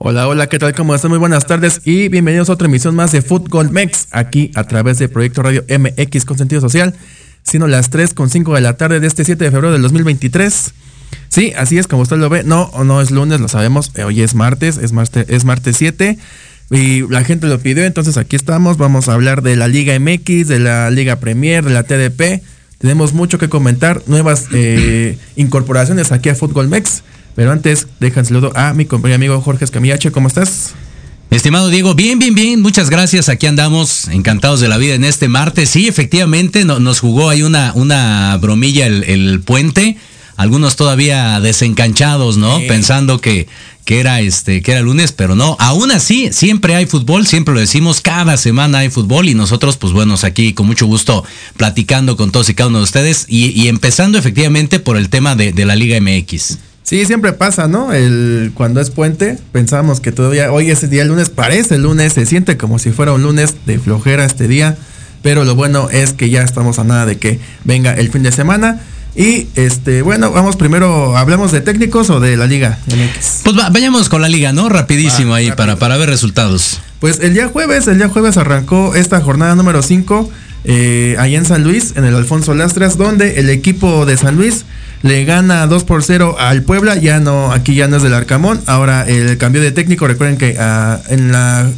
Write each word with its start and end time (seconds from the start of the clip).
Hola, 0.00 0.28
hola, 0.28 0.46
¿qué 0.46 0.60
tal? 0.60 0.76
¿Cómo 0.76 0.94
están? 0.94 1.10
Muy 1.10 1.18
buenas 1.18 1.44
tardes 1.44 1.80
y 1.84 2.06
bienvenidos 2.08 2.48
a 2.48 2.52
otra 2.52 2.68
emisión 2.68 2.94
más 2.94 3.10
de 3.10 3.20
Fútbol 3.20 3.72
Mex, 3.72 4.06
aquí 4.12 4.52
a 4.54 4.62
través 4.62 5.00
de 5.00 5.08
Proyecto 5.08 5.42
Radio 5.42 5.64
MX 5.68 6.24
con 6.24 6.38
sentido 6.38 6.60
social, 6.60 6.94
siendo 7.42 7.66
las 7.66 7.90
3 7.90 8.14
con 8.14 8.30
5 8.30 8.54
de 8.54 8.60
la 8.60 8.76
tarde 8.76 9.00
de 9.00 9.08
este 9.08 9.24
7 9.24 9.42
de 9.42 9.50
febrero 9.50 9.72
del 9.72 9.82
2023. 9.82 10.72
Sí, 11.28 11.52
así 11.58 11.78
es 11.78 11.88
como 11.88 12.02
usted 12.02 12.16
lo 12.16 12.28
ve. 12.28 12.44
No, 12.44 12.70
no 12.84 13.00
es 13.00 13.10
lunes, 13.10 13.40
lo 13.40 13.48
sabemos. 13.48 13.90
Eh, 13.96 14.04
hoy 14.04 14.22
es 14.22 14.36
martes, 14.36 14.76
es 14.76 14.92
martes, 14.92 15.26
es 15.28 15.44
martes 15.44 15.76
7. 15.76 16.16
Y 16.70 17.08
la 17.08 17.24
gente 17.24 17.48
lo 17.48 17.58
pidió, 17.58 17.84
entonces 17.84 18.18
aquí 18.18 18.36
estamos. 18.36 18.76
Vamos 18.76 19.08
a 19.08 19.14
hablar 19.14 19.42
de 19.42 19.56
la 19.56 19.66
Liga 19.66 19.98
MX, 19.98 20.46
de 20.46 20.60
la 20.60 20.92
Liga 20.92 21.16
Premier, 21.16 21.64
de 21.64 21.72
la 21.72 21.82
TDP. 21.82 22.44
Tenemos 22.78 23.14
mucho 23.14 23.38
que 23.38 23.48
comentar, 23.48 24.02
nuevas 24.06 24.46
eh, 24.52 25.18
incorporaciones 25.34 26.12
aquí 26.12 26.28
a 26.28 26.36
Fútbol 26.36 26.68
Mex. 26.68 27.02
Pero 27.38 27.52
antes, 27.52 27.86
dejan 28.00 28.26
saludo 28.26 28.50
a 28.56 28.74
mi 28.74 28.84
compañero 28.84 29.14
amigo 29.14 29.40
Jorge 29.40 29.64
Escamillache. 29.64 30.10
¿Cómo 30.10 30.26
estás? 30.26 30.74
Estimado 31.30 31.68
Diego, 31.68 31.94
bien, 31.94 32.18
bien, 32.18 32.34
bien, 32.34 32.60
muchas 32.60 32.90
gracias. 32.90 33.28
Aquí 33.28 33.46
andamos 33.46 34.08
encantados 34.08 34.58
de 34.58 34.66
la 34.66 34.76
vida 34.76 34.96
en 34.96 35.04
este 35.04 35.28
martes. 35.28 35.70
Sí, 35.70 35.86
efectivamente, 35.86 36.64
nos 36.64 36.98
jugó 36.98 37.30
ahí 37.30 37.42
una, 37.42 37.70
una 37.76 38.36
bromilla 38.38 38.88
el, 38.88 39.40
puente. 39.44 39.96
Algunos 40.36 40.74
todavía 40.74 41.38
desencanchados, 41.40 42.38
¿no? 42.38 42.58
Pensando 42.66 43.20
que, 43.20 43.46
que 43.84 44.00
era 44.00 44.20
este, 44.20 44.60
que 44.60 44.72
era 44.72 44.80
lunes, 44.80 45.12
pero 45.12 45.36
no. 45.36 45.56
Aún 45.60 45.92
así, 45.92 46.32
siempre 46.32 46.74
hay 46.74 46.86
fútbol, 46.86 47.24
siempre 47.24 47.54
lo 47.54 47.60
decimos, 47.60 48.00
cada 48.00 48.36
semana 48.36 48.78
hay 48.78 48.90
fútbol 48.90 49.28
y 49.28 49.34
nosotros, 49.34 49.76
pues 49.76 49.92
bueno, 49.92 50.16
aquí 50.24 50.54
con 50.54 50.66
mucho 50.66 50.86
gusto 50.86 51.24
platicando 51.56 52.16
con 52.16 52.32
todos 52.32 52.48
y 52.48 52.54
cada 52.54 52.66
uno 52.66 52.78
de 52.78 52.84
ustedes 52.84 53.26
y, 53.28 53.68
empezando 53.68 54.18
efectivamente 54.18 54.80
por 54.80 54.96
el 54.96 55.08
tema 55.08 55.36
de, 55.36 55.52
de 55.52 55.64
la 55.64 55.76
Liga 55.76 56.00
MX. 56.00 56.58
Sí, 56.88 57.04
siempre 57.04 57.34
pasa, 57.34 57.68
¿no? 57.68 57.92
El, 57.92 58.52
cuando 58.54 58.80
es 58.80 58.88
puente, 58.88 59.36
pensamos 59.52 60.00
que 60.00 60.10
todavía 60.10 60.50
hoy 60.50 60.70
ese 60.70 60.88
día, 60.88 61.02
el 61.02 61.08
lunes, 61.08 61.28
parece 61.28 61.74
el 61.74 61.82
lunes, 61.82 62.14
se 62.14 62.24
siente 62.24 62.56
como 62.56 62.78
si 62.78 62.92
fuera 62.92 63.12
un 63.12 63.22
lunes 63.22 63.56
de 63.66 63.78
flojera 63.78 64.24
este 64.24 64.48
día, 64.48 64.74
pero 65.20 65.44
lo 65.44 65.54
bueno 65.54 65.90
es 65.90 66.14
que 66.14 66.30
ya 66.30 66.40
estamos 66.40 66.78
a 66.78 66.84
nada 66.84 67.04
de 67.04 67.18
que 67.18 67.40
venga 67.64 67.92
el 67.92 68.10
fin 68.10 68.22
de 68.22 68.32
semana. 68.32 68.80
Y 69.14 69.48
este, 69.54 70.00
bueno, 70.00 70.30
vamos 70.30 70.56
primero, 70.56 71.14
¿hablamos 71.18 71.52
de 71.52 71.60
técnicos 71.60 72.08
o 72.08 72.20
de 72.20 72.38
la 72.38 72.46
Liga 72.46 72.78
MX? 72.86 73.40
Pues 73.44 73.54
vayamos 73.70 74.08
con 74.08 74.22
la 74.22 74.30
Liga, 74.30 74.54
¿no? 74.54 74.70
Rapidísimo 74.70 75.34
ahí 75.34 75.52
para, 75.52 75.76
para 75.76 75.98
ver 75.98 76.08
resultados. 76.08 76.80
Pues 77.00 77.20
el 77.20 77.34
día 77.34 77.48
jueves, 77.48 77.86
el 77.86 77.98
día 77.98 78.08
jueves 78.08 78.38
arrancó 78.38 78.94
esta 78.94 79.20
jornada 79.20 79.54
número 79.54 79.82
5 79.82 80.30
eh, 80.64 81.16
allá 81.18 81.36
en 81.36 81.44
San 81.44 81.64
Luis, 81.64 81.92
en 81.96 82.06
el 82.06 82.14
Alfonso 82.14 82.54
Lastras, 82.54 82.96
donde 82.96 83.40
el 83.40 83.50
equipo 83.50 84.06
de 84.06 84.16
San 84.16 84.36
Luis 84.36 84.64
le 85.02 85.24
gana 85.24 85.66
2 85.66 85.84
por 85.84 86.02
0 86.02 86.36
al 86.38 86.62
Puebla, 86.62 86.96
ya 86.96 87.20
no, 87.20 87.52
aquí 87.52 87.74
ya 87.74 87.88
no 87.88 87.96
es 87.96 88.02
del 88.02 88.14
Arcamón, 88.14 88.60
ahora 88.66 89.08
el 89.08 89.38
cambio 89.38 89.60
de 89.60 89.72
técnico, 89.72 90.06
recuerden 90.06 90.36
que 90.36 90.56
ah, 90.58 91.00
en 91.08 91.32
la 91.32 91.70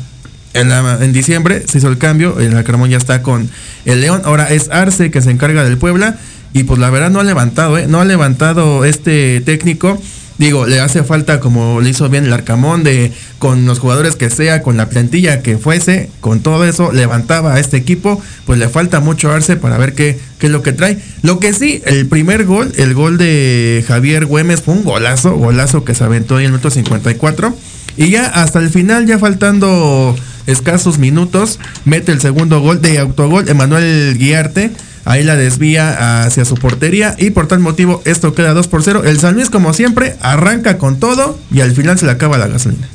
en, 0.54 1.12
diciembre 1.12 1.64
se 1.66 1.78
hizo 1.78 1.88
el 1.88 1.98
cambio, 1.98 2.40
el 2.40 2.56
Arcamón 2.56 2.90
ya 2.90 2.96
está 2.96 3.22
con 3.22 3.48
el 3.84 4.00
León, 4.00 4.22
ahora 4.24 4.50
es 4.50 4.68
Arce 4.70 5.10
que 5.10 5.22
se 5.22 5.30
encarga 5.30 5.64
del 5.64 5.78
Puebla 5.78 6.16
y 6.52 6.64
pues 6.64 6.80
la 6.80 6.90
verdad 6.90 7.10
no 7.10 7.20
ha 7.20 7.24
levantado, 7.24 7.78
¿eh? 7.78 7.86
no 7.88 8.00
ha 8.00 8.04
levantado 8.04 8.84
este 8.84 9.40
técnico 9.42 10.00
Digo, 10.40 10.66
le 10.66 10.80
hace 10.80 11.04
falta, 11.04 11.38
como 11.38 11.82
le 11.82 11.90
hizo 11.90 12.08
bien 12.08 12.24
el 12.24 12.32
Arcamón, 12.32 12.82
de 12.82 13.12
con 13.38 13.66
los 13.66 13.78
jugadores 13.78 14.16
que 14.16 14.30
sea, 14.30 14.62
con 14.62 14.78
la 14.78 14.88
plantilla 14.88 15.42
que 15.42 15.58
fuese, 15.58 16.08
con 16.20 16.40
todo 16.40 16.64
eso, 16.64 16.92
levantaba 16.92 17.52
a 17.52 17.60
este 17.60 17.76
equipo, 17.76 18.22
pues 18.46 18.58
le 18.58 18.70
falta 18.70 19.00
mucho 19.00 19.30
Arce 19.30 19.56
para 19.56 19.76
ver 19.76 19.92
qué, 19.92 20.18
qué 20.38 20.46
es 20.46 20.52
lo 20.52 20.62
que 20.62 20.72
trae. 20.72 20.96
Lo 21.20 21.40
que 21.40 21.52
sí, 21.52 21.82
el 21.84 22.06
primer 22.06 22.46
gol, 22.46 22.72
el 22.78 22.94
gol 22.94 23.18
de 23.18 23.84
Javier 23.86 24.24
Güemes 24.24 24.62
fue 24.62 24.72
un 24.72 24.82
golazo, 24.82 25.36
golazo 25.36 25.84
que 25.84 25.94
se 25.94 26.04
aventó 26.04 26.36
ahí 26.36 26.44
en 26.44 26.46
el 26.46 26.52
minuto 26.52 26.70
54. 26.70 27.54
Y 27.98 28.08
ya 28.08 28.24
hasta 28.24 28.60
el 28.60 28.70
final, 28.70 29.04
ya 29.04 29.18
faltando 29.18 30.16
escasos 30.46 30.96
minutos, 30.96 31.58
mete 31.84 32.12
el 32.12 32.20
segundo 32.22 32.62
gol 32.62 32.80
de 32.80 32.98
autogol, 32.98 33.46
Emanuel 33.46 34.16
Guiarte 34.16 34.70
Ahí 35.04 35.24
la 35.24 35.36
desvía 35.36 36.22
hacia 36.22 36.44
su 36.44 36.54
portería 36.56 37.14
y 37.18 37.30
por 37.30 37.48
tal 37.48 37.60
motivo 37.60 38.02
esto 38.04 38.34
queda 38.34 38.52
2 38.52 38.68
por 38.68 38.82
0. 38.82 39.02
El 39.04 39.18
San 39.18 39.34
Luis, 39.34 39.50
como 39.50 39.72
siempre, 39.72 40.16
arranca 40.20 40.78
con 40.78 41.00
todo 41.00 41.38
y 41.52 41.60
al 41.60 41.72
final 41.72 41.98
se 41.98 42.06
le 42.06 42.12
acaba 42.12 42.38
la 42.38 42.48
gasolina. 42.48 42.88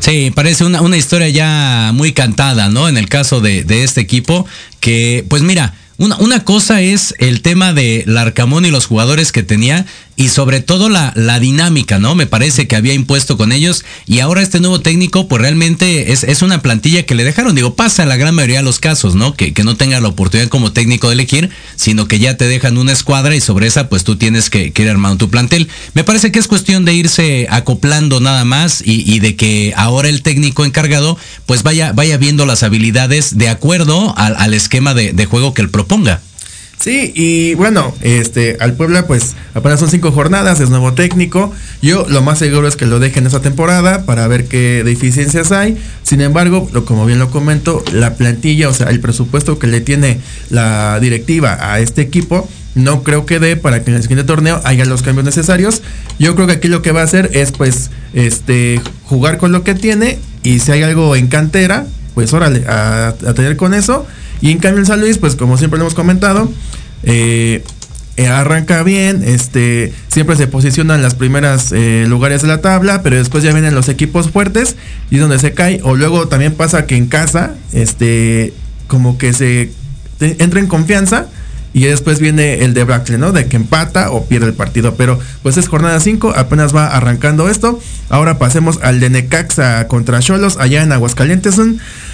Sí, 0.00 0.32
parece 0.34 0.64
una, 0.64 0.80
una 0.80 0.96
historia 0.96 1.28
ya 1.28 1.92
muy 1.94 2.12
cantada, 2.12 2.68
¿no? 2.68 2.88
En 2.88 2.96
el 2.96 3.08
caso 3.08 3.40
de, 3.40 3.64
de 3.64 3.84
este 3.84 4.00
equipo, 4.00 4.46
que 4.80 5.24
pues 5.28 5.42
mira, 5.42 5.74
una, 5.98 6.16
una, 6.16 6.40
cosa 6.40 6.80
es 6.80 7.14
el 7.18 7.42
tema 7.42 7.72
de 7.72 8.02
Larcamón 8.06 8.64
y 8.64 8.70
los 8.70 8.86
jugadores 8.86 9.30
que 9.30 9.42
tenía 9.42 9.86
y 10.16 10.28
sobre 10.28 10.60
todo 10.60 10.88
la, 10.88 11.12
la, 11.16 11.40
dinámica, 11.40 11.98
¿no? 11.98 12.14
Me 12.14 12.26
parece 12.26 12.68
que 12.68 12.76
había 12.76 12.92
impuesto 12.92 13.36
con 13.36 13.50
ellos 13.50 13.84
y 14.06 14.20
ahora 14.20 14.42
este 14.42 14.60
nuevo 14.60 14.80
técnico 14.80 15.26
pues 15.26 15.40
realmente 15.40 16.12
es, 16.12 16.22
es 16.24 16.42
una 16.42 16.60
plantilla 16.60 17.04
que 17.04 17.14
le 17.14 17.24
dejaron, 17.24 17.54
digo, 17.54 17.74
pasa 17.74 18.02
en 18.02 18.08
la 18.08 18.16
gran 18.16 18.34
mayoría 18.34 18.58
de 18.58 18.64
los 18.64 18.78
casos, 18.78 19.14
¿no? 19.14 19.34
Que, 19.34 19.52
que, 19.52 19.64
no 19.64 19.76
tenga 19.76 20.00
la 20.00 20.08
oportunidad 20.08 20.48
como 20.48 20.72
técnico 20.72 21.08
de 21.08 21.14
elegir, 21.14 21.50
sino 21.76 22.08
que 22.08 22.18
ya 22.18 22.36
te 22.36 22.46
dejan 22.46 22.76
una 22.76 22.92
escuadra 22.92 23.34
y 23.34 23.40
sobre 23.40 23.66
esa 23.66 23.88
pues 23.88 24.04
tú 24.04 24.16
tienes 24.16 24.50
que, 24.50 24.72
que 24.72 24.82
ir 24.82 24.90
armando 24.90 25.16
tu 25.18 25.30
plantel. 25.30 25.68
Me 25.94 26.04
parece 26.04 26.30
que 26.30 26.38
es 26.38 26.46
cuestión 26.46 26.84
de 26.84 26.94
irse 26.94 27.46
acoplando 27.50 28.20
nada 28.20 28.44
más 28.44 28.82
y, 28.84 29.10
y 29.10 29.18
de 29.20 29.36
que 29.36 29.72
ahora 29.76 30.08
el 30.08 30.22
técnico 30.22 30.64
encargado 30.64 31.16
pues 31.46 31.62
vaya, 31.62 31.92
vaya 31.92 32.18
viendo 32.18 32.44
las 32.44 32.62
habilidades 32.62 33.38
de 33.38 33.48
acuerdo 33.48 34.14
al, 34.16 34.36
al 34.36 34.54
esquema 34.54 34.94
de, 34.94 35.12
de 35.12 35.26
juego 35.26 35.54
que 35.54 35.62
él 35.62 35.70
proponga. 35.70 36.20
Sí, 36.82 37.12
y 37.14 37.54
bueno, 37.54 37.94
este, 38.00 38.56
al 38.58 38.74
Puebla 38.74 39.06
pues 39.06 39.36
apenas 39.54 39.78
son 39.78 39.88
cinco 39.88 40.10
jornadas, 40.10 40.58
es 40.58 40.68
nuevo 40.68 40.94
técnico. 40.94 41.52
Yo 41.80 42.06
lo 42.08 42.22
más 42.22 42.40
seguro 42.40 42.66
es 42.66 42.74
que 42.74 42.86
lo 42.86 42.98
dejen 42.98 43.24
esa 43.24 43.40
temporada 43.40 44.04
para 44.04 44.26
ver 44.26 44.46
qué 44.46 44.82
deficiencias 44.84 45.52
hay. 45.52 45.78
Sin 46.02 46.20
embargo, 46.20 46.68
lo, 46.72 46.84
como 46.84 47.06
bien 47.06 47.20
lo 47.20 47.30
comento, 47.30 47.84
la 47.92 48.14
plantilla, 48.14 48.68
o 48.68 48.74
sea, 48.74 48.90
el 48.90 48.98
presupuesto 48.98 49.60
que 49.60 49.68
le 49.68 49.80
tiene 49.80 50.18
la 50.50 50.98
directiva 50.98 51.56
a 51.60 51.78
este 51.78 52.02
equipo, 52.02 52.48
no 52.74 53.04
creo 53.04 53.26
que 53.26 53.38
dé 53.38 53.56
para 53.56 53.84
que 53.84 53.90
en 53.92 53.98
el 53.98 54.02
siguiente 54.02 54.24
torneo 54.24 54.60
haya 54.64 54.84
los 54.84 55.02
cambios 55.02 55.24
necesarios. 55.24 55.82
Yo 56.18 56.34
creo 56.34 56.48
que 56.48 56.54
aquí 56.54 56.66
lo 56.66 56.82
que 56.82 56.90
va 56.90 57.02
a 57.02 57.04
hacer 57.04 57.30
es 57.32 57.52
pues 57.52 57.92
este 58.12 58.80
jugar 59.04 59.38
con 59.38 59.52
lo 59.52 59.62
que 59.62 59.76
tiene 59.76 60.18
y 60.42 60.58
si 60.58 60.72
hay 60.72 60.82
algo 60.82 61.14
en 61.14 61.28
cantera, 61.28 61.86
pues 62.14 62.32
órale, 62.32 62.64
a 62.66 63.14
tener 63.36 63.56
con 63.56 63.72
eso. 63.72 64.04
Y 64.42 64.50
en 64.50 64.58
cambio 64.58 64.80
el 64.80 64.86
San 64.86 65.00
Luis, 65.00 65.16
pues 65.16 65.36
como 65.36 65.56
siempre 65.56 65.78
lo 65.78 65.84
hemos 65.84 65.94
comentado, 65.94 66.52
eh, 67.04 67.64
arranca 68.28 68.82
bien, 68.82 69.22
este, 69.24 69.92
siempre 70.08 70.36
se 70.36 70.46
posiciona 70.46 70.94
en 70.94 71.02
las 71.02 71.14
primeras 71.14 71.72
eh, 71.72 72.04
lugares 72.08 72.42
de 72.42 72.48
la 72.48 72.60
tabla, 72.60 73.02
pero 73.02 73.16
después 73.16 73.42
ya 73.42 73.52
vienen 73.52 73.74
los 73.74 73.88
equipos 73.88 74.30
fuertes 74.30 74.76
y 75.10 75.14
es 75.14 75.20
donde 75.20 75.38
se 75.38 75.52
cae. 75.52 75.80
O 75.82 75.96
luego 75.96 76.28
también 76.28 76.54
pasa 76.54 76.86
que 76.86 76.96
en 76.96 77.06
casa, 77.06 77.54
este, 77.72 78.52
como 78.88 79.16
que 79.16 79.32
se 79.32 79.70
entra 80.20 80.60
en 80.60 80.66
confianza 80.66 81.28
y 81.74 81.84
después 81.84 82.20
viene 82.20 82.64
el 82.64 82.74
de 82.74 82.84
Brackley, 82.84 83.18
¿no? 83.18 83.32
De 83.32 83.46
que 83.46 83.56
empata 83.56 84.10
o 84.10 84.26
pierde 84.26 84.48
el 84.48 84.54
partido. 84.54 84.94
Pero 84.94 85.18
pues 85.42 85.56
es 85.56 85.68
jornada 85.68 86.00
5, 86.00 86.34
apenas 86.36 86.74
va 86.74 86.88
arrancando 86.88 87.48
esto. 87.48 87.78
Ahora 88.08 88.38
pasemos 88.38 88.78
al 88.82 89.00
de 89.00 89.10
Necaxa 89.10 89.86
contra 89.88 90.20
Cholos, 90.20 90.56
allá 90.58 90.82
en 90.82 90.92
Aguascalientes. 90.92 91.60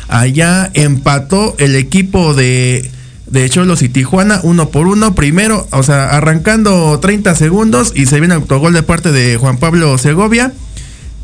Allá 0.09 0.71
empató 0.75 1.55
el 1.59 1.77
equipo 1.77 2.35
de, 2.35 2.91
de 3.27 3.51
Cholos 3.51 3.83
y 3.83 3.89
Tijuana, 3.89 4.41
uno 4.43 4.71
por 4.71 4.87
uno. 4.87 5.15
Primero, 5.15 5.67
o 5.71 5.83
sea, 5.83 6.11
arrancando 6.11 6.99
30 7.01 7.35
segundos 7.35 7.93
y 7.95 8.07
se 8.07 8.21
viene 8.21 8.35
autogol 8.35 8.73
de 8.73 8.83
parte 8.83 9.13
de 9.13 9.37
Juan 9.37 9.59
Pablo 9.59 9.99
Segovia. 9.99 10.53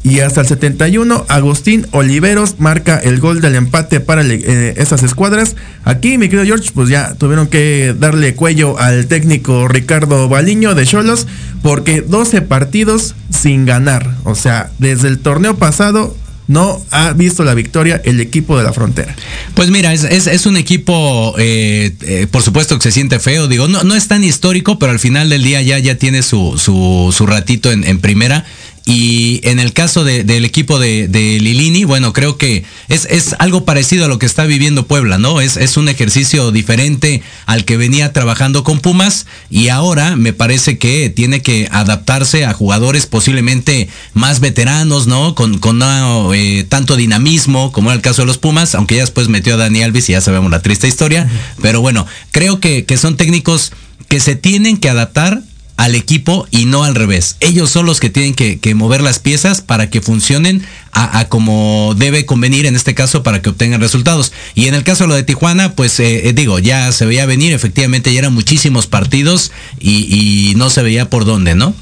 Y 0.05 0.21
hasta 0.21 0.43
el 0.43 0.47
71, 0.47 1.25
Agustín 1.29 1.87
Oliveros 1.93 2.57
marca 2.59 2.99
el 2.99 3.21
gol 3.21 3.41
del 3.41 3.55
empate 3.55 4.01
para 4.01 4.23
eh, 4.23 4.75
esas 4.77 5.03
escuadras. 5.03 5.57
Aquí, 5.83 6.19
mi 6.19 6.29
querido 6.29 6.45
George, 6.45 6.71
pues 6.75 6.91
ya 6.91 7.15
tuvieron 7.15 7.47
que 7.47 7.97
darle 7.99 8.35
cuello 8.35 8.79
al 8.79 9.07
técnico 9.07 9.67
Ricardo 9.67 10.29
Baliño 10.29 10.75
de 10.75 10.85
Cholos, 10.85 11.27
porque 11.63 12.03
12 12.03 12.43
partidos 12.43 13.15
sin 13.31 13.65
ganar. 13.65 14.15
O 14.25 14.35
sea, 14.35 14.71
desde 14.79 15.09
el 15.09 15.21
torneo 15.21 15.57
pasado 15.57 16.15
no 16.49 16.85
ha 16.91 17.15
visto 17.15 17.43
la 17.43 17.55
victoria 17.55 18.03
el 18.05 18.21
equipo 18.21 18.59
de 18.59 18.65
la 18.65 18.75
frontera. 18.75 19.17
Pues 19.55 19.71
mira, 19.71 19.95
es, 19.95 20.05
es, 20.05 20.27
es 20.27 20.45
un 20.45 20.59
equipo, 20.59 21.35
eh, 21.39 21.95
eh, 22.03 22.27
por 22.31 22.43
supuesto 22.43 22.77
que 22.77 22.83
se 22.83 22.93
siente 22.93 23.19
feo, 23.21 23.49
digo, 23.49 23.69
no, 23.69 23.83
no 23.85 23.95
es 23.95 24.07
tan 24.07 24.23
histórico, 24.23 24.79
pero 24.79 24.93
al 24.93 24.99
final 24.99 25.31
del 25.31 25.43
día 25.43 25.63
ya, 25.63 25.79
ya 25.79 25.95
tiene 25.95 26.23
su, 26.23 26.59
su, 26.59 27.11
su 27.17 27.25
ratito 27.25 27.73
en 27.73 27.99
primera. 28.01 28.45
Y 28.87 29.41
en 29.45 29.61
el 29.61 29.73
caso 29.73 30.05
de- 30.05 30.25
del 30.25 30.45
equipo 30.45 30.79
de, 30.79 31.09
de 31.09 31.41
Lilini, 31.41 31.85
bueno, 31.85 32.13
creo 32.13 32.37
que 32.37 32.65
es, 32.89 33.07
es 33.11 33.35
algo 33.39 33.65
parecido 33.65 34.05
a 34.05 34.09
lo 34.09 34.19
que 34.19 34.27
está 34.27 34.45
viviendo 34.45 34.87
Puebla, 34.87 35.17
¿no? 35.17 35.41
Es, 35.41 35.57
es 35.57 35.79
un 35.79 35.89
ejercicio 35.89 36.53
diferente 36.53 37.23
al 37.47 37.65
que 37.65 37.79
venía 37.79 38.13
trabajando 38.13 38.63
con 38.63 38.81
Pumas 38.81 39.25
y 39.49 39.69
ahora 39.69 40.17
me 40.17 40.35
parece 40.35 40.77
que 40.77 41.09
tiene 41.09 41.41
que 41.41 41.67
adaptarse 41.73 42.45
a 42.45 42.53
jugadores 42.53 43.07
posiblemente 43.07 43.89
más 44.13 44.41
veteranos, 44.41 45.07
¿no? 45.07 45.35
Con, 45.35 45.59
con 45.59 45.79
no, 45.79 46.35
eh, 46.35 46.67
tanto 46.69 46.97
dinamismo 46.97 47.73
como 47.73 47.89
era 47.89 47.97
el 47.97 48.03
caso 48.03 48.21
de 48.21 48.27
los 48.27 48.37
Pumas, 48.37 48.75
aunque 48.75 48.97
ya 48.97 49.01
después 49.01 49.29
metió 49.29 49.55
a 49.55 49.57
Dani 49.57 49.83
Alves 49.83 50.11
y 50.11 50.13
ya 50.13 50.21
sabemos 50.21 50.51
la 50.51 50.61
triste 50.61 50.89
historia. 50.89 51.27
Pero 51.63 51.81
bueno, 51.81 52.07
creo 52.33 52.61
que, 52.61 52.85
que 52.85 52.99
son 52.99 53.17
técnicos 53.17 53.73
que 54.09 54.21
se 54.21 54.37
tienen 54.37 54.77
que 54.77 54.91
adaptar 54.91 55.41
al 55.77 55.95
equipo 55.95 56.47
y 56.51 56.67
no 56.67 56.85
al 56.85 56.95
revés. 56.95 57.37
Ellos 57.41 57.71
son 57.71 57.87
los 57.87 58.01
que 58.01 58.11
tienen 58.11 58.35
que, 58.35 58.75
mover 58.75 59.01
las 59.03 59.19
piezas 59.19 59.61
para 59.61 59.91
que 59.91 60.01
funcionen 60.01 60.65
a, 60.93 61.29
como 61.29 61.95
debe 61.97 62.27
convenir 62.27 62.67
en 62.67 62.77
este 62.77 62.95
caso 62.95 63.23
para 63.23 63.43
que 63.43 63.51
obtengan 63.51 63.81
resultados. 63.81 64.33
Y 64.55 64.69
en 64.69 64.75
el 64.75 64.85
caso 64.85 65.05
de 65.05 65.09
lo 65.09 65.15
de 65.15 65.25
Tijuana, 65.25 65.75
pues 65.75 65.99
eh, 66.01 66.29
eh, 66.29 66.33
digo, 66.33 66.59
ya 66.59 66.93
se 66.93 67.07
veía 67.07 67.27
venir, 67.27 67.53
efectivamente 67.53 68.13
ya 68.13 68.21
eran 68.21 68.35
muchísimos 68.35 68.87
partidos 68.87 69.51
y, 69.81 70.51
y 70.51 70.55
no 70.55 70.71
se 70.71 70.83
veía 70.83 71.11
por 71.11 71.25
dónde, 71.25 71.55
¿no? 71.55 71.75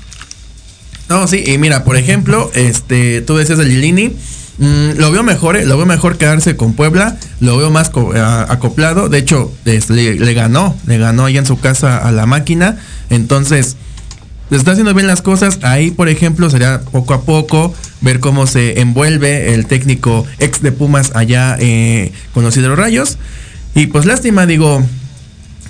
No, 1.08 1.28
sí, 1.28 1.44
y 1.46 1.58
mira, 1.58 1.84
por 1.84 1.98
ejemplo, 1.98 2.50
este, 2.54 3.20
tú 3.20 3.36
decías 3.36 3.58
de 3.58 3.66
Lilini, 3.66 4.12
mm, 4.62 4.98
lo 4.98 5.10
veo 5.10 5.22
mejor, 5.22 5.56
eh, 5.56 5.66
lo 5.66 5.76
veo 5.76 5.86
mejor 5.86 6.16
quedarse 6.16 6.56
con 6.56 6.74
Puebla, 6.74 7.16
lo 7.40 7.56
veo 7.56 7.70
más 7.70 7.90
acoplado, 8.48 9.08
de 9.08 9.18
hecho, 9.18 9.52
le, 9.64 10.34
ganó, 10.34 10.76
le 10.86 10.98
ganó 10.98 11.24
ahí 11.24 11.36
en 11.36 11.46
su 11.46 11.58
casa 11.58 11.98
a 11.98 12.12
la 12.12 12.26
máquina, 12.26 12.78
entonces, 13.10 13.76
está 14.50 14.72
haciendo 14.72 14.94
bien 14.94 15.06
las 15.06 15.22
cosas, 15.22 15.58
ahí 15.62 15.90
por 15.90 16.08
ejemplo 16.08 16.48
sería 16.50 16.80
poco 16.80 17.14
a 17.14 17.22
poco 17.22 17.74
ver 18.00 18.20
cómo 18.20 18.46
se 18.46 18.80
envuelve 18.80 19.54
el 19.54 19.66
técnico 19.66 20.26
ex 20.38 20.62
de 20.62 20.72
Pumas 20.72 21.12
allá 21.14 21.56
eh, 21.58 22.12
con 22.32 22.44
los 22.44 22.56
Hidrorrayos, 22.56 23.18
y 23.74 23.86
pues 23.86 24.06
lástima, 24.06 24.46
digo, 24.46 24.82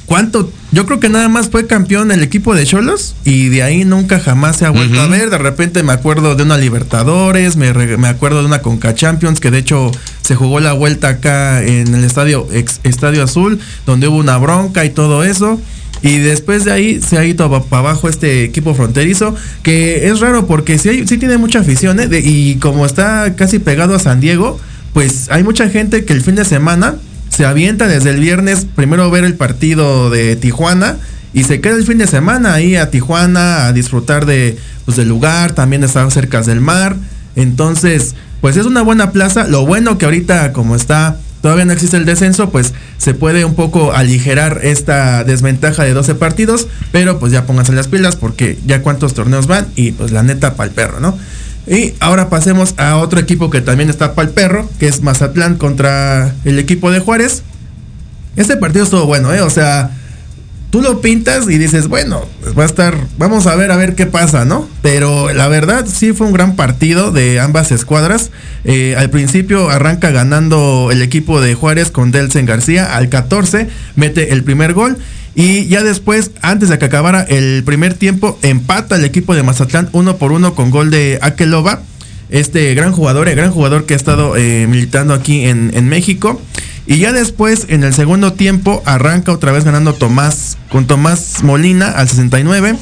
¿Cuánto? 0.06 0.50
Yo 0.72 0.84
creo 0.84 1.00
que 1.00 1.08
nada 1.08 1.28
más 1.28 1.48
fue 1.48 1.66
campeón 1.66 2.10
el 2.10 2.22
equipo 2.22 2.54
de 2.54 2.64
Cholos 2.66 3.14
y 3.24 3.48
de 3.48 3.62
ahí 3.62 3.84
nunca 3.84 4.18
jamás 4.20 4.56
se 4.56 4.66
ha 4.66 4.70
vuelto 4.70 5.00
a 5.00 5.06
ver. 5.06 5.30
De 5.30 5.38
repente 5.38 5.82
me 5.82 5.92
acuerdo 5.92 6.34
de 6.34 6.42
una 6.42 6.58
Libertadores, 6.58 7.56
me, 7.56 7.72
re- 7.72 7.96
me 7.96 8.08
acuerdo 8.08 8.40
de 8.40 8.46
una 8.46 8.60
Conca 8.60 8.94
Champions 8.94 9.40
que 9.40 9.50
de 9.50 9.58
hecho 9.58 9.90
se 10.22 10.34
jugó 10.34 10.60
la 10.60 10.72
vuelta 10.72 11.08
acá 11.08 11.62
en 11.62 11.94
el 11.94 12.04
estadio 12.04 12.46
ex- 12.52 12.80
Estadio 12.84 13.22
Azul, 13.22 13.58
donde 13.86 14.08
hubo 14.08 14.16
una 14.18 14.36
bronca 14.38 14.84
y 14.84 14.90
todo 14.90 15.24
eso. 15.24 15.60
Y 16.02 16.18
después 16.18 16.64
de 16.64 16.72
ahí 16.72 17.00
se 17.00 17.16
ha 17.16 17.24
ido 17.24 17.48
para 17.66 17.78
abajo 17.80 18.08
este 18.08 18.42
equipo 18.44 18.74
fronterizo, 18.74 19.36
que 19.62 20.08
es 20.08 20.18
raro 20.20 20.46
porque 20.46 20.76
sí, 20.78 20.88
hay- 20.88 21.06
sí 21.06 21.16
tiene 21.16 21.38
mucha 21.38 21.60
afición, 21.60 22.00
¿eh? 22.00 22.08
De- 22.08 22.20
y 22.20 22.56
como 22.56 22.84
está 22.86 23.34
casi 23.36 23.60
pegado 23.60 23.94
a 23.94 23.98
San 24.00 24.20
Diego, 24.20 24.58
pues 24.92 25.28
hay 25.30 25.42
mucha 25.44 25.68
gente 25.70 26.04
que 26.04 26.12
el 26.12 26.20
fin 26.22 26.34
de 26.34 26.44
semana 26.44 26.96
se 27.34 27.46
avienta 27.46 27.88
desde 27.88 28.10
el 28.10 28.20
viernes 28.20 28.66
primero 28.76 29.10
ver 29.10 29.24
el 29.24 29.34
partido 29.34 30.10
de 30.10 30.36
Tijuana 30.36 30.98
y 31.32 31.44
se 31.44 31.60
queda 31.60 31.76
el 31.76 31.86
fin 31.86 31.98
de 31.98 32.06
semana 32.06 32.52
ahí 32.52 32.76
a 32.76 32.90
Tijuana 32.90 33.66
a 33.66 33.72
disfrutar 33.72 34.26
de 34.26 34.58
pues 34.84 34.96
del 34.96 35.08
lugar, 35.08 35.52
también 35.52 35.82
está 35.82 36.08
cerca 36.10 36.42
del 36.42 36.60
mar. 36.60 36.96
Entonces, 37.34 38.14
pues 38.42 38.56
es 38.56 38.66
una 38.66 38.82
buena 38.82 39.12
plaza. 39.12 39.46
Lo 39.46 39.64
bueno 39.64 39.96
que 39.96 40.04
ahorita 40.04 40.52
como 40.52 40.76
está 40.76 41.16
todavía 41.40 41.64
no 41.64 41.72
existe 41.72 41.96
el 41.96 42.04
descenso, 42.04 42.50
pues 42.50 42.74
se 42.98 43.14
puede 43.14 43.44
un 43.44 43.54
poco 43.54 43.92
aligerar 43.92 44.60
esta 44.62 45.24
desventaja 45.24 45.84
de 45.84 45.94
12 45.94 46.14
partidos, 46.14 46.68
pero 46.92 47.18
pues 47.18 47.32
ya 47.32 47.46
pónganse 47.46 47.72
las 47.72 47.88
pilas 47.88 48.14
porque 48.14 48.58
ya 48.66 48.82
cuántos 48.82 49.14
torneos 49.14 49.46
van 49.46 49.66
y 49.74 49.92
pues 49.92 50.12
la 50.12 50.22
neta 50.22 50.54
pa'l 50.54 50.70
perro, 50.70 51.00
¿no? 51.00 51.18
Y 51.66 51.94
ahora 52.00 52.28
pasemos 52.28 52.74
a 52.78 52.96
otro 52.96 53.20
equipo 53.20 53.50
que 53.50 53.60
también 53.60 53.88
está 53.88 54.14
pa'l 54.14 54.30
perro, 54.30 54.68
que 54.78 54.88
es 54.88 55.02
Mazatlán 55.02 55.56
contra 55.56 56.34
el 56.44 56.58
equipo 56.58 56.90
de 56.90 57.00
Juárez. 57.00 57.42
Este 58.36 58.56
partido 58.56 58.84
estuvo 58.84 59.06
bueno, 59.06 59.32
¿eh? 59.32 59.42
O 59.42 59.50
sea, 59.50 59.90
tú 60.70 60.80
lo 60.80 61.02
pintas 61.02 61.48
y 61.50 61.58
dices, 61.58 61.86
bueno, 61.86 62.24
pues 62.42 62.58
va 62.58 62.62
a 62.62 62.66
estar, 62.66 62.96
vamos 63.18 63.46
a 63.46 63.54
ver 63.56 63.70
a 63.70 63.76
ver 63.76 63.94
qué 63.94 64.06
pasa, 64.06 64.46
¿no? 64.46 64.66
Pero 64.80 65.32
la 65.32 65.46
verdad 65.46 65.84
sí 65.86 66.14
fue 66.14 66.26
un 66.26 66.32
gran 66.32 66.56
partido 66.56 67.12
de 67.12 67.38
ambas 67.38 67.70
escuadras. 67.70 68.30
Eh, 68.64 68.96
al 68.96 69.10
principio 69.10 69.68
arranca 69.68 70.10
ganando 70.10 70.88
el 70.90 71.02
equipo 71.02 71.42
de 71.42 71.54
Juárez 71.54 71.90
con 71.90 72.10
Delsen 72.10 72.46
García. 72.46 72.96
Al 72.96 73.10
14 73.10 73.68
mete 73.96 74.32
el 74.32 74.44
primer 74.44 74.72
gol. 74.72 74.96
Y 75.34 75.66
ya 75.66 75.82
después, 75.82 76.30
antes 76.42 76.68
de 76.68 76.78
que 76.78 76.84
acabara 76.84 77.22
el 77.22 77.62
primer 77.64 77.94
tiempo, 77.94 78.38
empata 78.42 78.96
el 78.96 79.04
equipo 79.04 79.34
de 79.34 79.42
Mazatlán 79.42 79.88
uno 79.92 80.16
por 80.16 80.32
uno 80.32 80.54
con 80.54 80.70
gol 80.70 80.90
de 80.90 81.18
Akeloba. 81.22 81.82
Este 82.28 82.74
gran 82.74 82.92
jugador, 82.92 83.28
el 83.28 83.36
gran 83.36 83.50
jugador 83.50 83.84
que 83.84 83.94
ha 83.94 83.96
estado 83.96 84.36
eh, 84.36 84.66
militando 84.66 85.14
aquí 85.14 85.44
en, 85.44 85.70
en 85.74 85.88
México. 85.88 86.40
Y 86.86 86.98
ya 86.98 87.12
después, 87.12 87.66
en 87.68 87.84
el 87.84 87.94
segundo 87.94 88.32
tiempo, 88.32 88.82
arranca 88.84 89.32
otra 89.32 89.52
vez 89.52 89.64
ganando 89.64 89.94
Tomás 89.94 90.58
con 90.68 90.86
Tomás 90.86 91.42
Molina 91.42 91.88
al 91.90 92.08
69. 92.08 92.76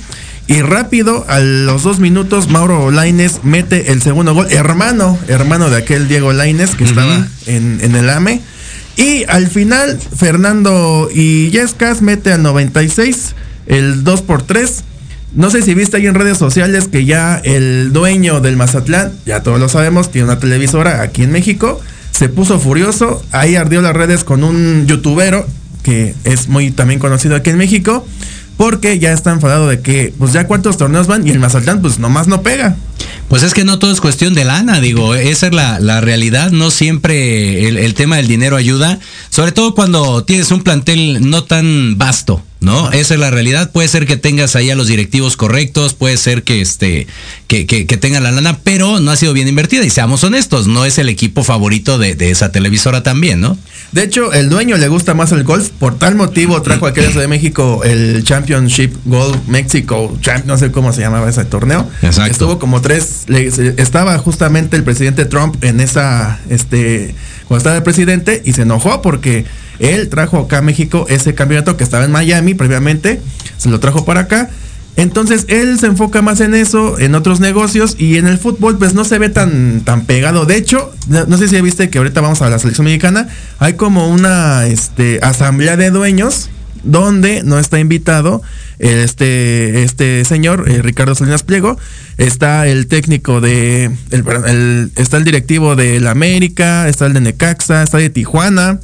Y 0.46 0.62
rápido, 0.62 1.24
a 1.28 1.38
los 1.38 1.84
dos 1.84 2.00
minutos, 2.00 2.48
Mauro 2.48 2.90
Laines 2.90 3.44
mete 3.44 3.92
el 3.92 4.02
segundo 4.02 4.34
gol. 4.34 4.48
Hermano, 4.50 5.16
hermano 5.28 5.70
de 5.70 5.76
aquel 5.76 6.08
Diego 6.08 6.32
Laines 6.32 6.74
que 6.74 6.84
estaba 6.84 7.28
en, 7.46 7.78
en 7.82 7.94
el 7.94 8.10
AME. 8.10 8.40
Y 8.96 9.24
al 9.28 9.48
final, 9.48 9.98
Fernando 9.98 11.08
Illescas 11.12 12.02
mete 12.02 12.32
al 12.32 12.42
96 12.42 13.34
el 13.66 14.04
2 14.04 14.22
por 14.22 14.42
3. 14.42 14.84
No 15.34 15.48
sé 15.48 15.62
si 15.62 15.74
viste 15.74 15.96
ahí 15.96 16.06
en 16.06 16.14
redes 16.14 16.38
sociales 16.38 16.88
que 16.88 17.04
ya 17.04 17.40
el 17.44 17.92
dueño 17.92 18.40
del 18.40 18.56
Mazatlán, 18.56 19.12
ya 19.24 19.42
todos 19.42 19.60
lo 19.60 19.68
sabemos, 19.68 20.10
tiene 20.10 20.26
una 20.26 20.40
televisora 20.40 21.02
aquí 21.02 21.22
en 21.22 21.30
México, 21.30 21.80
se 22.10 22.28
puso 22.28 22.58
furioso, 22.58 23.22
ahí 23.30 23.54
ardió 23.54 23.80
las 23.80 23.94
redes 23.94 24.24
con 24.24 24.42
un 24.42 24.86
youtubero 24.86 25.46
que 25.84 26.14
es 26.24 26.48
muy 26.48 26.72
también 26.72 26.98
conocido 26.98 27.36
aquí 27.36 27.50
en 27.50 27.58
México, 27.58 28.04
porque 28.56 28.98
ya 28.98 29.12
está 29.12 29.30
enfadado 29.30 29.68
de 29.68 29.80
que 29.80 30.12
pues 30.18 30.32
ya 30.32 30.46
cuántos 30.46 30.76
torneos 30.76 31.06
van 31.06 31.26
y 31.26 31.30
el 31.30 31.38
Mazatlán 31.38 31.80
pues 31.80 31.98
nomás 31.98 32.26
no 32.26 32.42
pega. 32.42 32.76
Pues 33.30 33.44
es 33.44 33.54
que 33.54 33.64
no 33.64 33.78
todo 33.78 33.92
es 33.92 34.00
cuestión 34.00 34.34
de 34.34 34.44
lana, 34.44 34.80
digo, 34.80 35.14
esa 35.14 35.46
es 35.46 35.54
la, 35.54 35.78
la 35.78 36.00
realidad, 36.00 36.50
no 36.50 36.72
siempre 36.72 37.68
el, 37.68 37.78
el 37.78 37.94
tema 37.94 38.16
del 38.16 38.26
dinero 38.26 38.56
ayuda, 38.56 38.98
sobre 39.28 39.52
todo 39.52 39.76
cuando 39.76 40.24
tienes 40.24 40.50
un 40.50 40.64
plantel 40.64 41.30
no 41.30 41.44
tan 41.44 41.96
vasto, 41.96 42.42
¿no? 42.60 42.90
Esa 42.92 43.14
es 43.14 43.20
la 43.20 43.30
realidad, 43.30 43.70
puede 43.72 43.88
ser 43.88 44.06
que 44.06 44.16
tengas 44.16 44.56
ahí 44.56 44.70
a 44.70 44.74
los 44.76 44.86
directivos 44.86 45.36
correctos, 45.36 45.94
puede 45.94 46.16
ser 46.16 46.42
que 46.42 46.60
este, 46.60 47.06
que, 47.46 47.66
que, 47.66 48.10
la 48.10 48.20
lana, 48.32 48.58
pero 48.62 49.00
no 49.00 49.10
ha 49.10 49.16
sido 49.16 49.32
bien 49.32 49.48
invertida, 49.48 49.84
y 49.84 49.90
seamos 49.90 50.24
honestos, 50.24 50.66
no 50.66 50.84
es 50.84 50.98
el 50.98 51.08
equipo 51.08 51.44
favorito 51.44 51.98
de, 51.98 52.14
de 52.14 52.30
esa 52.30 52.52
televisora 52.52 53.02
también, 53.02 53.40
¿no? 53.40 53.56
De 53.92 54.04
hecho, 54.04 54.32
el 54.32 54.48
dueño 54.48 54.76
le 54.76 54.88
gusta 54.88 55.14
más 55.14 55.32
el 55.32 55.42
golf, 55.44 55.70
por 55.70 55.98
tal 55.98 56.14
motivo 56.14 56.60
trajo 56.62 56.86
a 56.86 56.92
Ciudad 56.92 57.12
de 57.20 57.28
México 57.28 57.82
el 57.84 58.22
Championship 58.24 58.92
Golf 59.04 59.36
Mexico, 59.48 60.16
Champ- 60.20 60.44
no 60.44 60.58
sé 60.58 60.70
cómo 60.70 60.92
se 60.92 61.00
llamaba 61.00 61.28
ese 61.28 61.44
torneo. 61.44 61.88
Exacto. 62.02 62.30
Estuvo 62.30 62.58
como 62.58 62.80
tres, 62.82 63.24
le- 63.26 63.46
estaba 63.78 64.16
justamente 64.18 64.76
el 64.76 64.84
presidente 64.84 65.24
Trump 65.24 65.62
en 65.64 65.80
esa, 65.80 66.40
este, 66.50 67.14
cuando 67.50 67.62
estaba 67.62 67.76
el 67.78 67.82
presidente 67.82 68.42
y 68.44 68.52
se 68.52 68.62
enojó 68.62 69.02
porque 69.02 69.44
él 69.80 70.08
trajo 70.08 70.38
acá 70.38 70.58
a 70.58 70.62
México 70.62 71.06
ese 71.08 71.34
campeonato 71.34 71.76
que 71.76 71.82
estaba 71.82 72.04
en 72.04 72.12
Miami 72.12 72.54
previamente, 72.54 73.20
se 73.56 73.70
lo 73.70 73.80
trajo 73.80 74.04
para 74.04 74.20
acá. 74.20 74.50
Entonces 74.94 75.46
él 75.48 75.76
se 75.80 75.86
enfoca 75.86 76.22
más 76.22 76.40
en 76.40 76.54
eso, 76.54 76.96
en 77.00 77.16
otros 77.16 77.40
negocios 77.40 77.96
y 77.98 78.18
en 78.18 78.28
el 78.28 78.38
fútbol 78.38 78.78
pues 78.78 78.94
no 78.94 79.04
se 79.04 79.18
ve 79.18 79.30
tan, 79.30 79.80
tan 79.80 80.04
pegado. 80.04 80.46
De 80.46 80.54
hecho, 80.54 80.92
no, 81.08 81.26
no 81.26 81.38
sé 81.38 81.48
si 81.48 81.60
viste 81.60 81.90
que 81.90 81.98
ahorita 81.98 82.20
vamos 82.20 82.40
a 82.40 82.48
la 82.48 82.60
selección 82.60 82.84
mexicana, 82.84 83.26
hay 83.58 83.72
como 83.72 84.06
una 84.06 84.68
este, 84.68 85.18
asamblea 85.20 85.76
de 85.76 85.90
dueños 85.90 86.50
donde 86.82 87.42
no 87.42 87.58
está 87.58 87.78
invitado 87.78 88.42
este, 88.78 89.82
este 89.84 90.24
señor, 90.24 90.68
eh, 90.68 90.82
Ricardo 90.82 91.14
Salinas 91.14 91.42
Pliego, 91.42 91.78
está 92.18 92.66
el 92.66 92.86
técnico 92.86 93.40
de, 93.40 93.90
el, 94.10 94.24
el- 94.46 94.92
está 94.96 95.16
el 95.16 95.24
directivo 95.24 95.76
de 95.76 96.00
la 96.00 96.10
América, 96.12 96.88
está 96.88 97.06
el 97.06 97.12
de 97.12 97.20
Necaxa, 97.20 97.82
está 97.82 97.98
de 97.98 98.10
Tijuana, 98.10 98.80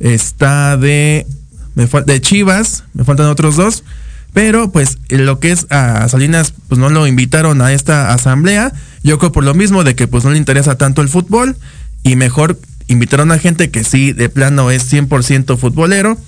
está 0.00 0.76
de, 0.76 1.26
me 1.74 1.86
de 1.86 2.20
Chivas, 2.20 2.84
me 2.94 3.04
faltan 3.04 3.26
otros 3.26 3.56
dos, 3.56 3.84
pero 4.32 4.72
pues 4.72 4.98
lo 5.10 5.38
que 5.38 5.52
es 5.52 5.66
a 5.70 6.08
Salinas, 6.08 6.54
pues 6.68 6.78
no 6.78 6.90
lo 6.90 7.06
invitaron 7.06 7.62
a 7.62 7.72
esta 7.72 8.12
asamblea, 8.12 8.72
yo 9.02 9.18
creo 9.18 9.32
por 9.32 9.44
lo 9.44 9.54
mismo 9.54 9.84
de 9.84 9.94
que 9.94 10.08
pues 10.08 10.24
no 10.24 10.30
le 10.30 10.38
interesa 10.38 10.76
tanto 10.76 11.02
el 11.02 11.08
fútbol 11.08 11.56
y 12.02 12.16
mejor 12.16 12.58
invitaron 12.86 13.32
a 13.32 13.38
gente 13.38 13.70
que 13.70 13.84
sí 13.84 14.12
de 14.12 14.28
plano 14.28 14.70
es 14.70 14.92
100% 14.92 15.56
futbolero 15.56 16.18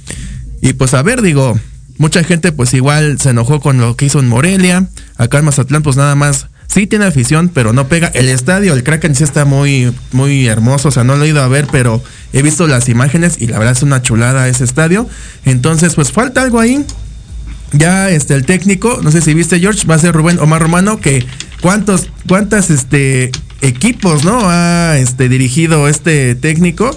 y 0.60 0.72
pues 0.75 0.94
a 0.94 1.02
ver, 1.02 1.22
digo, 1.22 1.58
mucha 1.98 2.25
gente 2.25 2.52
pues 2.52 2.75
igual 2.75 3.18
se 3.20 3.30
enojó 3.30 3.60
con 3.60 3.78
lo 3.78 3.96
que 3.96 4.06
hizo 4.06 4.20
en 4.20 4.28
Morelia. 4.28 4.88
Acá 5.16 5.38
en 5.38 5.44
Mazatlán 5.44 5.82
pues 5.82 5.96
nada 5.96 6.14
más 6.14 6.48
sí 6.66 6.86
tiene 6.86 7.06
afición, 7.06 7.48
pero 7.48 7.72
no 7.72 7.88
pega. 7.88 8.08
El 8.08 8.28
estadio, 8.28 8.75
el 8.75 8.82
Kraken 8.82 9.14
sí 9.14 9.25
está 9.25 9.44
muy 9.44 9.92
muy 10.12 10.46
hermoso, 10.46 10.88
o 10.88 10.90
sea, 10.90 11.04
no 11.04 11.16
lo 11.16 11.25
he 11.25 11.28
ido 11.28 11.42
a 11.42 11.48
ver, 11.48 11.66
pero 11.70 12.02
he 12.32 12.42
visto 12.42 12.66
las 12.66 12.88
imágenes 12.88 13.36
y 13.40 13.46
la 13.46 13.58
verdad 13.58 13.72
es 13.72 13.82
una 13.82 14.02
chulada 14.02 14.48
ese 14.48 14.64
estadio. 14.64 15.08
Entonces, 15.44 15.94
pues 15.94 16.12
falta 16.12 16.42
algo 16.42 16.60
ahí. 16.60 16.84
Ya 17.72 18.10
este 18.10 18.34
el 18.34 18.46
técnico, 18.46 19.00
no 19.02 19.10
sé 19.10 19.20
si 19.20 19.34
viste 19.34 19.58
George, 19.58 19.86
va 19.86 19.96
a 19.96 19.98
ser 19.98 20.14
Rubén 20.14 20.38
Omar 20.38 20.62
Romano 20.62 21.00
que 21.00 21.26
cuántos 21.60 22.08
cuántas 22.28 22.70
este 22.70 23.32
equipos, 23.60 24.25
¿no? 24.25 24.40
Ha 24.44 24.98
este 24.98 25.28
dirigido 25.28 25.88
este 25.88 26.34
técnico. 26.34 26.96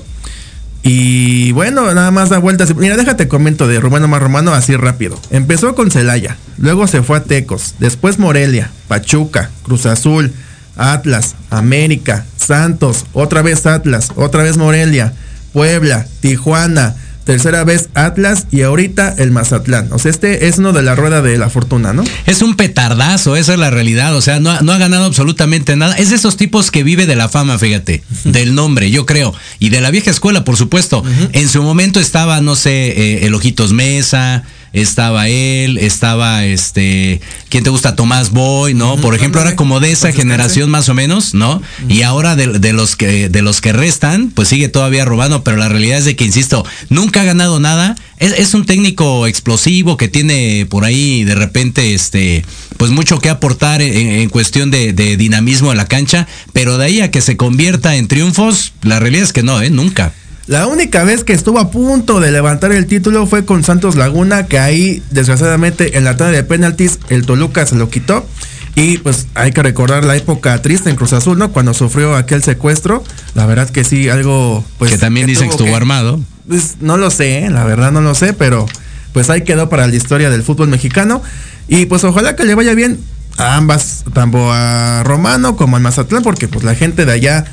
Y 0.82 1.52
bueno, 1.52 1.94
nada 1.94 2.12
más 2.12 2.30
da 2.30 2.38
vueltas. 2.38 2.74
Mira, 2.76 2.96
déjate 2.96 3.28
comento 3.28 3.68
de 3.68 3.80
Rubén 3.80 4.04
Omar 4.04 4.22
Romano 4.22 4.54
así 4.54 4.76
rápido. 4.76 5.20
Empezó 5.30 5.76
con 5.76 5.92
Celaya, 5.92 6.38
luego 6.58 6.88
se 6.88 7.04
fue 7.04 7.18
a 7.18 7.24
Tecos, 7.24 7.76
después 7.80 8.18
Morelia, 8.18 8.72
Pachuca, 8.88 9.50
Cruz 9.64 9.86
Azul, 9.86 10.34
Atlas, 10.78 11.36
América, 11.50 12.26
Santos, 12.38 13.06
otra 13.14 13.42
vez 13.42 13.66
Atlas, 13.66 14.12
otra 14.16 14.44
vez 14.44 14.58
Morelia, 14.58 15.14
Puebla, 15.52 16.08
Tijuana, 16.22 16.96
tercera 17.26 17.64
vez 17.64 17.90
Atlas 17.94 18.48
y 18.52 18.62
ahorita 18.62 19.16
el 19.18 19.32
Mazatlán. 19.32 19.90
O 19.92 20.00
sea, 20.00 20.12
este 20.12 20.48
es 20.48 20.58
uno 20.58 20.74
de 20.74 20.82
la 20.82 20.96
rueda 20.96 21.22
de 21.22 21.38
la 21.38 21.50
fortuna, 21.50 21.94
¿no? 21.94 22.04
Es 22.26 22.42
un 22.42 22.56
petardazo, 22.56 23.36
esa 23.36 23.54
es 23.54 23.60
la 23.60 23.70
realidad. 23.70 24.16
O 24.16 24.22
sea, 24.22 24.40
no 24.40 24.52
ha, 24.52 24.62
no 24.62 24.72
ha 24.72 24.78
ganado 24.78 25.06
absolutamente 25.06 25.76
nada. 25.76 25.96
Es 25.96 26.10
de 26.10 26.16
esos 26.16 26.38
tipos 26.38 26.72
que 26.72 26.84
vive 26.84 27.06
de 27.06 27.16
la 27.16 27.30
fama, 27.30 27.58
fíjate, 27.60 28.04
del 28.24 28.56
nombre, 28.56 28.90
yo 28.92 29.06
creo. 29.06 29.34
Y 29.60 29.70
de 29.70 29.82
la 29.82 29.92
vieja 29.92 30.12
escuela, 30.12 30.44
por 30.44 30.58
supuesto. 30.58 31.04
En 31.34 31.50
su 31.50 31.62
momento 31.64 32.00
estaba, 32.00 32.42
no 32.42 32.56
sé, 32.56 32.72
eh, 32.72 33.26
el 33.26 33.36
Ojitos 33.36 33.74
Mesa, 33.74 34.44
estaba 34.74 35.28
él, 35.30 35.78
estaba 35.78 36.46
este, 36.46 37.22
¿quién 37.50 37.64
te 37.64 37.70
gusta? 37.70 37.96
Tomás 37.96 38.32
Boy, 38.32 38.74
¿no? 38.74 38.98
Por 38.98 39.16
ejemplo, 39.16 39.42
ahora 39.42 39.56
como 39.56 39.80
de 39.80 39.92
esa 39.92 40.12
generación 40.12 40.70
más 40.70 40.90
o 40.90 40.94
menos, 40.94 41.34
¿no? 41.34 41.62
Y 41.88 42.02
ahora 42.04 42.36
de, 42.36 42.60
de 42.60 42.74
los 42.74 42.96
que 42.96 43.30
de 43.30 43.42
los 43.42 43.62
que 43.62 43.74
restan, 43.74 44.32
pues 44.32 44.48
sigue 44.48 44.70
todavía 44.70 45.06
robando, 45.06 45.44
pero 45.44 45.58
la 45.58 45.70
realidad 45.70 46.00
es 46.00 46.06
de 46.06 46.16
que, 46.16 46.26
insisto, 46.26 46.66
nunca 46.90 47.22
ha 47.22 47.26
ganado 47.26 47.60
nada. 47.60 47.96
Es, 48.18 48.34
es 48.34 48.54
un 48.54 48.66
técnico 48.66 49.28
explosivo 49.28 49.96
que 49.96 50.10
tiene 50.10 50.68
por 50.70 50.84
ahí 50.84 51.24
de 51.24 51.36
repente, 51.36 51.94
este, 51.94 52.44
pues 52.78 52.92
mucho 52.92 53.20
que 53.20 53.30
aportar 53.30 53.82
en, 53.82 53.96
en 53.96 54.30
cuestión 54.30 54.72
de, 54.72 54.94
de 54.94 55.16
dinamismo 55.18 55.72
en 55.72 55.78
la 55.78 55.88
cancha, 55.88 56.28
pero 56.54 56.78
de 56.78 56.86
ahí 56.86 57.02
a 57.02 57.12
que 57.12 57.22
se 57.22 57.38
convierta 57.38 57.96
en 57.96 58.08
triunfos, 58.08 58.74
la 58.82 59.00
realidad 59.00 59.24
es 59.24 59.34
que 59.34 59.44
no, 59.44 59.62
¿eh? 59.62 59.70
Nunca. 59.70 60.14
La 60.50 60.66
única 60.66 61.04
vez 61.04 61.24
que 61.24 61.34
estuvo 61.34 61.60
a 61.60 61.70
punto 61.70 62.20
de 62.20 62.32
levantar 62.32 62.72
el 62.72 62.88
título 62.88 63.28
fue 63.28 63.46
con 63.46 63.64
Santos 63.64 63.96
Laguna, 63.96 64.48
que 64.48 64.58
ahí, 64.58 65.04
desgraciadamente, 65.12 65.96
en 65.96 66.04
la 66.04 66.18
tanda 66.18 66.32
de 66.32 66.44
penaltis, 66.44 66.98
el 67.10 67.24
Toluca 67.24 67.68
se 67.68 67.76
lo 67.76 67.92
quitó. 67.92 68.26
Y 68.74 68.98
pues 68.98 69.28
hay 69.36 69.52
que 69.52 69.62
recordar 69.62 70.04
la 70.06 70.16
época 70.16 70.60
triste 70.64 70.90
en 70.90 70.96
Cruz 70.96 71.14
Azul, 71.14 71.38
¿no? 71.38 71.52
Cuando 71.52 71.76
sufrió 71.76 72.16
aquel 72.16 72.42
secuestro. 72.42 73.04
La 73.36 73.46
verdad 73.46 73.70
que 73.70 73.84
sí, 73.84 74.10
algo. 74.10 74.66
Pues, 74.80 74.90
que 74.90 74.98
también 74.98 75.28
dicen 75.28 75.52
que 75.52 75.56
tuvo 75.56 75.66
estuvo 75.66 75.78
armado. 75.78 76.20
Pues 76.48 76.78
no 76.80 76.98
lo 76.98 77.12
sé, 77.12 77.48
la 77.52 77.64
verdad 77.64 77.92
no 77.92 78.02
lo 78.02 78.16
sé, 78.16 78.34
pero 78.34 78.66
pues 79.14 79.30
ahí 79.30 79.44
quedó 79.44 79.70
para 79.70 79.86
la 79.86 79.96
historia 79.96 80.32
del 80.32 80.42
fútbol 80.42 80.70
mexicano. 80.70 81.22
Y 81.68 81.86
pues 81.86 82.04
ojalá 82.04 82.36
que 82.36 82.46
le 82.46 82.56
vaya 82.56 82.74
bien 82.74 83.00
a 83.38 83.56
ambas, 83.56 84.04
tanto 84.16 84.52
a 84.52 85.04
Romano 85.04 85.56
como 85.56 85.76
al 85.76 85.84
Mazatlán, 85.84 86.24
porque 86.24 86.48
pues 86.48 86.66
la 86.66 86.74
gente 86.74 87.06
de 87.06 87.12
allá, 87.12 87.46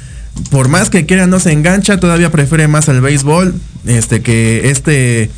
por 0.50 0.68
más 0.68 0.90
que 0.90 1.06
quiera 1.06 1.26
no 1.26 1.40
se 1.40 1.52
engancha, 1.52 1.98
todavía 1.98 2.30
prefiere 2.30 2.68
más 2.68 2.88
el 2.88 3.00
béisbol, 3.00 3.54
este, 3.86 4.22
que 4.22 4.70
este, 4.70 5.30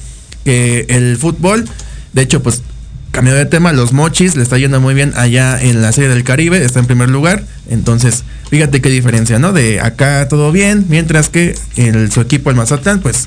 que 0.44 0.86
el 0.88 1.16
fútbol. 1.16 1.64
De 2.12 2.22
hecho, 2.22 2.42
pues 2.42 2.62
Cambio 3.10 3.34
de 3.34 3.46
tema, 3.46 3.72
los 3.72 3.92
Mochis 3.92 4.36
le 4.36 4.42
está 4.42 4.58
yendo 4.58 4.80
muy 4.80 4.92
bien 4.94 5.12
allá 5.16 5.60
en 5.60 5.80
la 5.80 5.92
serie 5.92 6.10
del 6.10 6.24
Caribe, 6.24 6.62
está 6.62 6.80
en 6.80 6.86
primer 6.86 7.08
lugar. 7.08 7.42
Entonces, 7.70 8.22
fíjate 8.50 8.82
qué 8.82 8.90
diferencia, 8.90 9.38
¿no? 9.38 9.52
De 9.52 9.80
acá 9.80 10.28
todo 10.28 10.52
bien, 10.52 10.84
mientras 10.88 11.28
que 11.30 11.54
el, 11.76 12.12
su 12.12 12.20
equipo, 12.20 12.50
el 12.50 12.56
Mazatlán, 12.56 13.00
pues 13.00 13.26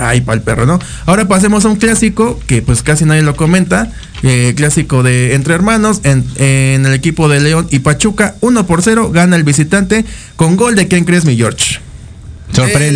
para 0.00 0.34
el 0.36 0.42
perro, 0.42 0.66
¿no? 0.66 0.78
Ahora 1.06 1.28
pasemos 1.28 1.64
a 1.64 1.68
un 1.68 1.76
clásico 1.76 2.40
que 2.46 2.62
pues 2.62 2.82
casi 2.82 3.04
nadie 3.04 3.22
lo 3.22 3.36
comenta. 3.36 3.90
eh, 4.22 4.52
clásico 4.56 5.02
de 5.02 5.34
entre 5.34 5.54
hermanos 5.54 6.00
en, 6.04 6.24
en 6.36 6.84
el 6.84 6.92
equipo 6.94 7.28
de 7.28 7.40
León 7.40 7.66
y 7.70 7.78
Pachuca. 7.80 8.34
1 8.40 8.66
por 8.66 8.82
0 8.82 9.10
gana 9.12 9.36
el 9.36 9.44
visitante 9.44 10.04
con 10.36 10.56
gol 10.56 10.74
de 10.74 10.88
quién 10.88 11.04
crees 11.04 11.24
mi 11.24 11.36
George. 11.36 11.78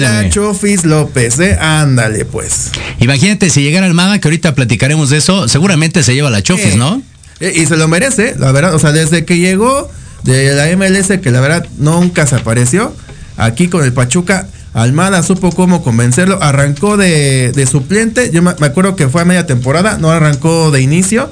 La 0.00 0.28
Chofis 0.30 0.84
López, 0.84 1.38
¿eh? 1.38 1.56
Ándale 1.60 2.24
pues. 2.24 2.70
Imagínate 2.98 3.50
si 3.50 3.62
llegara 3.62 3.86
Almada, 3.86 4.18
que 4.18 4.26
ahorita 4.28 4.54
platicaremos 4.54 5.10
de 5.10 5.18
eso, 5.18 5.46
seguramente 5.48 6.02
se 6.02 6.14
lleva 6.14 6.28
la 6.30 6.42
Chofis. 6.42 6.76
¿no? 6.76 7.00
Eh, 7.40 7.52
Y 7.56 7.66
se 7.66 7.76
lo 7.76 7.86
merece, 7.88 8.34
la 8.38 8.50
verdad. 8.52 8.74
O 8.74 8.78
sea, 8.78 8.92
desde 8.92 9.24
que 9.24 9.38
llegó 9.38 9.88
de 10.24 10.54
la 10.54 10.66
MLS, 10.76 11.18
que 11.20 11.30
la 11.30 11.40
verdad 11.40 11.66
nunca 11.78 12.26
se 12.26 12.34
apareció, 12.36 12.94
aquí 13.36 13.68
con 13.68 13.84
el 13.84 13.92
Pachuca, 13.92 14.48
Almada 14.74 15.22
supo 15.22 15.52
cómo 15.52 15.82
convencerlo. 15.82 16.42
Arrancó 16.42 16.96
de, 16.96 17.52
de 17.52 17.66
suplente. 17.66 18.30
Yo 18.32 18.42
me 18.42 18.50
acuerdo 18.50 18.96
que 18.96 19.08
fue 19.08 19.22
a 19.22 19.24
media 19.24 19.46
temporada, 19.46 19.98
no 19.98 20.10
arrancó 20.10 20.70
de 20.70 20.82
inicio. 20.82 21.30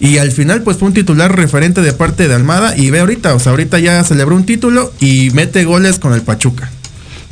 Y 0.00 0.18
al 0.18 0.32
final, 0.32 0.62
pues 0.62 0.78
fue 0.78 0.88
un 0.88 0.94
titular 0.94 1.34
referente 1.34 1.80
de 1.80 1.92
parte 1.92 2.28
de 2.28 2.34
Almada. 2.34 2.76
Y 2.76 2.90
ve 2.90 3.00
ahorita, 3.00 3.34
o 3.34 3.40
sea, 3.40 3.50
ahorita 3.50 3.78
ya 3.80 4.02
celebró 4.04 4.36
un 4.36 4.46
título 4.46 4.92
y 5.00 5.30
mete 5.34 5.64
goles 5.64 5.98
con 5.98 6.14
el 6.14 6.22
Pachuca. 6.22 6.70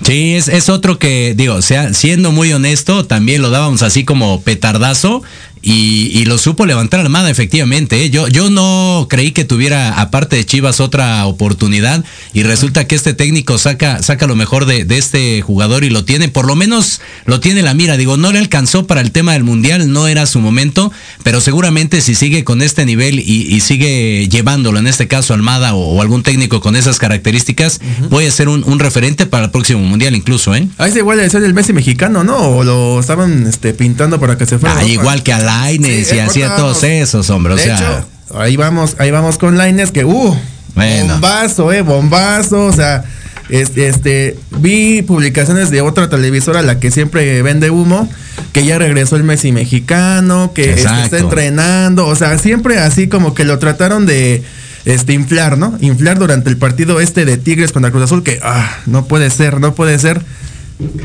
Sí, 0.04 0.34
es, 0.34 0.48
es 0.48 0.68
otro 0.68 0.98
que, 0.98 1.34
digo, 1.36 1.62
sea, 1.62 1.94
siendo 1.94 2.32
muy 2.32 2.52
honesto, 2.52 3.06
también 3.06 3.40
lo 3.40 3.50
dábamos 3.50 3.82
así 3.82 4.04
como 4.04 4.40
petardazo 4.42 5.22
y, 5.62 6.10
y 6.12 6.24
lo 6.24 6.38
supo 6.38 6.66
levantar 6.66 7.00
Armada, 7.00 7.30
efectivamente. 7.30 8.04
¿eh? 8.04 8.10
Yo, 8.10 8.28
yo 8.28 8.50
no 8.50 9.06
creí 9.08 9.32
que 9.32 9.44
tuviera, 9.44 10.00
aparte 10.00 10.36
de 10.36 10.44
Chivas, 10.44 10.80
otra 10.80 11.24
oportunidad 11.26 12.04
y 12.32 12.42
resulta 12.42 12.86
que 12.86 12.94
este 12.94 13.14
técnico 13.14 13.58
saca, 13.58 14.02
saca 14.02 14.26
lo 14.26 14.36
mejor 14.36 14.66
de, 14.66 14.84
de 14.84 14.98
este 14.98 15.40
jugador 15.42 15.84
y 15.84 15.90
lo 15.90 16.04
tiene, 16.04 16.28
por 16.28 16.46
lo 16.46 16.56
menos 16.56 17.00
lo 17.26 17.40
tiene 17.40 17.62
la 17.62 17.74
mira. 17.74 17.96
Digo, 17.96 18.16
no 18.16 18.32
le 18.32 18.38
alcanzó 18.38 18.86
para 18.86 19.00
el 19.00 19.12
tema 19.12 19.32
del 19.32 19.44
Mundial, 19.44 19.92
no 19.92 20.08
era 20.08 20.26
su 20.26 20.40
momento, 20.40 20.92
pero 21.22 21.40
seguramente 21.40 22.00
si 22.00 22.14
sigue 22.14 22.44
con 22.44 22.62
este 22.62 22.84
nivel 22.84 23.20
y, 23.20 23.46
y 23.54 23.60
sigue 23.60 24.28
llevándolo, 24.28 24.78
en 24.78 24.86
este 24.86 25.08
caso 25.08 25.34
Almada 25.34 25.74
o, 25.74 25.96
o 25.96 26.02
algún 26.02 26.22
técnico 26.22 26.60
con 26.60 26.76
esas 26.76 26.98
características, 26.98 27.80
puede 28.10 28.30
ser 28.30 28.48
un, 28.48 28.64
un 28.64 28.78
referente 28.78 29.26
para 29.26 29.44
el 29.46 29.50
próximo 29.50 29.80
Mundial 29.80 30.14
incluso, 30.14 30.54
¿eh? 30.54 30.66
Ahí 30.78 30.92
se 30.92 30.98
igual 30.98 31.20
a 31.20 31.28
ser 31.28 31.42
el 31.44 31.54
Messi 31.54 31.72
mexicano, 31.72 32.24
¿no? 32.24 32.36
O 32.36 32.64
lo 32.64 33.00
estaban 33.00 33.46
este, 33.46 33.74
pintando 33.74 34.18
para 34.18 34.36
que 34.38 34.46
se 34.46 34.58
fuera. 34.58 34.76
a 34.76 34.78
Ah, 34.80 34.84
igual 34.84 35.22
que 35.22 35.32
a 35.32 35.38
Laines 35.60 36.08
Sí, 36.08 36.16
y 36.16 36.18
hacía 36.18 36.56
todos 36.56 36.82
esos, 36.84 37.28
hombre. 37.30 37.54
O 37.54 37.56
De 37.56 37.62
sea, 37.64 37.76
hecho, 37.76 38.38
ahí 38.38 38.56
vamos, 38.56 38.96
ahí 38.98 39.10
vamos 39.10 39.38
con 39.38 39.56
Laines 39.58 39.90
que 39.90 40.04
uh, 40.04 40.36
Bueno. 40.74 41.12
bombazo, 41.14 41.72
eh, 41.72 41.82
bombazo, 41.82 42.66
o 42.66 42.72
sea, 42.72 43.04
este, 43.48 43.88
este, 43.88 44.38
vi 44.58 45.02
publicaciones 45.02 45.70
de 45.70 45.80
otra 45.82 46.08
televisora, 46.08 46.62
la 46.62 46.80
que 46.80 46.90
siempre 46.90 47.42
vende 47.42 47.70
humo, 47.70 48.08
que 48.52 48.64
ya 48.64 48.78
regresó 48.78 49.16
el 49.16 49.24
Messi 49.24 49.52
mexicano, 49.52 50.52
que 50.54 50.72
este, 50.72 51.02
está 51.02 51.18
entrenando, 51.18 52.06
o 52.06 52.16
sea, 52.16 52.38
siempre 52.38 52.78
así 52.78 53.08
como 53.08 53.34
que 53.34 53.44
lo 53.44 53.58
trataron 53.58 54.06
de 54.06 54.42
este 54.84 55.12
inflar, 55.12 55.58
¿no? 55.58 55.76
Inflar 55.80 56.18
durante 56.18 56.48
el 56.50 56.56
partido 56.56 57.00
este 57.00 57.24
de 57.24 57.36
Tigres 57.36 57.72
contra 57.72 57.90
Cruz 57.90 58.04
Azul, 58.04 58.22
que 58.22 58.40
ah, 58.42 58.78
no 58.86 59.04
puede 59.04 59.30
ser, 59.30 59.60
no 59.60 59.74
puede 59.74 59.98
ser. 59.98 60.22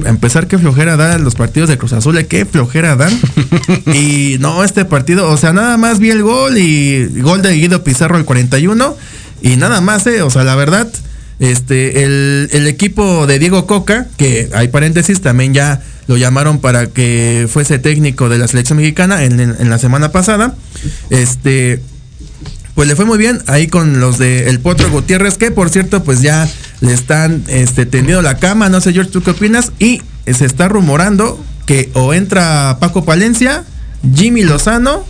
Empezar 0.06 0.48
qué 0.48 0.58
flojera 0.58 0.98
dan 0.98 1.24
los 1.24 1.36
partidos 1.36 1.70
de 1.70 1.78
Cruz 1.78 1.94
Azul, 1.94 2.18
eh, 2.18 2.28
qué 2.28 2.46
flojera 2.46 2.96
dan. 2.96 3.12
y 3.94 4.38
no, 4.40 4.64
este 4.64 4.86
partido, 4.86 5.30
o 5.30 5.38
sea, 5.38 5.54
nada 5.54 5.78
más 5.78 6.00
vi 6.00 6.10
el 6.12 6.24
gol 6.24 6.58
y 6.58 7.06
gol 7.22 7.42
de 7.42 7.54
Guido 7.54 7.84
Pizarro 7.84 8.18
el 8.18 8.26
41 8.26 8.96
y 9.42 9.56
nada 9.58 9.82
más, 9.82 10.06
eh, 10.08 10.22
o 10.22 10.30
sea, 10.30 10.44
la 10.44 10.56
verdad, 10.56 10.88
Este, 11.40 12.04
el, 12.04 12.50
el 12.52 12.66
equipo 12.68 13.28
de 13.28 13.38
Diego 13.38 13.68
Coca, 13.68 14.08
que 14.18 14.50
hay 14.54 14.70
paréntesis, 14.70 15.22
también 15.22 15.54
ya 15.54 15.82
lo 16.08 16.18
llamaron 16.18 16.60
para 16.60 16.88
que 16.88 17.48
fuese 17.52 17.78
técnico 17.78 18.28
de 18.30 18.40
la 18.40 18.48
selección 18.48 18.78
mexicana 18.80 19.24
en, 19.24 19.40
en- 19.40 19.56
en 19.60 19.70
la 19.70 19.78
semana 19.78 20.12
pasada. 20.12 20.56
Este, 21.12 21.80
pues 22.78 22.88
le 22.88 22.96
fue 22.96 23.06
muy 23.06 23.18
bien 23.18 23.42
ahí 23.48 23.66
con 23.66 24.00
los 24.00 24.20
de 24.20 24.52
El 24.52 24.60
Potro 24.60 24.92
Gutiérrez, 24.92 25.40
que 25.40 25.50
por 25.50 25.72
cierto, 25.72 26.04
pues 26.04 26.22
ya 26.22 26.48
le 26.80 26.94
están 26.94 27.44
este, 27.48 27.88
tendiendo 27.88 28.22
la 28.22 28.38
cama. 28.38 28.70
No 28.70 28.82
sé, 28.82 28.94
George, 28.94 29.10
¿tú 29.10 29.24
qué 29.24 29.32
opinas? 29.32 29.72
Y 29.80 30.04
se 30.32 30.46
está 30.46 30.68
rumorando 30.68 31.44
que 31.66 31.90
o 31.96 32.14
entra 32.14 32.78
Paco 32.80 33.04
Palencia, 33.04 33.64
Jimmy 34.14 34.44
Lozano 34.44 35.04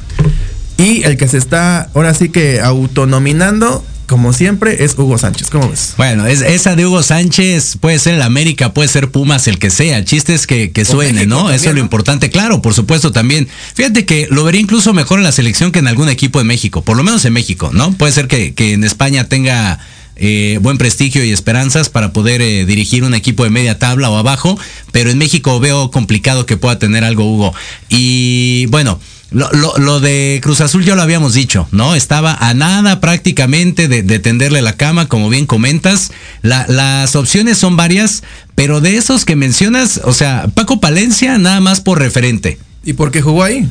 y 0.77 1.03
el 1.03 1.17
que 1.17 1.27
se 1.27 1.37
está 1.37 1.89
ahora 1.93 2.13
sí 2.13 2.29
que 2.29 2.61
autonominando, 2.61 3.83
como 4.07 4.33
siempre, 4.33 4.83
es 4.83 4.97
Hugo 4.97 5.17
Sánchez. 5.17 5.49
¿Cómo 5.49 5.69
ves? 5.69 5.93
Bueno, 5.97 6.25
es, 6.25 6.41
esa 6.41 6.75
de 6.75 6.85
Hugo 6.85 7.03
Sánchez 7.03 7.77
puede 7.79 7.99
ser 7.99 8.15
el 8.15 8.21
América, 8.21 8.73
puede 8.73 8.87
ser 8.87 9.11
Pumas, 9.11 9.47
el 9.47 9.59
que 9.59 9.69
sea. 9.69 9.97
El 9.97 10.05
chiste 10.05 10.33
es 10.33 10.47
que, 10.47 10.71
que 10.71 10.85
suene, 10.85 11.13
México 11.13 11.29
¿no? 11.29 11.35
también, 11.37 11.55
Eso 11.55 11.69
es 11.69 11.75
lo 11.75 11.79
¿no? 11.79 11.85
importante. 11.85 12.29
Claro, 12.29 12.61
por 12.61 12.73
supuesto 12.73 13.11
también. 13.11 13.47
Fíjate 13.73 14.05
que 14.05 14.27
lo 14.31 14.43
vería 14.43 14.61
incluso 14.61 14.93
mejor 14.93 15.19
en 15.19 15.25
la 15.25 15.31
selección 15.31 15.71
que 15.71 15.79
en 15.79 15.87
algún 15.87 16.09
equipo 16.09 16.39
de 16.39 16.45
México, 16.45 16.81
por 16.81 16.97
lo 16.97 17.03
menos 17.03 17.25
en 17.25 17.33
México, 17.33 17.69
¿no? 17.73 17.91
Puede 17.91 18.13
ser 18.13 18.27
que, 18.27 18.53
que 18.53 18.73
en 18.73 18.83
España 18.83 19.25
tenga 19.25 19.79
eh, 20.15 20.57
buen 20.61 20.77
prestigio 20.77 21.23
y 21.23 21.31
esperanzas 21.31 21.89
para 21.89 22.11
poder 22.11 22.41
eh, 22.41 22.65
dirigir 22.65 23.03
un 23.03 23.13
equipo 23.13 23.43
de 23.43 23.51
media 23.51 23.77
tabla 23.77 24.09
o 24.09 24.17
abajo, 24.17 24.57
pero 24.91 25.11
en 25.11 25.17
México 25.17 25.59
veo 25.59 25.91
complicado 25.91 26.45
que 26.45 26.57
pueda 26.57 26.79
tener 26.79 27.03
algo 27.03 27.31
Hugo. 27.31 27.53
Y 27.89 28.65
bueno. 28.67 28.99
Lo, 29.31 29.51
lo- 29.51 29.77
lo 29.77 29.99
de 29.99 30.39
Cruz 30.41 30.61
Azul 30.61 30.85
ya 30.85 30.95
lo 30.95 31.01
habíamos 31.01 31.33
dicho, 31.33 31.67
¿no? 31.71 31.95
Estaba 31.95 32.33
a 32.33 32.53
nada 32.53 33.01
prácticamente 33.01 33.87
de, 33.89 34.01
de 34.01 34.19
tenderle 34.19 34.61
la 34.61 34.73
cama, 34.73 35.07
como 35.09 35.29
bien 35.29 35.45
comentas. 35.45 36.11
La- 36.41 36.65
las 36.69 37.15
opciones 37.15 37.57
son 37.57 37.75
varias, 37.75 38.23
pero 38.55 38.79
de 38.79 38.95
esos 38.95 39.25
que 39.25 39.35
mencionas, 39.35 39.99
o 40.05 40.13
sea, 40.13 40.47
Paco 40.53 40.79
Palencia 40.79 41.37
nada 41.37 41.59
más 41.59 41.81
por 41.81 41.99
referente. 41.99 42.57
¿Y 42.85 42.93
por 42.93 43.11
qué 43.11 43.21
jugó 43.21 43.43
ahí? 43.43 43.67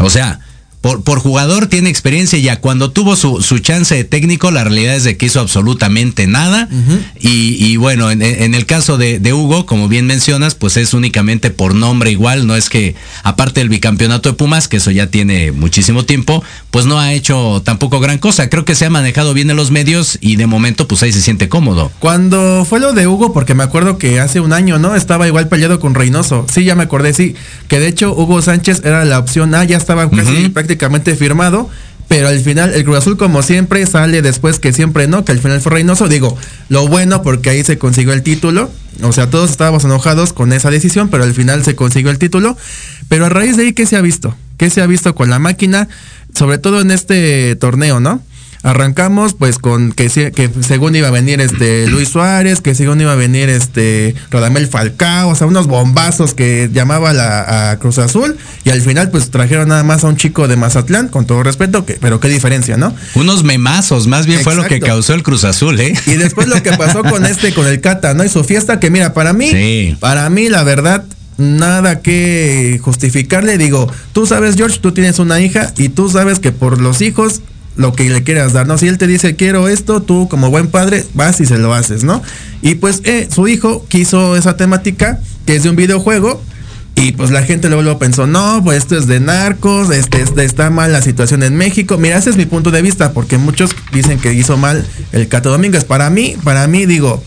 O 0.00 0.10
sea, 0.10 0.40
por, 0.88 1.02
por 1.02 1.18
jugador 1.18 1.66
tiene 1.66 1.90
experiencia 1.90 2.38
ya. 2.38 2.60
Cuando 2.60 2.90
tuvo 2.90 3.14
su, 3.14 3.42
su 3.42 3.58
chance 3.58 3.94
de 3.94 4.04
técnico, 4.04 4.50
la 4.50 4.64
realidad 4.64 4.94
es 4.96 5.04
de 5.04 5.18
que 5.18 5.26
hizo 5.26 5.38
absolutamente 5.38 6.26
nada. 6.26 6.66
y, 7.20 7.62
y 7.62 7.76
bueno, 7.76 8.10
en, 8.10 8.22
en 8.22 8.54
el 8.54 8.64
caso 8.64 8.96
de, 8.96 9.18
de 9.18 9.34
Hugo, 9.34 9.66
como 9.66 9.88
bien 9.88 10.06
mencionas, 10.06 10.54
pues 10.54 10.78
es 10.78 10.94
únicamente 10.94 11.50
por 11.50 11.74
nombre 11.74 12.10
igual. 12.10 12.46
No 12.46 12.56
es 12.56 12.70
que, 12.70 12.94
aparte 13.22 13.60
del 13.60 13.68
bicampeonato 13.68 14.30
de 14.30 14.34
Pumas, 14.34 14.66
que 14.66 14.78
eso 14.78 14.90
ya 14.90 15.08
tiene 15.08 15.52
muchísimo 15.52 16.06
tiempo, 16.06 16.42
pues 16.70 16.86
no 16.86 16.98
ha 16.98 17.12
hecho 17.12 17.60
tampoco 17.66 18.00
gran 18.00 18.16
cosa. 18.16 18.48
Creo 18.48 18.64
que 18.64 18.74
se 18.74 18.86
ha 18.86 18.90
manejado 18.90 19.34
bien 19.34 19.50
en 19.50 19.56
los 19.58 19.70
medios 19.70 20.16
y 20.22 20.36
de 20.36 20.46
momento, 20.46 20.88
pues 20.88 21.02
ahí 21.02 21.12
se 21.12 21.20
siente 21.20 21.50
cómodo. 21.50 21.92
Cuando 21.98 22.64
fue 22.66 22.80
lo 22.80 22.94
de 22.94 23.06
Hugo, 23.06 23.34
porque 23.34 23.54
me 23.54 23.62
acuerdo 23.62 23.98
que 23.98 24.20
hace 24.20 24.40
un 24.40 24.54
año, 24.54 24.78
¿no? 24.78 24.96
Estaba 24.96 25.26
igual 25.26 25.48
peleado 25.48 25.80
con 25.80 25.94
Reynoso. 25.94 26.46
Sí, 26.50 26.64
ya 26.64 26.74
me 26.74 26.84
acordé, 26.84 27.12
sí. 27.12 27.34
Que 27.68 27.78
de 27.78 27.88
hecho 27.88 28.14
Hugo 28.14 28.40
Sánchez 28.40 28.80
era 28.86 29.04
la 29.04 29.18
opción 29.18 29.54
A, 29.54 29.64
ya 29.64 29.76
estaba 29.76 30.08
casi 30.08 30.48
prácticamente 30.48 30.77
firmado. 31.16 31.68
Pero 32.08 32.28
al 32.28 32.40
final 32.40 32.72
el 32.72 32.84
Cruz 32.84 32.98
Azul, 32.98 33.18
como 33.18 33.42
siempre, 33.42 33.84
sale 33.84 34.22
después 34.22 34.58
que 34.58 34.72
siempre 34.72 35.06
no, 35.06 35.26
que 35.26 35.32
al 35.32 35.40
final 35.40 35.60
fue 35.60 35.72
Reynoso. 35.72 36.08
Digo, 36.08 36.36
lo 36.70 36.88
bueno 36.88 37.22
porque 37.22 37.50
ahí 37.50 37.62
se 37.62 37.76
consiguió 37.76 38.14
el 38.14 38.22
título. 38.22 38.70
O 39.02 39.12
sea, 39.12 39.28
todos 39.28 39.50
estábamos 39.50 39.84
enojados 39.84 40.32
con 40.32 40.54
esa 40.54 40.70
decisión, 40.70 41.10
pero 41.10 41.24
al 41.24 41.34
final 41.34 41.64
se 41.64 41.76
consiguió 41.76 42.10
el 42.10 42.18
título. 42.18 42.56
Pero 43.08 43.26
a 43.26 43.28
raíz 43.28 43.58
de 43.58 43.64
ahí, 43.64 43.72
¿qué 43.74 43.84
se 43.84 43.96
ha 43.96 44.00
visto? 44.00 44.34
¿Qué 44.56 44.70
se 44.70 44.80
ha 44.80 44.86
visto 44.86 45.14
con 45.14 45.28
la 45.28 45.38
máquina? 45.38 45.88
Sobre 46.34 46.56
todo 46.56 46.80
en 46.80 46.90
este 46.90 47.54
torneo, 47.56 48.00
¿no? 48.00 48.22
Arrancamos 48.62 49.34
pues 49.34 49.58
con 49.58 49.92
que, 49.92 50.08
que 50.08 50.50
según 50.66 50.96
iba 50.96 51.08
a 51.08 51.12
venir 51.12 51.40
este 51.40 51.86
Luis 51.86 52.08
Suárez, 52.08 52.60
que 52.60 52.74
según 52.74 53.00
iba 53.00 53.12
a 53.12 53.16
venir 53.16 53.48
este 53.48 54.14
Radamel 54.30 54.66
Falcao, 54.66 55.28
o 55.28 55.34
sea, 55.34 55.46
unos 55.46 55.66
bombazos 55.66 56.34
que 56.34 56.68
llamaba 56.72 57.12
la, 57.12 57.70
a 57.70 57.78
Cruz 57.78 57.98
Azul 57.98 58.36
y 58.64 58.70
al 58.70 58.80
final 58.82 59.10
pues 59.10 59.30
trajeron 59.30 59.68
nada 59.68 59.84
más 59.84 60.04
a 60.04 60.08
un 60.08 60.16
chico 60.16 60.48
de 60.48 60.56
Mazatlán, 60.56 61.08
con 61.08 61.24
todo 61.26 61.42
respeto, 61.42 61.86
que, 61.86 61.94
pero 61.94 62.20
qué 62.20 62.28
diferencia, 62.28 62.76
¿no? 62.76 62.94
Unos 63.14 63.44
memazos, 63.44 64.06
más 64.06 64.26
bien 64.26 64.40
fue 64.40 64.54
lo 64.54 64.64
que 64.64 64.80
causó 64.80 65.14
el 65.14 65.22
Cruz 65.22 65.44
Azul, 65.44 65.78
¿eh? 65.80 65.94
Y 66.06 66.12
después 66.14 66.48
lo 66.48 66.62
que 66.62 66.72
pasó 66.72 67.02
con 67.02 67.24
este, 67.26 67.54
con 67.54 67.66
el 67.66 67.80
Cata, 67.80 68.14
¿no? 68.14 68.24
Y 68.24 68.28
su 68.28 68.42
fiesta, 68.44 68.80
que 68.80 68.90
mira, 68.90 69.14
para 69.14 69.32
mí, 69.32 69.50
Sí. 69.50 69.96
para 70.00 70.28
mí, 70.30 70.48
la 70.48 70.62
verdad, 70.64 71.04
nada 71.36 72.00
que 72.00 72.80
justificarle. 72.82 73.58
Digo, 73.58 73.90
tú 74.12 74.26
sabes, 74.26 74.56
George, 74.56 74.78
tú 74.80 74.92
tienes 74.92 75.18
una 75.18 75.40
hija 75.40 75.72
y 75.76 75.88
tú 75.88 76.10
sabes 76.10 76.38
que 76.40 76.52
por 76.52 76.80
los 76.80 77.00
hijos, 77.00 77.40
lo 77.78 77.92
que 77.92 78.10
le 78.10 78.24
quieras 78.24 78.52
dar, 78.52 78.66
¿no? 78.66 78.76
Si 78.76 78.88
él 78.88 78.98
te 78.98 79.06
dice, 79.06 79.36
quiero 79.36 79.68
esto, 79.68 80.02
tú 80.02 80.28
como 80.28 80.50
buen 80.50 80.66
padre, 80.66 81.06
vas 81.14 81.40
y 81.40 81.46
se 81.46 81.58
lo 81.58 81.72
haces, 81.72 82.02
¿no? 82.02 82.20
Y 82.60 82.74
pues 82.74 83.00
eh, 83.04 83.28
su 83.32 83.46
hijo 83.46 83.86
quiso 83.88 84.36
esa 84.36 84.56
temática, 84.56 85.20
que 85.46 85.56
es 85.56 85.62
de 85.62 85.70
un 85.70 85.76
videojuego. 85.76 86.42
Y 86.96 87.12
pues 87.12 87.30
la 87.30 87.44
gente 87.44 87.68
luego, 87.68 87.84
luego 87.84 88.00
pensó, 88.00 88.26
no, 88.26 88.60
pues 88.64 88.78
esto 88.78 88.98
es 88.98 89.06
de 89.06 89.20
narcos, 89.20 89.90
este, 89.90 90.20
este, 90.20 90.44
está 90.44 90.68
mal 90.68 90.90
la 90.90 91.00
situación 91.00 91.44
en 91.44 91.56
México. 91.56 91.96
Mira, 91.96 92.18
ese 92.18 92.30
es 92.30 92.36
mi 92.36 92.46
punto 92.46 92.72
de 92.72 92.82
vista, 92.82 93.12
porque 93.12 93.38
muchos 93.38 93.70
dicen 93.92 94.18
que 94.18 94.32
hizo 94.32 94.56
mal 94.56 94.84
el 95.12 95.28
Cato 95.28 95.50
Domínguez. 95.50 95.84
Para 95.84 96.10
mí, 96.10 96.34
para 96.42 96.66
mí, 96.66 96.84
digo, 96.86 97.22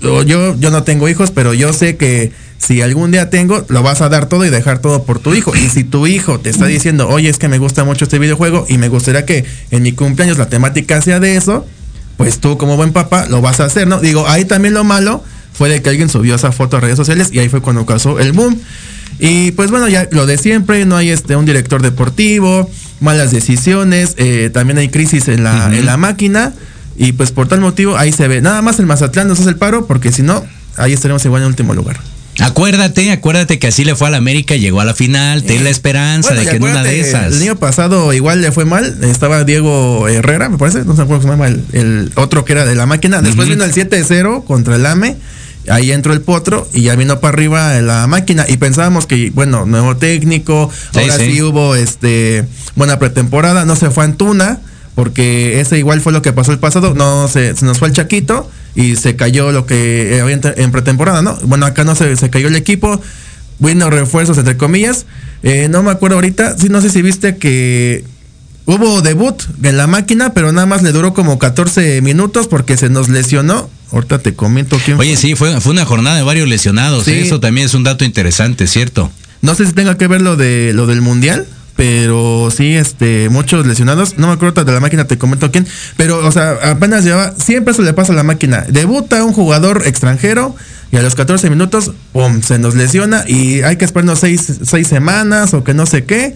yo, 0.00 0.56
yo 0.56 0.70
no 0.70 0.84
tengo 0.84 1.08
hijos, 1.08 1.32
pero 1.32 1.52
yo 1.52 1.72
sé 1.72 1.96
que 1.96 2.30
si 2.58 2.82
algún 2.82 3.10
día 3.10 3.30
tengo, 3.30 3.64
lo 3.68 3.82
vas 3.82 4.00
a 4.00 4.08
dar 4.08 4.28
todo 4.28 4.44
y 4.44 4.50
dejar 4.50 4.78
todo 4.78 5.04
por 5.04 5.18
tu 5.18 5.34
hijo. 5.34 5.54
Y 5.54 5.68
si 5.68 5.84
tu 5.84 6.06
hijo 6.06 6.40
te 6.40 6.50
está 6.50 6.66
diciendo, 6.66 7.08
oye, 7.08 7.28
es 7.28 7.38
que 7.38 7.48
me 7.48 7.58
gusta 7.58 7.84
mucho 7.84 8.04
este 8.04 8.18
videojuego 8.18 8.66
y 8.68 8.78
me 8.78 8.88
gustaría 8.88 9.24
que 9.24 9.44
en 9.70 9.82
mi 9.82 9.92
cumpleaños 9.92 10.38
la 10.38 10.48
temática 10.48 11.00
sea 11.02 11.20
de 11.20 11.36
eso, 11.36 11.66
pues 12.16 12.40
tú 12.40 12.56
como 12.56 12.76
buen 12.76 12.92
papá 12.92 13.26
lo 13.26 13.40
vas 13.40 13.60
a 13.60 13.64
hacer, 13.64 13.86
¿no? 13.86 14.00
Digo, 14.00 14.26
ahí 14.26 14.44
también 14.44 14.74
lo 14.74 14.84
malo 14.84 15.22
fue 15.52 15.68
de 15.68 15.82
que 15.82 15.90
alguien 15.90 16.08
subió 16.08 16.34
esa 16.34 16.52
foto 16.52 16.76
a 16.76 16.80
redes 16.80 16.96
sociales 16.96 17.28
y 17.32 17.38
ahí 17.38 17.48
fue 17.48 17.60
cuando 17.60 17.86
causó 17.86 18.18
el 18.18 18.32
boom. 18.32 18.58
Y 19.18 19.52
pues 19.52 19.70
bueno, 19.70 19.88
ya 19.88 20.08
lo 20.10 20.26
de 20.26 20.36
siempre, 20.36 20.84
no 20.84 20.96
hay 20.96 21.10
este 21.10 21.36
un 21.36 21.46
director 21.46 21.82
deportivo, 21.82 22.70
malas 23.00 23.30
decisiones, 23.30 24.14
eh, 24.18 24.50
también 24.52 24.78
hay 24.78 24.88
crisis 24.88 25.28
en 25.28 25.44
la, 25.44 25.74
en 25.74 25.86
la 25.86 25.96
máquina. 25.96 26.52
Y 26.98 27.12
pues 27.12 27.30
por 27.30 27.46
tal 27.48 27.60
motivo 27.60 27.96
ahí 27.96 28.12
se 28.12 28.26
ve. 28.28 28.40
Nada 28.40 28.62
más 28.62 28.78
el 28.78 28.86
Mazatlán 28.86 29.28
nos 29.28 29.40
hace 29.40 29.50
el 29.50 29.56
paro, 29.56 29.86
porque 29.86 30.12
si 30.12 30.22
no, 30.22 30.44
ahí 30.76 30.92
estaremos 30.92 31.24
igual 31.24 31.42
en 31.42 31.48
último 31.48 31.74
lugar. 31.74 31.98
Acuérdate, 32.40 33.10
acuérdate 33.12 33.58
que 33.58 33.68
así 33.68 33.84
le 33.84 33.94
fue 33.94 34.08
a 34.08 34.10
la 34.10 34.18
América, 34.18 34.56
llegó 34.56 34.80
a 34.80 34.84
la 34.84 34.94
final, 34.94 35.42
ten 35.42 35.64
la 35.64 35.70
esperanza 35.70 36.30
Bueno, 36.30 36.44
de 36.44 36.50
que 36.50 36.56
en 36.56 36.62
una 36.62 36.82
de 36.82 37.00
esas. 37.00 37.34
El 37.34 37.42
año 37.42 37.56
pasado 37.56 38.12
igual 38.12 38.42
le 38.42 38.52
fue 38.52 38.64
mal. 38.64 38.98
Estaba 39.04 39.44
Diego 39.44 40.06
Herrera, 40.08 40.48
me 40.48 40.58
parece. 40.58 40.84
No 40.84 40.94
sé 40.94 41.04
cómo 41.04 41.22
se 41.22 41.28
llama 41.28 41.46
el, 41.46 41.64
el 41.72 42.12
otro 42.16 42.44
que 42.44 42.52
era 42.52 42.64
de 42.66 42.74
la 42.74 42.86
máquina. 42.86 43.22
Después 43.22 43.48
vino 43.48 43.64
el 43.64 43.72
7-0 43.72 44.44
contra 44.44 44.76
el 44.76 44.84
AME. 44.84 45.16
Ahí 45.68 45.90
entró 45.90 46.12
el 46.12 46.20
potro 46.20 46.68
y 46.72 46.82
ya 46.82 46.94
vino 46.94 47.18
para 47.20 47.32
arriba 47.32 47.80
la 47.80 48.06
máquina. 48.06 48.44
Y 48.48 48.58
pensábamos 48.58 49.06
que, 49.06 49.30
bueno, 49.30 49.66
nuevo 49.66 49.96
técnico. 49.96 50.70
Sí, 50.92 51.00
ahora 51.00 51.16
sí. 51.16 51.32
sí. 51.32 51.42
hubo 51.42 51.74
este 51.74 52.44
buena 52.74 52.98
pretemporada. 52.98 53.64
No 53.64 53.76
se 53.76 53.90
fue 53.90 54.04
a 54.04 54.06
Antuna. 54.06 54.60
Porque 54.94 55.60
ese 55.60 55.78
igual 55.78 56.00
fue 56.00 56.12
lo 56.12 56.22
que 56.22 56.32
pasó 56.32 56.52
el 56.52 56.58
pasado. 56.58 56.94
No 56.94 57.28
se, 57.28 57.54
se 57.56 57.64
nos 57.64 57.78
fue 57.78 57.88
el 57.88 57.94
Chaquito 57.94 58.50
y 58.76 58.94
se 58.96 59.16
cayó 59.16 59.50
lo 59.50 59.66
que 59.66 60.20
había 60.22 60.38
en, 60.56 60.70
pretemporada, 60.70 61.22
¿no? 61.22 61.36
Bueno, 61.42 61.66
acá 61.66 61.82
no 61.82 61.94
se, 61.96 62.14
se 62.16 62.30
cayó 62.30 62.48
el 62.48 62.56
equipo. 62.56 63.00
Bueno, 63.58 63.88
refuerzos 63.88 64.36
entre 64.36 64.56
comillas. 64.58 65.06
Eh, 65.42 65.68
no 65.70 65.82
me 65.82 65.90
acuerdo 65.90 66.16
ahorita. 66.16 66.56
Sí, 66.58 66.68
no 66.68 66.82
sé 66.82 66.90
si 66.90 67.00
viste 67.00 67.38
que 67.38 68.04
hubo 68.66 69.00
debut 69.00 69.42
en 69.62 69.78
la 69.78 69.86
máquina, 69.86 70.34
pero 70.34 70.52
nada 70.52 70.66
más 70.66 70.82
le 70.82 70.92
duró 70.92 71.14
como 71.14 71.38
14 71.38 72.02
minutos 72.02 72.48
porque 72.48 72.76
se 72.76 72.90
nos 72.90 73.08
lesionó. 73.08 73.70
Ahorita 73.92 74.18
te 74.18 74.34
comento 74.34 74.78
quién 74.84 74.98
Oye, 74.98 75.14
fue. 75.14 75.22
sí, 75.22 75.34
fue, 75.36 75.58
fue 75.60 75.72
una 75.72 75.86
jornada 75.86 76.16
de 76.16 76.22
varios 76.22 76.46
lesionados. 76.46 77.04
Sí. 77.04 77.12
¿eh? 77.12 77.22
Eso 77.22 77.40
también 77.40 77.66
es 77.66 77.74
un 77.74 77.82
dato 77.82 78.04
interesante, 78.04 78.66
¿cierto? 78.66 79.10
No 79.40 79.54
sé 79.54 79.64
si 79.64 79.72
tenga 79.72 79.96
que 79.96 80.06
ver 80.06 80.20
lo 80.20 80.36
de 80.36 80.72
lo 80.74 80.86
del 80.86 81.00
mundial, 81.00 81.46
pero 81.76 82.48
sí, 82.50 82.74
este, 82.74 83.28
muchos 83.28 83.66
lesionados. 83.66 84.18
No 84.18 84.28
me 84.28 84.32
acuerdo 84.32 84.64
de 84.64 84.72
la 84.72 84.80
máquina, 84.80 85.04
te 85.04 85.18
comento 85.18 85.50
quién. 85.52 85.66
Pero, 85.96 86.26
o 86.26 86.32
sea, 86.32 86.58
apenas 86.70 87.04
llevaba, 87.04 87.34
siempre 87.36 87.72
eso 87.72 87.82
le 87.82 87.92
pasa 87.92 88.12
a 88.12 88.16
la 88.16 88.22
máquina. 88.22 88.64
Debuta 88.68 89.22
un 89.24 89.34
jugador 89.34 89.82
extranjero 89.86 90.56
y 90.90 90.96
a 90.96 91.02
los 91.02 91.14
14 91.14 91.50
minutos, 91.50 91.92
pum, 92.12 92.40
se 92.42 92.58
nos 92.58 92.74
lesiona 92.74 93.24
y 93.28 93.60
hay 93.62 93.76
que 93.76 93.84
esperarnos 93.84 94.20
seis, 94.20 94.60
seis 94.62 94.88
semanas 94.88 95.52
o 95.52 95.64
que 95.64 95.74
no 95.74 95.84
sé 95.84 96.04
qué. 96.04 96.34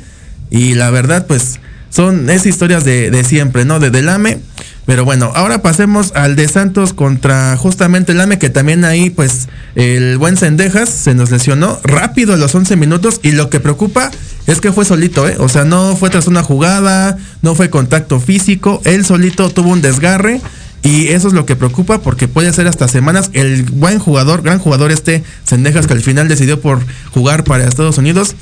Y 0.51 0.75
la 0.75 0.91
verdad, 0.91 1.27
pues, 1.27 1.59
son 1.89 2.29
esas 2.29 2.47
historias 2.47 2.85
de, 2.85 3.11
de 3.11 3.25
siempre, 3.25 3.65
¿no? 3.65 3.81
De 3.81 3.91
Delame. 3.91 4.41
Pero 4.85 5.05
bueno, 5.05 5.31
ahora 5.35 5.63
pasemos 5.63 6.13
al 6.17 6.37
de 6.37 6.49
Santos 6.49 6.93
contra 6.93 7.57
justamente 7.57 8.13
el 8.13 8.21
AME, 8.21 8.39
que 8.39 8.51
también 8.51 8.85
ahí, 8.85 9.09
pues, 9.09 9.49
el 9.77 10.19
buen 10.19 10.37
Sendejas 10.37 10.89
se 10.89 11.15
nos 11.15 11.31
lesionó 11.31 11.79
rápido 11.85 12.35
a 12.35 12.37
los 12.37 12.55
11 12.55 12.77
minutos. 12.77 13.21
Y 13.23 13.33
lo 13.33 13.51
que 13.51 13.61
preocupa 13.61 14.11
es 14.47 14.61
que 14.61 14.73
fue 14.73 14.85
solito, 14.85 15.29
¿eh? 15.29 15.37
O 15.39 15.49
sea, 15.49 15.65
no 15.65 15.97
fue 15.97 16.11
tras 16.11 16.27
una 16.27 16.43
jugada, 16.43 17.19
no 17.43 17.55
fue 17.55 17.71
contacto 17.71 18.21
físico. 18.21 18.81
Él 18.85 19.05
solito 19.05 19.51
tuvo 19.51 19.71
un 19.71 19.83
desgarre. 19.83 20.41
Y 20.83 21.09
eso 21.09 21.29
es 21.29 21.35
lo 21.35 21.45
que 21.45 21.57
preocupa 21.57 22.01
porque 22.01 22.27
puede 22.27 22.53
ser 22.53 22.67
hasta 22.67 22.89
semanas. 22.89 23.31
El 23.35 23.65
buen 23.65 23.99
jugador, 23.99 24.43
gran 24.43 24.59
jugador 24.59 24.91
este, 24.91 25.23
Sendejas, 25.45 25.87
que 25.87 25.93
al 25.93 26.01
final 26.01 26.27
decidió 26.27 26.61
por 26.61 26.81
jugar 27.13 27.45
para 27.45 27.65
Estados 27.65 27.99
Unidos, 27.99 28.35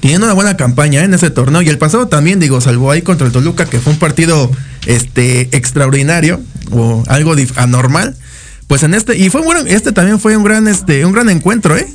teniendo 0.00 0.26
una 0.26 0.34
buena 0.34 0.56
campaña 0.56 1.00
¿eh? 1.00 1.04
en 1.04 1.14
ese 1.14 1.30
torneo. 1.30 1.62
Y 1.62 1.68
el 1.68 1.78
pasado 1.78 2.06
también, 2.06 2.38
digo, 2.38 2.60
salvo 2.60 2.92
ahí 2.92 3.02
contra 3.02 3.26
el 3.26 3.32
Toluca, 3.32 3.66
que 3.66 3.80
fue 3.80 3.92
un 3.92 3.98
partido 3.98 4.50
este, 4.86 5.48
extraordinario 5.56 6.40
o 6.70 7.02
algo 7.08 7.34
anormal. 7.56 8.14
Pues 8.68 8.84
en 8.84 8.94
este, 8.94 9.18
y 9.18 9.28
fue 9.28 9.42
bueno, 9.42 9.62
este 9.66 9.90
también 9.90 10.20
fue 10.20 10.36
un 10.36 10.44
gran, 10.44 10.68
este, 10.68 11.04
un 11.04 11.12
gran 11.12 11.28
encuentro, 11.28 11.76
¿eh? 11.76 11.86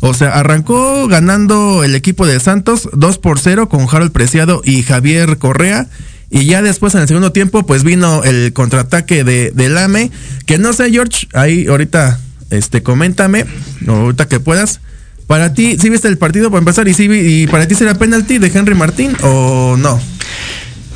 O 0.00 0.14
sea, 0.14 0.30
arrancó 0.32 1.08
ganando 1.08 1.84
el 1.84 1.94
equipo 1.94 2.26
de 2.26 2.38
Santos 2.40 2.88
2 2.92 3.18
por 3.18 3.38
0 3.38 3.68
con 3.68 3.86
Harold 3.90 4.12
Preciado 4.12 4.62
y 4.64 4.82
Javier 4.82 5.38
Correa. 5.38 5.88
Y 6.30 6.46
ya 6.46 6.62
después 6.62 6.94
en 6.94 7.02
el 7.02 7.08
segundo 7.08 7.32
tiempo, 7.32 7.64
pues 7.64 7.84
vino 7.84 8.24
el 8.24 8.52
contraataque 8.52 9.24
de, 9.24 9.50
de 9.52 9.68
Lame. 9.68 10.10
Que 10.46 10.58
no 10.58 10.72
sé, 10.72 10.90
George, 10.90 11.28
ahí 11.32 11.66
ahorita, 11.66 12.18
este, 12.50 12.82
coméntame, 12.82 13.46
ahorita 13.86 14.28
que 14.28 14.40
puedas. 14.40 14.80
Para 15.26 15.54
ti, 15.54 15.78
¿sí 15.80 15.88
viste 15.88 16.08
el 16.08 16.18
partido 16.18 16.50
para 16.50 16.58
empezar? 16.58 16.86
¿Y, 16.86 16.92
sí, 16.92 17.08
y 17.10 17.46
para 17.46 17.66
ti 17.66 17.74
será 17.74 17.94
penalti 17.94 18.38
de 18.38 18.48
Henry 18.48 18.74
Martín 18.74 19.16
o 19.22 19.76
no? 19.78 19.98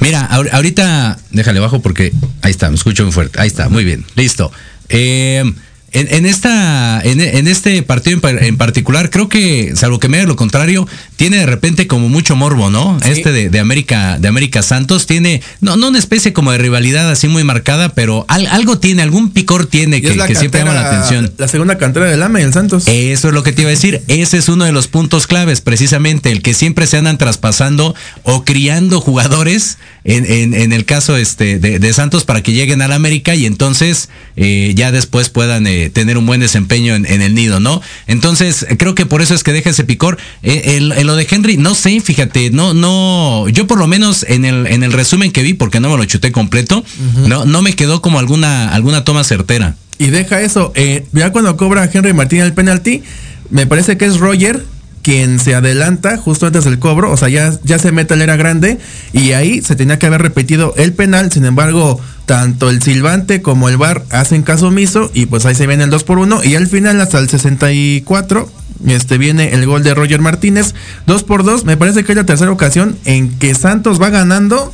Mira, 0.01 0.23
ahorita, 0.53 1.19
déjale 1.31 1.61
bajo 1.61 1.81
porque 1.81 2.13
ahí 2.43 2.51
está, 2.51 2.69
me 2.69 2.77
escucho 2.77 3.05
muy 3.05 3.13
fuerte. 3.13 3.41
Ahí 3.41 3.49
está, 3.49 3.69
muy 3.69 3.85
bien, 3.85 4.05
listo. 4.17 4.53
Eh, 4.89 5.45
en, 5.93 6.27
esta, 6.27 7.01
en, 7.03 7.49
este 7.49 7.83
partido 7.83 8.21
en, 8.23 8.57
particular, 8.59 9.09
creo 9.09 9.31
que, 9.31 9.73
salvo 9.75 9.99
que 9.99 10.09
me 10.09 10.23
lo 10.25 10.37
contrario, 10.37 10.87
tiene 11.17 11.39
de 11.39 11.47
repente 11.47 11.87
como 11.87 12.11
mucho 12.11 12.37
morbo, 12.37 12.69
¿no? 12.69 12.99
Este 13.07 13.33
de, 13.33 13.59
América, 13.59 14.19
de 14.19 14.29
América 14.29 14.63
Santos 14.63 15.07
tiene, 15.07 15.43
no, 15.63 15.77
no 15.77 15.89
una 15.89 15.99
especie 15.99 16.35
como 16.35 16.53
de 16.53 16.59
rivalidad 16.59 17.11
así 17.11 17.27
muy 17.27 17.43
marcada, 17.43 17.89
pero 17.95 18.27
algo 18.29 18.79
tiene, 18.79 19.01
algún 19.01 19.31
picor 19.31 19.65
tiene 19.65 20.03
que, 20.03 20.13
siempre 20.35 20.61
llama 20.61 20.75
la 20.75 20.89
atención. 20.89 21.33
La 21.39 21.49
segunda 21.49 21.79
cantera 21.79 22.07
del 22.07 22.23
AME, 22.23 22.43
el 22.43 22.53
Santos. 22.53 22.85
Eso 22.87 23.29
es 23.29 23.35
lo 23.35 23.43
que 23.43 23.53
te 23.53 23.63
iba 23.63 23.69
a 23.69 23.73
decir. 23.73 24.03
Ese 24.09 24.37
es 24.37 24.49
uno 24.51 24.65
de 24.65 24.73
los 24.73 24.89
puntos 24.89 25.27
claves, 25.27 25.63
precisamente, 25.63 26.33
el 26.33 26.43
que 26.43 26.53
siempre 26.53 26.87
se 26.87 26.99
andan 26.99 27.17
traspasando 27.17 27.95
o 28.25 28.45
criando 28.45 29.01
jugadores, 29.01 29.79
en, 30.05 30.27
en, 30.55 30.73
el 30.73 30.85
caso 30.85 31.17
este 31.17 31.59
de, 31.59 31.93
Santos, 31.95 32.25
para 32.25 32.43
que 32.43 32.53
lleguen 32.53 32.83
al 32.83 32.93
América 32.93 33.35
y 33.35 33.47
entonces 33.47 34.11
eh, 34.37 34.73
ya 34.77 34.93
después 34.93 35.31
puedan. 35.31 35.67
Eh, 35.67 35.78
tener 35.93 36.19
un 36.19 36.27
buen 36.27 36.41
desempeño 36.41 36.95
en, 36.95 37.07
el 37.07 37.35
nido, 37.35 37.61
¿no? 37.61 37.81
Entonces, 38.07 38.67
creo 38.79 38.95
que 38.95 39.07
por 39.07 39.23
eso 39.23 39.35
es 39.35 39.43
que 39.43 39.53
deja 39.53 39.71
ese 39.71 39.85
picor. 39.85 40.19
Eh, 40.43 40.77
el, 40.77 40.89
lo 41.07 41.17
de 41.17 41.27
Henry, 41.31 41.57
no 41.57 41.75
sé, 41.75 42.01
fíjate, 42.01 42.51
no, 42.51 42.75
no, 42.75 43.49
yo 43.49 43.67
por 43.67 43.79
lo 43.79 43.87
menos 43.87 44.25
en 44.29 44.45
el, 44.45 44.67
en 44.67 44.83
el 44.83 44.93
resumen 44.93 45.33
que 45.33 45.43
vi, 45.43 45.55
porque 45.55 45.81
no 45.81 45.91
me 45.91 45.97
lo 45.97 46.05
chuté 46.05 46.33
completo, 46.33 46.85
no, 47.27 47.45
no 47.45 47.63
me 47.63 47.75
quedó 47.75 48.03
como 48.03 48.19
alguna, 48.19 48.69
alguna 48.69 49.05
toma 49.05 49.25
certera. 49.25 49.77
Y 49.99 50.09
deja 50.09 50.41
eso, 50.41 50.73
eh, 50.77 51.07
ya 51.13 51.33
cuando 51.33 51.57
cobra 51.57 51.89
Henry 51.93 52.13
Martín 52.13 52.41
el 52.41 52.53
penalti, 52.53 53.03
me 53.51 53.67
parece 53.67 53.97
que 53.97 54.05
es 54.05 54.19
Roger 54.19 54.65
quien 55.03 55.39
se 55.39 55.55
adelanta 55.55 56.17
justo 56.17 56.47
antes 56.47 56.65
del 56.65 56.79
cobro, 56.79 57.11
o 57.11 57.17
sea, 57.17 57.29
ya, 57.29 57.53
ya 57.65 57.79
se 57.79 57.93
mete 57.93 58.17
la 58.17 58.25
era 58.25 58.37
grande 58.37 58.79
y 59.13 59.33
ahí 59.33 59.63
se 59.63 59.77
tenía 59.77 59.99
que 59.99 60.07
haber 60.07 60.23
repetido 60.23 60.75
el 60.77 60.93
penal, 60.93 61.33
sin 61.33 61.45
embargo, 61.45 62.01
tanto 62.27 62.71
el 62.71 62.83
silbante 62.83 63.41
como 63.41 63.69
el 63.69 63.77
bar 63.77 64.05
hacen 64.11 64.43
caso 64.43 64.69
omiso 64.69 65.11
y 65.15 65.27
pues 65.27 65.47
ahí 65.47 65.55
se 65.55 65.67
viene 65.67 65.85
el 65.85 65.91
2 65.91 66.05
por 66.05 66.19
1 66.19 66.45
y 66.45 66.57
al 66.57 66.67
final 66.67 67.01
hasta 67.01 67.19
el 67.19 67.29
64 67.29 68.51
este 68.87 69.19
viene 69.19 69.55
el 69.55 69.67
gol 69.67 69.83
de 69.83 69.95
Roger 69.95 70.21
Martínez, 70.21 70.75
2 71.07 71.25
por 71.25 71.45
2, 71.45 71.65
me 71.65 71.77
parece 71.77 72.05
que 72.05 72.13
es 72.13 72.17
la 72.17 72.27
tercera 72.27 72.51
ocasión 72.51 72.97
en 73.05 73.39
que 73.39 73.55
Santos 73.55 74.01
va 74.01 74.11
ganando 74.11 74.73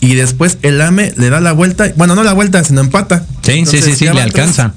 y 0.00 0.14
después 0.14 0.58
el 0.62 0.80
AME 0.80 1.12
le 1.16 1.30
da 1.30 1.40
la 1.40 1.52
vuelta, 1.52 1.92
bueno, 1.96 2.14
no 2.14 2.24
la 2.24 2.32
vuelta, 2.32 2.62
sino 2.64 2.80
empata. 2.80 3.24
Sí, 3.42 3.64
sí, 3.66 3.80
sí, 3.80 3.94
sí, 3.94 4.04
le 4.06 4.20
alcanza. 4.20 4.74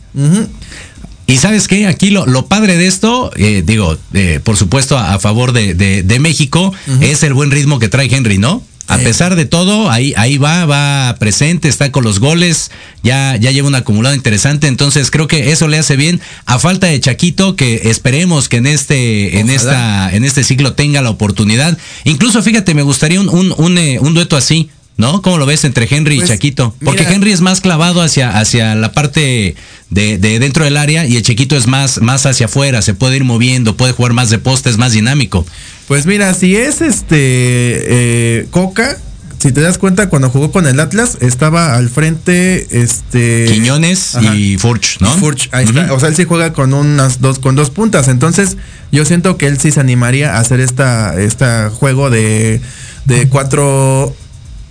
Y 1.27 1.37
sabes 1.37 1.67
qué, 1.67 1.87
aquí 1.87 2.11
lo, 2.11 2.25
lo 2.25 2.45
padre 2.45 2.77
de 2.77 2.85
esto, 2.85 3.31
eh, 3.35 3.63
digo, 3.65 3.97
eh, 4.13 4.39
por 4.43 4.57
supuesto 4.57 4.97
a, 4.97 5.17
favor 5.19 5.53
de, 5.53 5.73
de, 5.73 6.19
México, 6.19 6.71
es 7.01 7.23
el 7.23 7.33
buen 7.33 7.49
ritmo 7.49 7.79
que 7.79 7.89
trae 7.89 8.13
Henry, 8.13 8.37
¿no? 8.37 8.63
A 8.87 8.99
pesar 8.99 9.35
de 9.35 9.45
todo, 9.45 9.89
ahí, 9.89 10.13
ahí 10.15 10.37
va, 10.37 10.65
va 10.65 11.15
presente, 11.17 11.67
está 11.67 11.91
con 11.91 12.03
los 12.03 12.19
goles, 12.19 12.69
ya, 13.01 13.35
ya 13.35 13.49
lleva 13.49 13.67
un 13.67 13.73
acumulado 13.73 14.13
interesante, 14.13 14.67
entonces 14.67 15.09
creo 15.09 15.27
que 15.27 15.51
eso 15.51 15.67
le 15.67 15.79
hace 15.79 15.95
bien. 15.95 16.21
A 16.45 16.59
falta 16.59 16.85
de 16.85 16.99
Chaquito, 16.99 17.55
que 17.55 17.89
esperemos 17.89 18.47
que 18.47 18.57
en 18.57 18.67
este, 18.67 19.39
en 19.39 19.49
esta, 19.49 20.13
en 20.13 20.23
este 20.23 20.43
ciclo 20.43 20.73
tenga 20.73 21.01
la 21.01 21.09
oportunidad. 21.09 21.75
Incluso 22.03 22.43
fíjate, 22.43 22.75
me 22.75 22.83
gustaría 22.83 23.19
un, 23.19 23.29
un, 23.29 23.55
un, 23.57 23.77
eh, 23.79 23.97
un 23.99 24.13
dueto 24.13 24.37
así, 24.37 24.69
¿no? 24.97 25.21
¿Cómo 25.21 25.37
lo 25.37 25.45
ves 25.45 25.63
entre 25.65 25.87
Henry 25.89 26.15
y 26.15 26.19
pues, 26.19 26.29
Chaquito? 26.29 26.75
Porque 26.83 27.03
Henry 27.03 27.31
es 27.31 27.41
más 27.41 27.61
clavado 27.61 28.01
hacia, 28.01 28.37
hacia 28.37 28.75
la 28.75 28.91
parte 28.91 29.55
de, 29.89 30.17
de, 30.17 30.39
dentro 30.39 30.63
del 30.63 30.77
área 30.77 31.05
y 31.05 31.17
el 31.17 31.23
Chiquito 31.23 31.55
es 31.55 31.67
más, 31.67 32.01
más 32.01 32.25
hacia 32.25 32.45
afuera, 32.45 32.81
se 32.81 32.93
puede 32.93 33.17
ir 33.17 33.23
moviendo, 33.23 33.75
puede 33.75 33.93
jugar 33.93 34.13
más 34.13 34.29
de 34.29 34.39
poste, 34.39 34.69
es 34.69 34.77
más 34.77 34.93
dinámico. 34.93 35.45
Pues 35.87 36.05
mira, 36.05 36.33
si 36.33 36.55
es 36.55 36.81
este 36.81 37.15
eh, 37.17 38.47
Coca, 38.51 38.97
si 39.37 39.51
te 39.51 39.61
das 39.61 39.77
cuenta, 39.77 40.09
cuando 40.09 40.29
jugó 40.29 40.51
con 40.51 40.65
el 40.65 40.79
Atlas, 40.79 41.17
estaba 41.21 41.75
al 41.75 41.89
frente 41.89 42.67
este 42.71 43.45
Quiñones 43.51 44.17
y 44.33 44.57
Furch, 44.57 44.99
¿no? 45.01 45.09
Furch, 45.17 45.49
ahí 45.51 45.65
está. 45.65 45.93
O 45.93 45.99
sea, 45.99 46.09
él 46.09 46.15
sí 46.15 46.23
juega 46.23 46.53
con 46.53 46.73
unas 46.73 47.21
dos, 47.21 47.37
con 47.37 47.55
dos 47.55 47.69
puntas. 47.69 48.07
Entonces, 48.07 48.57
yo 48.91 49.05
siento 49.05 49.37
que 49.37 49.47
él 49.47 49.59
sí 49.59 49.71
se 49.71 49.79
animaría 49.79 50.35
a 50.35 50.39
hacer 50.39 50.61
esta, 50.61 51.21
esta 51.21 51.69
juego 51.69 52.09
de, 52.09 52.59
de 53.05 53.27
4 53.27 54.15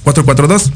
4-4-2. 0.05 0.71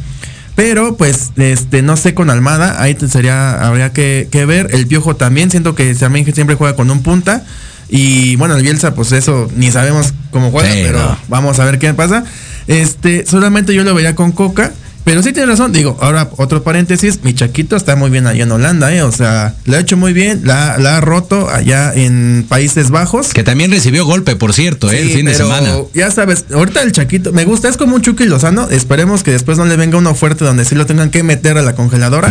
Pero 0.54 0.96
pues, 0.96 1.30
este, 1.36 1.82
no 1.82 1.96
sé 1.96 2.14
con 2.14 2.30
Almada, 2.30 2.82
ahí 2.82 2.96
sería, 3.08 3.64
habría 3.64 3.92
que, 3.92 4.28
ver. 4.46 4.70
El 4.72 4.88
Piojo 4.88 5.14
también, 5.14 5.52
siento 5.52 5.76
que 5.76 5.94
también 5.94 6.24
siempre 6.34 6.56
juega 6.56 6.74
con 6.74 6.90
un 6.90 7.02
punta. 7.02 7.44
Y 7.88 8.34
bueno, 8.36 8.56
el 8.56 8.62
Bielsa, 8.62 8.94
pues 8.94 9.12
eso, 9.12 9.48
ni 9.54 9.70
sabemos 9.70 10.12
cómo 10.30 10.50
juega, 10.50 10.68
pero 10.68 11.16
vamos 11.28 11.60
a 11.60 11.64
ver 11.64 11.78
qué 11.78 11.94
pasa. 11.94 12.24
Este, 12.66 13.24
solamente 13.24 13.72
yo 13.72 13.84
lo 13.84 13.94
veía 13.94 14.16
con 14.16 14.32
Coca. 14.32 14.72
Pero 15.08 15.22
sí 15.22 15.32
tiene 15.32 15.46
razón, 15.46 15.72
digo, 15.72 15.96
ahora 16.02 16.28
otro 16.36 16.62
paréntesis, 16.62 17.20
mi 17.22 17.32
Chaquito 17.32 17.76
está 17.76 17.96
muy 17.96 18.10
bien 18.10 18.26
allá 18.26 18.42
en 18.42 18.52
Holanda, 18.52 18.94
¿eh? 18.94 19.00
O 19.00 19.10
sea, 19.10 19.54
lo 19.64 19.78
ha 19.78 19.80
hecho 19.80 19.96
muy 19.96 20.12
bien, 20.12 20.42
la, 20.44 20.74
ha 20.74 21.00
roto 21.00 21.48
allá 21.48 21.94
en 21.94 22.44
Países 22.46 22.90
Bajos. 22.90 23.32
Que 23.32 23.42
también 23.42 23.70
recibió 23.70 24.04
golpe, 24.04 24.36
por 24.36 24.52
cierto, 24.52 24.90
¿eh? 24.90 25.00
el 25.00 25.08
fin 25.08 25.24
de 25.24 25.34
semana. 25.34 25.76
Ya 25.94 26.10
sabes, 26.10 26.44
ahorita 26.52 26.82
el 26.82 26.92
Chaquito, 26.92 27.32
me 27.32 27.46
gusta, 27.46 27.70
es 27.70 27.78
como 27.78 27.96
un 27.96 28.02
Chucky 28.02 28.26
Lozano, 28.26 28.68
esperemos 28.68 29.22
que 29.22 29.30
después 29.30 29.56
no 29.56 29.64
le 29.64 29.78
venga 29.78 29.96
uno 29.96 30.14
fuerte 30.14 30.44
donde 30.44 30.66
sí 30.66 30.74
lo 30.74 30.84
tengan 30.84 31.08
que 31.08 31.22
meter 31.22 31.56
a 31.56 31.62
la 31.62 31.74
congeladora, 31.74 32.30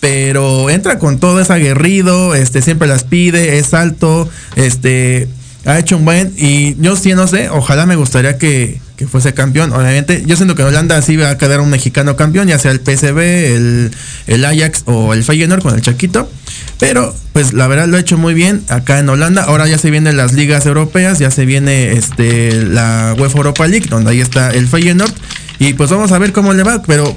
pero 0.00 0.68
entra 0.68 0.98
con 0.98 1.20
todo, 1.20 1.40
es 1.40 1.48
aguerrido, 1.48 2.34
este, 2.34 2.60
siempre 2.60 2.86
las 2.86 3.04
pide, 3.04 3.56
es 3.56 3.72
alto, 3.72 4.28
este, 4.56 5.26
ha 5.64 5.78
hecho 5.78 5.96
un 5.96 6.04
buen, 6.04 6.34
y 6.36 6.76
yo 6.82 6.96
sí 6.96 7.14
no 7.14 7.26
sé, 7.26 7.48
ojalá 7.48 7.86
me 7.86 7.96
gustaría 7.96 8.36
que 8.36 8.78
que 9.00 9.06
fuese 9.06 9.32
campeón. 9.32 9.72
Obviamente, 9.72 10.24
yo 10.26 10.36
siento 10.36 10.54
que 10.54 10.62
Holanda 10.62 11.00
sí 11.00 11.16
va 11.16 11.30
a 11.30 11.38
quedar 11.38 11.60
un 11.60 11.70
mexicano 11.70 12.16
campeón, 12.16 12.48
ya 12.48 12.58
sea 12.58 12.70
el 12.70 12.80
PSV, 12.80 13.18
el, 13.18 13.90
el 14.26 14.44
Ajax 14.44 14.82
o 14.84 15.14
el 15.14 15.24
Feyenoord 15.24 15.62
con 15.62 15.74
el 15.74 15.80
Chaquito. 15.80 16.30
Pero, 16.78 17.16
pues 17.32 17.54
la 17.54 17.66
verdad 17.66 17.88
lo 17.88 17.96
ha 17.96 18.00
hecho 18.00 18.18
muy 18.18 18.34
bien 18.34 18.62
acá 18.68 18.98
en 18.98 19.08
Holanda. 19.08 19.44
Ahora 19.44 19.66
ya 19.66 19.78
se 19.78 19.90
vienen 19.90 20.18
las 20.18 20.34
ligas 20.34 20.66
europeas, 20.66 21.18
ya 21.18 21.30
se 21.30 21.46
viene 21.46 21.92
este 21.92 22.52
la 22.52 23.14
UEFA 23.18 23.38
Europa 23.38 23.66
League, 23.66 23.86
donde 23.88 24.10
ahí 24.10 24.20
está 24.20 24.50
el 24.50 24.68
Feyenoord. 24.68 25.14
Y 25.58 25.72
pues 25.72 25.88
vamos 25.88 26.12
a 26.12 26.18
ver 26.18 26.32
cómo 26.32 26.52
le 26.52 26.62
va. 26.62 26.82
Pero 26.82 27.16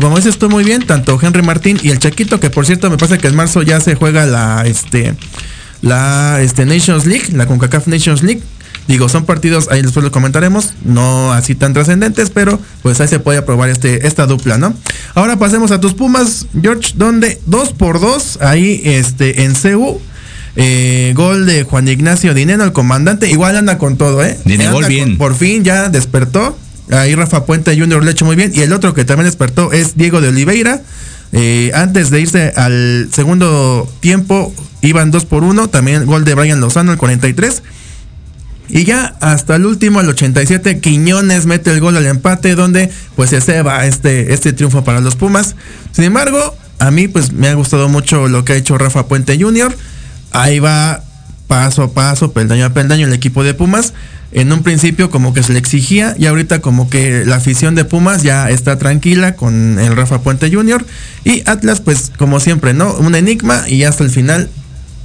como 0.00 0.16
dices 0.16 0.32
estoy 0.32 0.48
muy 0.48 0.64
bien, 0.64 0.86
tanto 0.86 1.18
Henry 1.20 1.42
Martín 1.42 1.78
y 1.82 1.90
el 1.90 1.98
Chaquito, 1.98 2.40
que 2.40 2.48
por 2.48 2.64
cierto 2.64 2.88
me 2.88 2.96
pasa 2.96 3.18
que 3.18 3.26
en 3.26 3.36
marzo 3.36 3.60
ya 3.60 3.80
se 3.80 3.96
juega 3.96 4.24
la 4.24 4.62
este 4.64 5.14
la 5.82 6.40
este 6.40 6.64
Nations 6.64 7.04
League, 7.04 7.26
la 7.32 7.44
CONCACAF 7.44 7.86
Nations 7.86 8.22
League 8.22 8.40
Digo, 8.88 9.10
son 9.10 9.26
partidos, 9.26 9.68
ahí 9.70 9.82
después 9.82 10.02
lo 10.02 10.10
comentaremos, 10.10 10.72
no 10.82 11.34
así 11.34 11.54
tan 11.54 11.74
trascendentes, 11.74 12.30
pero 12.30 12.58
pues 12.82 12.98
ahí 13.02 13.06
se 13.06 13.20
puede 13.20 13.36
aprobar 13.38 13.68
este, 13.68 14.06
esta 14.06 14.26
dupla, 14.26 14.56
¿no? 14.56 14.72
Ahora 15.14 15.38
pasemos 15.38 15.70
a 15.72 15.78
tus 15.78 15.92
Pumas, 15.92 16.46
George, 16.60 16.94
donde 16.96 17.38
dos 17.44 17.74
por 17.74 18.00
dos, 18.00 18.38
ahí 18.40 18.80
este, 18.84 19.44
en 19.44 19.54
CEU, 19.54 20.00
eh, 20.56 21.12
gol 21.14 21.44
de 21.44 21.64
Juan 21.64 21.86
Ignacio 21.86 22.32
Dineno, 22.32 22.64
el 22.64 22.72
comandante, 22.72 23.30
igual 23.30 23.58
anda 23.58 23.76
con 23.76 23.98
todo, 23.98 24.24
¿eh? 24.24 24.38
gol 24.72 24.86
bien. 24.86 25.18
por 25.18 25.34
fin 25.34 25.64
ya 25.64 25.90
despertó, 25.90 26.56
ahí 26.90 27.14
Rafa 27.14 27.44
Puente 27.44 27.78
Junior 27.78 28.02
le 28.02 28.12
hecho 28.12 28.24
muy 28.24 28.36
bien, 28.36 28.52
y 28.54 28.60
el 28.60 28.72
otro 28.72 28.94
que 28.94 29.04
también 29.04 29.26
despertó 29.26 29.70
es 29.70 29.98
Diego 29.98 30.22
de 30.22 30.28
Oliveira, 30.28 30.80
eh, 31.32 31.72
antes 31.74 32.08
de 32.08 32.22
irse 32.22 32.54
al 32.56 33.10
segundo 33.12 33.86
tiempo, 34.00 34.50
iban 34.80 35.10
dos 35.10 35.26
por 35.26 35.44
uno, 35.44 35.68
también 35.68 36.06
gol 36.06 36.24
de 36.24 36.34
Brian 36.34 36.60
Lozano, 36.60 36.92
el 36.92 36.96
43, 36.96 37.62
y 38.68 38.84
ya 38.84 39.16
hasta 39.20 39.56
el 39.56 39.66
último, 39.66 40.00
el 40.00 40.08
87, 40.08 40.80
Quiñones 40.80 41.46
mete 41.46 41.70
el 41.70 41.80
gol 41.80 41.96
al 41.96 42.06
empate, 42.06 42.54
donde 42.54 42.90
pues 43.16 43.30
se 43.30 43.62
va 43.62 43.86
este, 43.86 44.34
este 44.34 44.52
triunfo 44.52 44.84
para 44.84 45.00
los 45.00 45.16
Pumas. 45.16 45.56
Sin 45.92 46.04
embargo, 46.04 46.54
a 46.78 46.90
mí 46.90 47.08
pues 47.08 47.32
me 47.32 47.48
ha 47.48 47.54
gustado 47.54 47.88
mucho 47.88 48.28
lo 48.28 48.44
que 48.44 48.52
ha 48.52 48.56
hecho 48.56 48.76
Rafa 48.76 49.06
Puente 49.06 49.38
Jr. 49.40 49.74
Ahí 50.32 50.58
va 50.58 51.02
paso 51.46 51.82
a 51.82 51.92
paso, 51.92 52.32
peldaño 52.32 52.66
a 52.66 52.70
peldaño 52.70 53.06
el 53.06 53.12
equipo 53.12 53.42
de 53.42 53.54
Pumas. 53.54 53.94
En 54.30 54.52
un 54.52 54.62
principio 54.62 55.08
como 55.08 55.32
que 55.32 55.42
se 55.42 55.54
le 55.54 55.58
exigía 55.58 56.14
y 56.18 56.26
ahorita 56.26 56.60
como 56.60 56.90
que 56.90 57.24
la 57.24 57.36
afición 57.36 57.74
de 57.74 57.86
Pumas 57.86 58.22
ya 58.22 58.50
está 58.50 58.76
tranquila 58.76 59.34
con 59.34 59.78
el 59.78 59.96
Rafa 59.96 60.20
Puente 60.20 60.52
Jr. 60.52 60.84
Y 61.24 61.42
Atlas 61.48 61.80
pues 61.80 62.12
como 62.18 62.38
siempre, 62.38 62.74
¿no? 62.74 62.92
Un 62.94 63.14
enigma 63.14 63.66
y 63.66 63.84
hasta 63.84 64.04
el 64.04 64.10
final 64.10 64.50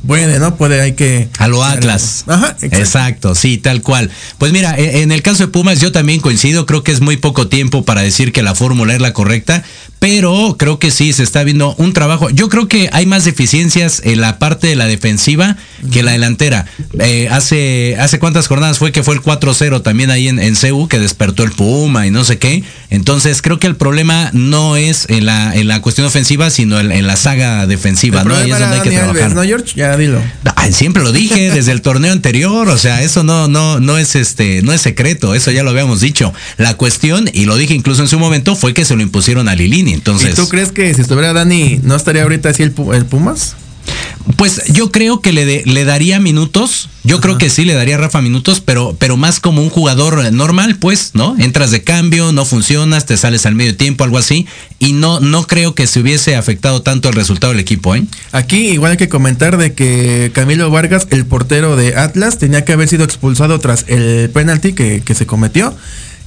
puede, 0.06 0.40
¿no? 0.40 0.56
Puede, 0.56 0.82
hay 0.82 0.94
que... 0.94 1.30
A 1.38 1.48
lo 1.48 1.64
Atlas. 1.64 2.24
Ajá, 2.28 2.50
exacto. 2.50 2.78
exacto. 2.78 3.36
sí, 3.36 3.58
tal 3.58 3.82
cual. 3.82 4.10
Pues 4.38 4.52
mira, 4.52 4.78
e, 4.78 5.02
en 5.02 5.12
el 5.12 5.22
caso 5.22 5.44
de 5.44 5.48
Pumas 5.48 5.80
yo 5.80 5.92
también 5.92 6.20
coincido, 6.20 6.66
creo 6.66 6.84
que 6.84 6.92
es 6.92 7.02
muy 7.02 7.18
poco 7.18 7.48
tiempo 7.48 7.84
para 7.84 8.02
decir 8.02 8.32
que 8.32 8.44
la 8.44 8.56
fórmula 8.56 8.94
es 8.94 9.02
la 9.02 9.14
correcta, 9.14 9.64
pero 10.04 10.58
creo 10.60 10.80
que 10.80 10.92
sí 10.92 11.14
se 11.14 11.24
está 11.24 11.46
viendo 11.46 11.76
un 11.78 11.94
trabajo. 11.94 12.30
Yo 12.30 12.50
creo 12.50 12.68
que 12.68 12.90
hay 12.92 13.06
más 13.06 13.24
deficiencias 13.24 14.02
en 14.04 14.20
la 14.20 14.38
parte 14.38 14.68
de 14.68 14.76
la 14.76 14.86
defensiva 14.86 15.56
que 15.94 16.04
la 16.04 16.12
delantera. 16.12 16.66
Eh, 17.00 17.30
hace, 17.32 17.96
hace 17.98 18.20
cuántas 18.20 18.48
jornadas 18.48 18.80
fue 18.80 18.92
que 18.92 19.02
fue 19.02 19.16
el 19.16 19.22
4-0 19.22 19.82
también 19.82 20.12
ahí 20.12 20.28
en, 20.28 20.40
en 20.40 20.58
CEU 20.58 20.90
que 20.90 21.00
despertó 21.00 21.44
el 21.44 21.52
Puma 21.52 22.06
y 22.06 22.12
no 22.12 22.26
sé 22.26 22.38
qué. 22.38 22.66
Entonces 22.90 23.42
creo 23.42 23.60
que 23.60 23.68
el 23.68 23.78
problema 23.78 24.30
no 24.34 24.76
es 24.76 25.10
en 25.10 25.26
la, 25.26 25.56
en 25.56 25.70
la 25.70 25.82
cuestión 25.82 26.06
ofensiva, 26.06 26.50
sino 26.50 26.82
en, 26.82 26.92
en 26.92 27.08
la 27.08 27.16
saga 27.16 27.66
defensiva, 27.66 28.24
El 28.24 28.28
¿no? 28.28 28.36
Ahí 28.36 28.52
es 28.52 28.60
donde 28.60 28.76
hay 28.76 28.82
que 28.82 28.90
Dani 28.90 28.98
trabajar. 28.98 29.24
Alves, 29.24 29.36
¿no, 29.36 29.44
George? 29.44 29.74
Ya 29.78 29.96
dilo. 29.96 30.22
Siempre 30.72 31.02
lo 31.02 31.14
dije 31.14 31.50
desde 31.54 31.72
el 31.72 31.82
torneo 31.82 32.12
anterior, 32.12 32.68
o 32.68 32.78
sea, 32.78 33.02
eso 33.04 33.24
no, 33.24 33.48
no, 33.48 33.80
no 33.80 33.98
es 33.98 34.18
este, 34.18 34.64
no 34.64 34.74
es 34.74 34.82
secreto, 34.82 35.34
eso 35.34 35.50
ya 35.50 35.64
lo 35.64 35.70
habíamos 35.70 36.02
dicho. 36.02 36.34
La 36.58 36.76
cuestión, 36.76 37.30
y 37.34 37.46
lo 37.46 37.56
dije 37.56 37.74
incluso 37.74 38.02
en 38.02 38.10
su 38.10 38.20
momento, 38.20 38.58
fue 38.58 38.74
que 38.74 38.84
se 38.84 38.98
lo 38.98 39.02
impusieron 39.02 39.48
a 39.48 39.56
Lilini. 39.56 39.93
Entonces, 39.94 40.32
¿Y 40.32 40.36
tú 40.36 40.48
crees 40.50 40.72
que 40.72 40.94
si 40.94 41.02
estuviera 41.02 41.34
Dani, 41.34 41.80
no 41.84 41.96
estaría 41.96 42.24
ahorita 42.24 42.50
así 42.50 42.64
el, 42.64 42.74
el 42.94 43.06
Pumas? 43.06 43.56
pues 44.38 44.62
yo 44.72 44.90
creo 44.90 45.20
que 45.20 45.34
le, 45.34 45.46
de- 45.46 45.64
le 45.66 45.84
daría 45.84 46.18
minutos. 46.20 46.90
Yo 47.04 47.20
creo 47.20 47.38
que 47.38 47.50
sí 47.50 47.66
le 47.66 47.74
daría 47.74 47.96
a 47.96 47.98
Rafa 47.98 48.22
minutos, 48.22 48.62
pero, 48.62 48.96
pero 48.98 49.18
más 49.18 49.42
como 49.42 49.62
un 49.62 49.70
jugador 49.70 50.32
normal, 50.32 50.78
pues, 50.78 51.12
¿no? 51.14 51.36
Entras 51.38 51.72
de 51.72 51.84
cambio, 51.84 52.32
no 52.32 52.46
funcionas, 52.46 53.06
te 53.06 53.18
sales 53.18 53.46
al 53.46 53.56
medio 53.56 53.76
tiempo, 53.76 54.06
algo 54.06 54.18
así. 54.18 54.48
Y 54.80 54.94
no, 54.94 55.20
no 55.20 55.46
creo 55.46 55.76
que 55.76 55.88
se 55.88 56.00
hubiese 56.00 56.38
afectado 56.38 56.82
tanto 56.82 57.10
el 57.10 57.16
resultado 57.16 57.52
del 57.52 57.60
equipo, 57.60 57.94
¿eh? 57.96 58.06
Aquí 58.32 58.70
igual 58.70 58.92
hay 58.92 58.98
que 58.98 59.10
comentar 59.10 59.58
de 59.58 59.74
que 59.74 60.32
Camilo 60.34 60.72
Vargas, 60.72 61.08
el 61.10 61.26
portero 61.26 61.76
de 61.76 61.98
Atlas, 61.98 62.38
tenía 62.38 62.64
que 62.64 62.72
haber 62.72 62.88
sido 62.88 63.04
expulsado 63.04 63.60
tras 63.60 63.84
el 63.90 64.30
penalti 64.30 64.72
que, 64.72 65.02
que 65.04 65.16
se 65.16 65.26
cometió. 65.26 65.76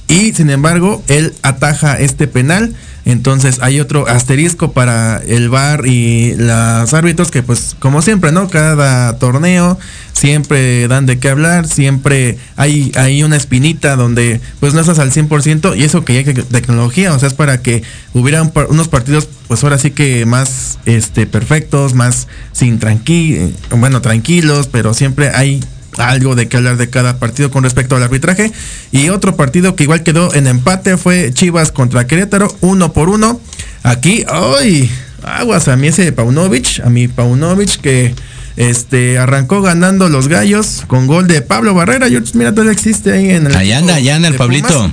Y 0.07 0.33
sin 0.33 0.49
embargo, 0.49 1.03
él 1.07 1.33
ataja 1.41 1.99
este 1.99 2.27
penal. 2.27 2.73
Entonces 3.03 3.59
hay 3.61 3.79
otro 3.79 4.05
asterisco 4.09 4.73
para 4.73 5.21
el 5.25 5.47
VAR 5.47 5.87
y 5.87 6.33
los 6.35 6.93
árbitros 6.93 7.31
que 7.31 7.41
pues 7.41 7.73
como 7.79 8.01
siempre, 8.01 8.33
¿no? 8.33 8.49
Cada 8.49 9.17
torneo 9.17 9.79
siempre 10.11 10.89
dan 10.89 11.05
de 11.05 11.17
qué 11.17 11.29
hablar, 11.29 11.67
siempre 11.69 12.37
hay, 12.57 12.91
hay 12.95 13.23
una 13.23 13.37
espinita 13.37 13.95
donde 13.95 14.41
pues 14.59 14.73
no 14.73 14.81
estás 14.81 14.99
al 14.99 15.11
100% 15.13 15.77
y 15.77 15.83
eso 15.83 16.03
que 16.03 16.15
ya 16.15 16.19
hay 16.29 16.33
tecnología, 16.43 17.13
o 17.13 17.19
sea, 17.19 17.29
es 17.29 17.33
para 17.33 17.61
que 17.61 17.81
hubiera 18.13 18.41
un 18.41 18.49
par- 18.51 18.67
unos 18.69 18.89
partidos 18.89 19.29
pues 19.47 19.63
ahora 19.63 19.77
sí 19.77 19.91
que 19.91 20.25
más 20.25 20.77
este 20.85 21.27
perfectos, 21.27 21.93
más 21.93 22.27
sin 22.51 22.77
tranqui 22.79 23.53
bueno, 23.69 24.01
tranquilos, 24.01 24.67
pero 24.69 24.93
siempre 24.93 25.29
hay 25.29 25.63
algo 25.99 26.35
de 26.35 26.47
que 26.47 26.57
hablar 26.57 26.77
de 26.77 26.89
cada 26.89 27.19
partido 27.19 27.51
con 27.51 27.63
respecto 27.63 27.95
al 27.95 28.03
arbitraje. 28.03 28.51
Y 28.91 29.09
otro 29.09 29.35
partido 29.35 29.75
que 29.75 29.83
igual 29.83 30.03
quedó 30.03 30.33
en 30.33 30.47
empate 30.47 30.97
fue 30.97 31.31
Chivas 31.33 31.71
contra 31.71 32.07
Querétaro, 32.07 32.55
uno 32.61 32.93
por 32.93 33.09
uno. 33.09 33.39
Aquí, 33.83 34.23
¡ay! 34.29 34.89
Aguas 35.23 35.67
a 35.67 35.75
mí 35.75 35.87
ese 35.87 36.11
Paunovic, 36.11 36.81
a 36.83 36.89
mi 36.89 37.07
Paunovic 37.07 37.81
que 37.81 38.13
este 38.55 39.17
arrancó 39.17 39.61
ganando 39.61 40.09
los 40.09 40.27
gallos 40.27 40.83
con 40.87 41.07
gol 41.07 41.27
de 41.27 41.41
Pablo 41.41 41.73
Barrera. 41.73 42.07
Yo, 42.07 42.19
mira, 42.33 42.51
todavía 42.51 42.73
existe 42.73 43.11
ahí 43.11 43.29
en 43.31 43.47
el. 43.47 43.55
Ahí 43.55 43.71
anda, 43.71 43.95
allá 43.95 44.15
anda 44.15 44.27
el 44.27 44.33
de 44.33 44.37
Pablito. 44.37 44.67
Pumas. 44.67 44.91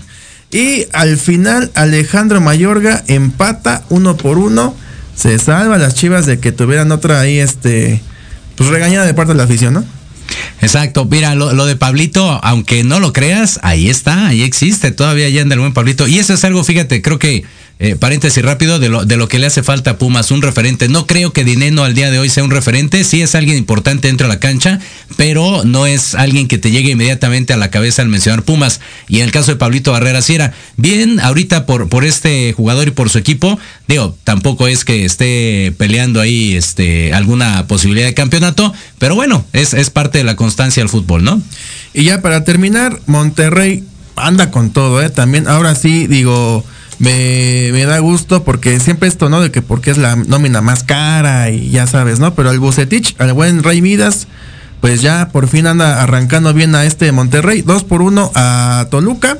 Y 0.50 0.86
al 0.92 1.16
final 1.16 1.72
Alejandro 1.74 2.40
Mayorga 2.40 3.02
empata 3.08 3.82
uno 3.88 4.16
por 4.16 4.38
uno. 4.38 4.76
Se 5.16 5.38
salva 5.38 5.78
las 5.78 5.94
chivas 5.94 6.26
de 6.26 6.38
que 6.38 6.52
tuvieran 6.52 6.92
otra 6.92 7.20
ahí, 7.20 7.38
este, 7.38 8.00
pues 8.56 8.68
regañada 8.68 9.06
de 9.06 9.14
parte 9.14 9.32
de 9.32 9.38
la 9.38 9.44
afición, 9.44 9.74
¿no? 9.74 9.84
Exacto, 10.60 11.04
mira, 11.04 11.34
lo, 11.34 11.52
lo 11.52 11.66
de 11.66 11.76
Pablito, 11.76 12.40
aunque 12.42 12.84
no 12.84 13.00
lo 13.00 13.12
creas, 13.12 13.60
ahí 13.62 13.88
está, 13.88 14.28
ahí 14.28 14.42
existe, 14.42 14.92
todavía 14.92 15.28
ya 15.28 15.42
anda 15.42 15.54
el 15.54 15.60
buen 15.60 15.74
Pablito. 15.74 16.06
Y 16.08 16.18
eso 16.18 16.34
es 16.34 16.44
algo, 16.44 16.64
fíjate, 16.64 17.02
creo 17.02 17.18
que, 17.18 17.44
eh, 17.80 17.96
paréntesis 17.96 18.42
rápido, 18.42 18.78
de 18.78 18.88
lo, 18.88 19.04
de 19.04 19.16
lo 19.16 19.26
que 19.26 19.38
le 19.38 19.46
hace 19.46 19.62
falta 19.62 19.92
a 19.92 19.98
Pumas, 19.98 20.30
un 20.30 20.42
referente. 20.42 20.88
No 20.88 21.06
creo 21.06 21.32
que 21.32 21.42
Dineno 21.44 21.82
al 21.82 21.94
día 21.94 22.10
de 22.10 22.20
hoy 22.20 22.28
sea 22.28 22.44
un 22.44 22.50
referente, 22.50 23.02
sí 23.02 23.20
es 23.20 23.34
alguien 23.34 23.58
importante 23.58 24.06
dentro 24.08 24.28
de 24.28 24.34
la 24.34 24.40
cancha, 24.40 24.78
pero 25.16 25.64
no 25.64 25.87
es 25.87 26.14
alguien 26.14 26.46
que 26.46 26.56
te 26.56 26.70
llegue 26.70 26.92
inmediatamente 26.92 27.52
a 27.52 27.56
la 27.56 27.70
cabeza 27.70 28.02
al 28.02 28.08
mencionar 28.08 28.42
Pumas. 28.42 28.80
Y 29.08 29.18
en 29.18 29.24
el 29.24 29.32
caso 29.32 29.50
de 29.50 29.56
Pablito 29.56 29.92
Barrera, 29.92 30.22
sí 30.22 30.37
era 30.37 30.52
bien 30.76 31.18
ahorita 31.18 31.66
por, 31.66 31.88
por 31.88 32.04
este 32.04 32.52
jugador 32.52 32.88
y 32.88 32.92
por 32.92 33.10
su 33.10 33.18
equipo, 33.18 33.58
digo, 33.88 34.16
tampoco 34.22 34.68
es 34.68 34.84
que 34.84 35.04
esté 35.04 35.74
peleando 35.76 36.20
ahí 36.20 36.54
este, 36.54 37.12
alguna 37.12 37.66
posibilidad 37.66 38.06
de 38.06 38.14
campeonato, 38.14 38.72
pero 38.98 39.16
bueno, 39.16 39.44
es, 39.52 39.74
es 39.74 39.90
parte 39.90 40.18
de 40.18 40.24
la 40.24 40.37
constancia 40.37 40.80
del 40.80 40.88
fútbol, 40.90 41.24
¿no? 41.24 41.42
Y 41.92 42.04
ya 42.04 42.22
para 42.22 42.44
terminar, 42.44 43.00
Monterrey 43.06 43.84
anda 44.16 44.50
con 44.50 44.70
todo, 44.70 45.02
¿eh? 45.02 45.10
También, 45.10 45.48
ahora 45.48 45.74
sí, 45.74 46.06
digo, 46.06 46.64
me, 47.04 47.84
da 47.84 47.98
gusto 47.98 48.44
porque 48.44 48.80
siempre 48.80 49.08
esto, 49.08 49.28
¿no? 49.28 49.40
De 49.40 49.50
que 49.50 49.62
porque 49.62 49.90
es 49.90 49.98
la 49.98 50.16
nómina 50.16 50.60
más 50.60 50.82
cara 50.82 51.50
y 51.50 51.70
ya 51.70 51.86
sabes, 51.86 52.18
¿no? 52.18 52.34
Pero 52.34 52.50
al 52.50 52.58
Bucetich, 52.58 53.14
al 53.18 53.32
buen 53.32 53.62
Rey 53.62 53.82
Midas, 53.82 54.26
pues 54.80 55.02
ya 55.02 55.28
por 55.28 55.48
fin 55.48 55.66
anda 55.66 56.02
arrancando 56.02 56.52
bien 56.54 56.74
a 56.74 56.84
este 56.84 57.12
Monterrey. 57.12 57.62
Dos 57.62 57.84
por 57.84 58.02
uno 58.02 58.30
a 58.34 58.86
Toluca. 58.90 59.38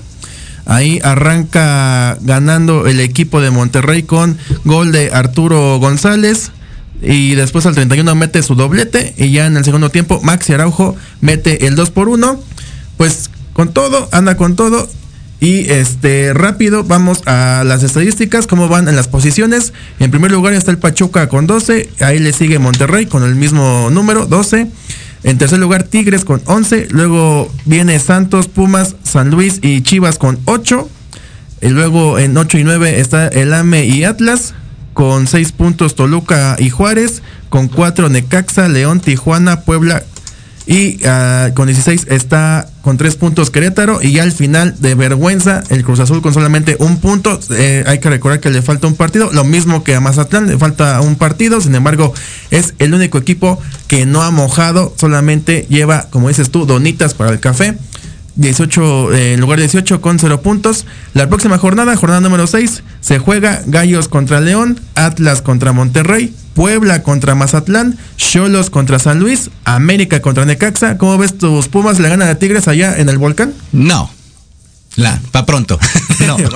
Ahí 0.67 1.01
arranca 1.03 2.17
ganando 2.23 2.87
el 2.87 3.01
equipo 3.01 3.41
de 3.41 3.51
Monterrey 3.51 4.03
con 4.03 4.39
gol 4.65 4.93
de 4.93 5.11
Arturo 5.13 5.79
González. 5.79 6.51
Y 7.03 7.35
después 7.35 7.67
al 7.67 7.75
31 7.75 8.15
mete 8.15 8.43
su 8.43 8.55
doblete. 8.55 9.15
Y 9.17 9.31
ya 9.31 9.47
en 9.47 9.57
el 9.57 9.65
segundo 9.65 9.91
tiempo, 9.91 10.21
Maxi 10.23 10.55
Araujo 10.55 10.97
mete 11.21 11.67
el 11.67 11.77
2 11.77 11.91
por 11.91 12.09
1. 12.09 12.41
Pues 12.97 13.31
con 13.53 13.73
todo, 13.73 14.09
anda 14.13 14.37
con 14.37 14.57
todo. 14.57 14.89
Y 15.45 15.71
este 15.71 16.33
rápido, 16.33 16.85
vamos 16.85 17.21
a 17.27 17.65
las 17.67 17.83
estadísticas, 17.83 18.47
cómo 18.47 18.67
van 18.67 18.89
en 18.89 18.97
las 18.97 19.09
posiciones. 19.09 19.75
En 20.01 20.11
primer 20.11 20.33
lugar 20.33 20.55
está 20.55 20.71
el 20.71 20.79
Pachuca 20.79 21.29
con 21.29 21.47
12. 21.47 21.91
Ahí 22.01 22.19
le 22.19 22.33
sigue 22.33 22.59
Monterrey 22.59 23.05
con 23.05 23.25
el 23.25 23.35
mismo 23.35 23.91
número, 23.91 24.25
12. 24.25 24.69
En 25.23 25.37
tercer 25.37 25.59
lugar, 25.59 25.83
Tigres 25.83 26.25
con 26.25 26.41
11. 26.47 26.89
Luego 26.93 27.53
viene 27.67 27.99
Santos, 27.99 28.49
Pumas, 28.49 28.97
San 29.03 29.29
Luis 29.29 29.59
y 29.61 29.83
Chivas 29.83 30.17
con 30.17 30.39
8. 30.47 30.89
Y 31.61 31.69
luego 31.69 32.19
en 32.19 32.35
8 32.39 32.57
y 32.57 32.65
9 32.65 32.99
está 32.99 33.29
el 33.29 33.53
AME 33.53 33.85
y 33.85 34.05
Atlas. 34.05 34.55
Con 34.95 35.27
6 35.27 35.53
puntos 35.53 35.95
Toluca 35.95 36.57
y 36.59 36.71
Juárez. 36.71 37.21
Con 37.51 37.69
4 37.69 38.09
Necaxa, 38.09 38.67
León, 38.69 39.01
Tijuana, 39.01 39.61
Puebla. 39.61 40.05
Y 40.67 41.05
ah, 41.05 41.51
con 41.55 41.67
16 41.67 42.07
está 42.09 42.69
con 42.83 42.97
3 42.97 43.17
puntos 43.17 43.51
Querétaro. 43.51 44.03
Y 44.03 44.19
al 44.19 44.33
final 44.33 44.75
de 44.79 44.95
vergüenza, 44.95 45.63
el 45.69 45.85
Cruz 45.85 46.01
Azul 46.01 46.23
con 46.23 46.33
solamente 46.33 46.77
un 46.79 47.01
punto. 47.01 47.39
Eh, 47.51 47.85
hay 47.87 47.99
que 47.99 48.09
recordar 48.09 48.41
que 48.41 48.51
le 48.51 48.63
falta 48.63 48.87
un 48.87 48.95
partido. 48.95 49.31
Lo 49.33 49.45
mismo 49.45 49.85
que 49.85 49.95
a 49.95 50.01
Mazatlán, 50.01 50.47
le 50.47 50.59
falta 50.59 51.01
un 51.01 51.17
partido. 51.17 51.61
Sin 51.61 51.75
embargo, 51.75 52.15
es 52.51 52.75
el 52.79 52.95
único 52.95 53.19
equipo 53.19 53.61
que 53.89 54.07
no 54.07 54.23
ha 54.23 54.31
mojado. 54.31 54.95
Solamente 54.97 55.67
lleva, 55.69 56.09
como 56.11 56.29
dices 56.29 56.51
tú, 56.51 56.65
donitas 56.65 57.15
para 57.15 57.31
el 57.31 57.41
café. 57.41 57.77
18, 58.37 59.13
eh, 59.13 59.35
en 59.35 59.41
lugar 59.41 59.59
de 59.59 59.65
18 59.65 60.01
con 60.01 60.19
0 60.19 60.43
puntos. 60.43 60.87
La 61.13 61.29
próxima 61.29 61.59
jornada, 61.59 61.97
jornada 61.97 62.21
número 62.21 62.47
6, 62.47 62.83
se 63.01 63.19
juega 63.19 63.63
Gallos 63.67 64.09
contra 64.09 64.41
León, 64.41 64.81
Atlas 64.95 65.43
contra 65.43 65.73
Monterrey, 65.73 66.35
Puebla 66.55 67.03
contra 67.03 67.35
Mazatlán, 67.35 67.97
Cholos 68.17 68.71
contra 68.71 68.99
San 68.99 69.21
Luis, 69.21 69.51
América 69.65 70.21
contra 70.21 70.45
Necaxa. 70.45 70.99
¿Cómo 70.99 71.19
ves 71.19 71.39
tus 71.39 71.69
Pumas 71.69 72.01
le 72.01 72.09
ganan 72.09 72.29
a 72.29 72.37
Tigres 72.37 72.69
allá 72.69 72.97
en 72.97 73.09
el 73.09 73.19
volcán? 73.19 73.53
No. 73.73 74.11
La, 74.97 75.21
pa' 75.33 75.47
pronto. 75.47 75.79
no. 76.27 76.37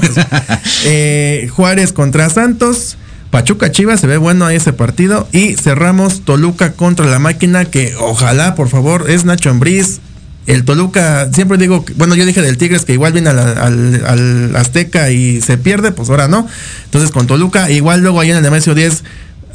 Eh, 0.84 1.48
Juárez 1.52 1.92
contra 1.92 2.30
Santos. 2.30 2.96
Pachuca 3.30 3.70
Chivas 3.70 4.00
se 4.00 4.06
ve 4.06 4.16
bueno 4.16 4.48
ese 4.48 4.72
partido. 4.72 5.28
Y 5.32 5.54
cerramos 5.56 6.22
Toluca 6.24 6.72
contra 6.72 7.06
la 7.06 7.18
máquina. 7.18 7.64
Que 7.64 7.94
ojalá, 7.98 8.54
por 8.54 8.68
favor, 8.68 9.10
es 9.10 9.24
Nacho 9.24 9.50
Ambriz. 9.50 10.00
El 10.48 10.64
Toluca, 10.64 11.28
siempre 11.30 11.58
digo, 11.58 11.84
bueno, 11.96 12.14
yo 12.14 12.24
dije 12.24 12.40
del 12.40 12.56
Tigres 12.56 12.86
que 12.86 12.94
igual 12.94 13.12
viene 13.12 13.28
al 13.28 14.56
Azteca 14.56 15.10
y 15.10 15.42
se 15.42 15.58
pierde, 15.58 15.92
pues 15.92 16.08
ahora 16.08 16.26
no. 16.26 16.48
Entonces 16.86 17.10
con 17.10 17.26
Toluca, 17.26 17.70
igual 17.70 18.00
luego 18.00 18.18
ahí 18.18 18.30
en 18.30 18.38
el 18.38 18.42
Nemesio 18.42 18.74
10 18.74 19.04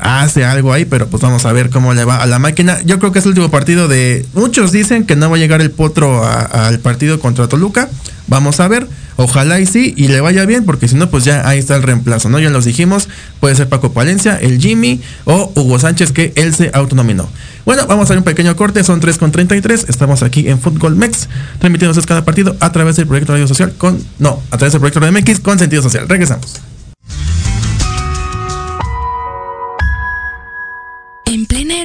hace 0.03 0.45
algo 0.45 0.73
ahí, 0.73 0.85
pero 0.85 1.07
pues 1.07 1.23
vamos 1.23 1.45
a 1.45 1.53
ver 1.53 1.69
cómo 1.69 1.93
le 1.93 2.05
va 2.05 2.17
a 2.17 2.25
la 2.25 2.37
máquina. 2.37 2.81
Yo 2.83 2.99
creo 2.99 3.11
que 3.11 3.19
es 3.19 3.25
el 3.25 3.29
último 3.29 3.49
partido 3.49 3.87
de. 3.87 4.25
Muchos 4.33 4.71
dicen 4.71 5.05
que 5.05 5.15
no 5.15 5.29
va 5.29 5.37
a 5.37 5.39
llegar 5.39 5.61
el 5.61 5.71
potro 5.71 6.25
al 6.25 6.79
partido 6.79 7.19
contra 7.19 7.47
Toluca. 7.47 7.89
Vamos 8.27 8.59
a 8.59 8.67
ver. 8.67 8.87
Ojalá 9.15 9.59
y 9.59 9.67
sí, 9.67 9.93
y 9.95 10.07
le 10.07 10.21
vaya 10.21 10.43
bien, 10.45 10.65
porque 10.65 10.87
si 10.87 10.95
no, 10.95 11.07
pues 11.07 11.23
ya 11.23 11.47
ahí 11.47 11.59
está 11.59 11.75
el 11.75 11.83
reemplazo, 11.83 12.29
¿no? 12.29 12.39
Ya 12.39 12.49
los 12.49 12.65
dijimos, 12.65 13.09
puede 13.39 13.55
ser 13.55 13.69
Paco 13.69 13.93
Palencia, 13.93 14.37
el 14.37 14.59
Jimmy 14.59 15.01
o 15.25 15.51
Hugo 15.55 15.77
Sánchez, 15.77 16.11
que 16.11 16.33
él 16.35 16.55
se 16.55 16.71
autonominó. 16.73 17.29
Bueno, 17.63 17.85
vamos 17.85 18.01
a 18.01 18.05
hacer 18.05 18.17
un 18.17 18.23
pequeño 18.23 18.55
corte, 18.55 18.83
son 18.83 18.99
3 18.99 19.19
con 19.19 19.31
33, 19.31 19.85
estamos 19.87 20.23
aquí 20.23 20.49
en 20.49 20.59
Fútbol 20.59 20.95
Mex, 20.95 21.29
transmitiéndose 21.59 22.05
cada 22.07 22.25
partido 22.25 22.55
a 22.59 22.71
través 22.71 22.95
del 22.95 23.05
proyecto 23.05 23.33
Radio 23.33 23.47
Social 23.47 23.73
con, 23.77 24.03
no, 24.17 24.41
a 24.49 24.57
través 24.57 24.73
del 24.73 24.81
proyecto 24.81 24.99
Radio 24.99 25.13
MX 25.19 25.39
con 25.41 25.59
sentido 25.59 25.83
social. 25.83 26.09
Regresamos. 26.09 26.59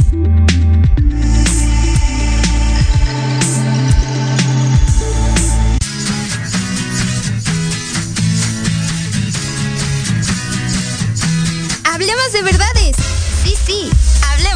Hablemos 11.86 12.34
de 12.34 12.42
verdades. 12.42 12.96
Sí, 13.44 13.56
sí, 13.66 13.90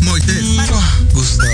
Moisés, 0.00 0.42
Gustavo. 1.14 1.52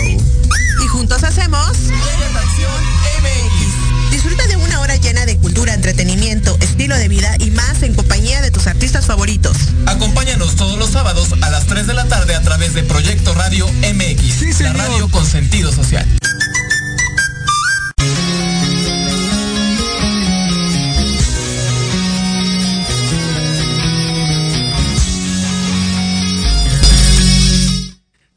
y 0.83 0.87
juntos 0.89 1.23
hacemos 1.25 1.69
Acción 1.69 2.73
MX. 3.21 4.11
Disfruta 4.11 4.47
de 4.47 4.57
una 4.57 4.81
hora 4.81 4.97
llena 4.97 5.27
de 5.27 5.37
cultura, 5.37 5.75
entretenimiento, 5.75 6.57
estilo 6.63 6.97
de 6.97 7.07
vida 7.09 7.37
y 7.39 7.51
más 7.51 7.83
en 7.83 7.93
compañía 7.93 8.41
de 8.41 8.51
tus 8.51 8.67
artistas 8.67 9.05
favoritos. 9.05 9.59
Acompáñanos 9.85 10.57
todos 10.57 10.79
los 10.79 10.89
sábados 10.91 11.35
a 11.43 11.51
las 11.51 11.67
3 11.67 11.87
de 11.87 11.93
la 11.93 12.07
tarde 12.07 12.35
a 12.35 12.41
través 12.41 12.73
de 12.73 12.83
Proyecto 12.83 13.35
Radio 13.35 13.69
MX, 13.69 14.55
Sí, 14.57 14.63
la 14.63 14.73
radio 14.73 15.11
con 15.11 15.27
sentido 15.27 15.71
social. 15.71 16.07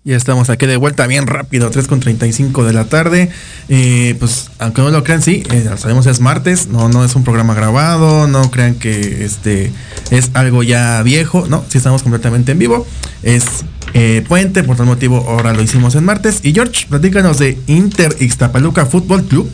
Ya 0.04 0.18
estamos 0.18 0.50
aquí 0.50 0.66
de 0.66 0.78
vuelta 0.78 1.06
bien 1.06 1.28
rápido, 1.28 1.70
3 1.70 1.88
con 1.88 2.00
35 2.00 2.64
de 2.66 2.74
la 2.74 2.86
tarde. 2.86 3.30
Eh, 3.70 4.16
pues, 4.18 4.50
aunque 4.58 4.82
no 4.82 4.90
lo 4.90 5.04
crean, 5.04 5.22
sí, 5.22 5.44
eh, 5.52 5.70
sabemos 5.78 6.08
es 6.08 6.20
martes, 6.20 6.70
no, 6.70 6.90
no 6.90 7.06
es 7.06 7.16
un 7.16 7.24
programa 7.24 7.54
grabado, 7.54 8.28
no 8.28 8.50
crean 8.50 8.74
que 8.74 9.24
este 9.24 9.72
es 10.10 10.32
algo 10.34 10.64
ya 10.64 11.04
viejo, 11.04 11.46
no, 11.48 11.64
sí 11.70 11.78
estamos 11.78 12.02
completamente 12.02 12.54
en 12.54 12.58
vivo. 12.58 12.88
Es 13.22 13.46
eh, 13.94 14.26
puente, 14.28 14.64
por 14.64 14.76
tal 14.76 14.88
motivo 14.88 15.24
ahora 15.30 15.54
lo 15.54 15.62
hicimos 15.62 15.94
en 15.94 16.04
martes. 16.04 16.40
Y 16.42 16.52
George, 16.54 16.88
platícanos 16.90 17.38
de 17.38 17.60
Inter 17.68 18.16
Ixtapaluca 18.20 18.88
Fútbol 18.88 19.26
Club. 19.26 19.52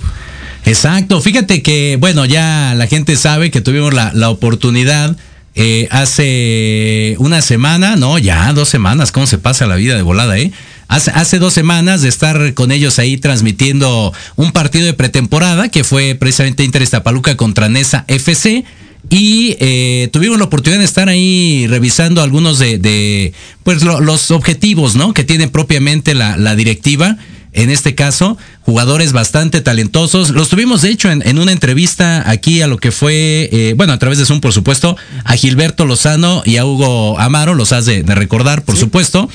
Exacto, 0.64 1.20
fíjate 1.20 1.62
que, 1.62 1.98
bueno, 2.00 2.24
ya 2.24 2.74
la 2.74 2.88
gente 2.88 3.18
sabe 3.18 3.52
que 3.52 3.60
tuvimos 3.60 3.94
la, 3.94 4.14
la 4.14 4.30
oportunidad 4.30 5.18
eh, 5.58 5.88
hace 5.92 7.16
una 7.20 7.42
semana, 7.42 7.96
no, 7.96 8.18
ya 8.20 8.54
dos 8.54 8.70
semanas, 8.70 9.12
¿cómo 9.12 9.28
se 9.28 9.38
pasa 9.38 9.66
la 9.66 9.76
vida 9.76 9.96
de 9.96 10.02
volada, 10.04 10.38
eh? 10.38 10.52
Hace, 10.88 11.12
hace 11.12 11.40
dos 11.40 11.54
semanas 11.54 12.02
de 12.02 12.08
estar 12.10 12.54
con 12.54 12.72
ellos 12.72 12.98
ahí 13.00 13.18
transmitiendo 13.18 14.14
un 14.38 14.52
partido 14.54 14.86
de 14.86 14.94
pretemporada 14.94 15.68
que 15.70 15.84
fue 15.84 16.16
precisamente 16.16 16.64
Inter 16.64 16.82
Iztapaluca 16.82 17.36
contra 17.36 17.68
Nesa 17.68 18.06
FC. 18.08 18.64
Y 19.10 19.56
eh, 19.60 20.10
tuvimos 20.12 20.38
la 20.38 20.46
oportunidad 20.46 20.80
de 20.80 20.86
estar 20.86 21.08
ahí 21.10 21.66
revisando 21.68 22.22
algunos 22.22 22.60
de, 22.60 23.34
pues 23.64 23.84
lo- 23.84 24.00
los 24.02 24.32
objetivos, 24.32 24.96
¿no? 24.96 25.14
Que 25.14 25.24
tiene 25.24 25.48
propiamente 25.48 26.14
la 26.14 26.56
directiva. 26.56 27.18
En 27.58 27.72
este 27.72 27.96
caso, 27.96 28.38
jugadores 28.62 29.14
bastante 29.14 29.62
talentosos. 29.62 30.30
Los 30.30 30.48
tuvimos, 30.48 30.84
de 30.84 30.92
hecho, 30.92 31.10
en, 31.10 31.28
en 31.28 31.40
una 31.40 31.52
entrevista 31.52 32.30
aquí 32.30 32.62
a 32.62 32.68
lo 32.68 32.78
que 32.78 32.92
fue, 32.92 33.50
eh, 33.52 33.74
bueno, 33.76 33.94
a 33.94 33.98
través 33.98 34.20
de 34.20 34.26
Zoom, 34.26 34.42
por 34.42 34.54
supuesto, 34.54 34.96
a 35.24 35.36
Gilberto 35.36 35.84
Lozano 35.84 36.44
y 36.46 36.58
a 36.58 36.66
Hugo 36.66 37.20
Amaro, 37.20 37.56
los 37.56 37.74
has 37.74 37.86
de, 37.86 38.04
de 38.04 38.14
recordar, 38.14 38.64
por 38.64 38.78
supuesto. 38.78 39.28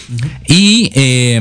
Y 0.47 0.93
eh, 0.95 1.41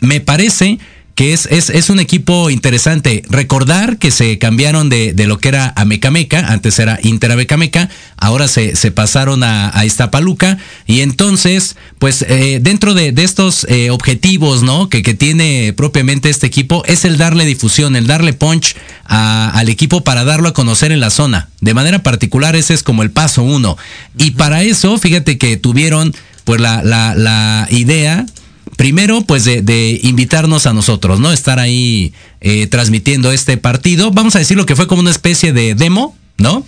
me 0.00 0.20
parece 0.20 0.80
que 1.14 1.34
es, 1.34 1.46
es, 1.50 1.68
es 1.68 1.90
un 1.90 2.00
equipo 2.00 2.48
interesante. 2.48 3.22
Recordar 3.28 3.98
que 3.98 4.10
se 4.10 4.38
cambiaron 4.38 4.88
de, 4.88 5.12
de 5.12 5.26
lo 5.26 5.38
que 5.38 5.48
era 5.48 5.72
Amecameca, 5.76 6.38
antes 6.52 6.78
era 6.78 6.98
Inter 7.02 7.32
Amecameca, 7.32 7.90
ahora 8.16 8.48
se, 8.48 8.76
se 8.76 8.90
pasaron 8.92 9.44
a, 9.44 9.76
a 9.78 9.84
Iztapaluca, 9.84 10.56
y 10.86 11.00
entonces, 11.00 11.76
pues 11.98 12.24
eh, 12.28 12.60
dentro 12.62 12.94
de, 12.94 13.12
de 13.12 13.24
estos 13.24 13.64
eh, 13.68 13.90
objetivos, 13.90 14.62
¿no? 14.62 14.88
Que, 14.88 15.02
que 15.02 15.12
tiene 15.14 15.74
propiamente 15.76 16.30
este 16.30 16.46
equipo, 16.46 16.82
es 16.86 17.04
el 17.04 17.18
darle 17.18 17.44
difusión, 17.44 17.94
el 17.94 18.06
darle 18.06 18.32
punch 18.32 18.74
a- 19.04 19.50
al 19.54 19.68
equipo 19.68 20.02
para 20.02 20.24
darlo 20.24 20.48
a 20.48 20.54
conocer 20.54 20.92
en 20.92 21.00
la 21.00 21.10
zona. 21.10 21.50
De 21.60 21.74
manera 21.74 22.02
particular, 22.02 22.56
ese 22.56 22.72
es 22.74 22.82
como 22.82 23.02
el 23.02 23.10
paso 23.10 23.42
uno. 23.42 23.76
Y 24.16 24.32
para 24.32 24.62
eso, 24.62 24.96
fíjate 24.98 25.36
que 25.36 25.56
tuvieron 25.58 26.14
pues 26.44 26.60
la, 26.60 26.82
la, 26.82 27.14
la 27.14 27.68
idea 27.70 28.26
Primero, 28.76 29.22
pues 29.22 29.44
de, 29.44 29.62
de 29.62 30.00
invitarnos 30.02 30.66
a 30.66 30.72
nosotros, 30.72 31.20
¿no? 31.20 31.32
Estar 31.32 31.58
ahí 31.58 32.12
eh, 32.40 32.66
transmitiendo 32.68 33.30
este 33.30 33.56
partido. 33.56 34.10
Vamos 34.10 34.34
a 34.34 34.38
decirlo 34.38 34.66
que 34.66 34.76
fue 34.76 34.86
como 34.86 35.02
una 35.02 35.10
especie 35.10 35.52
de 35.52 35.74
demo, 35.74 36.16
¿no? 36.38 36.66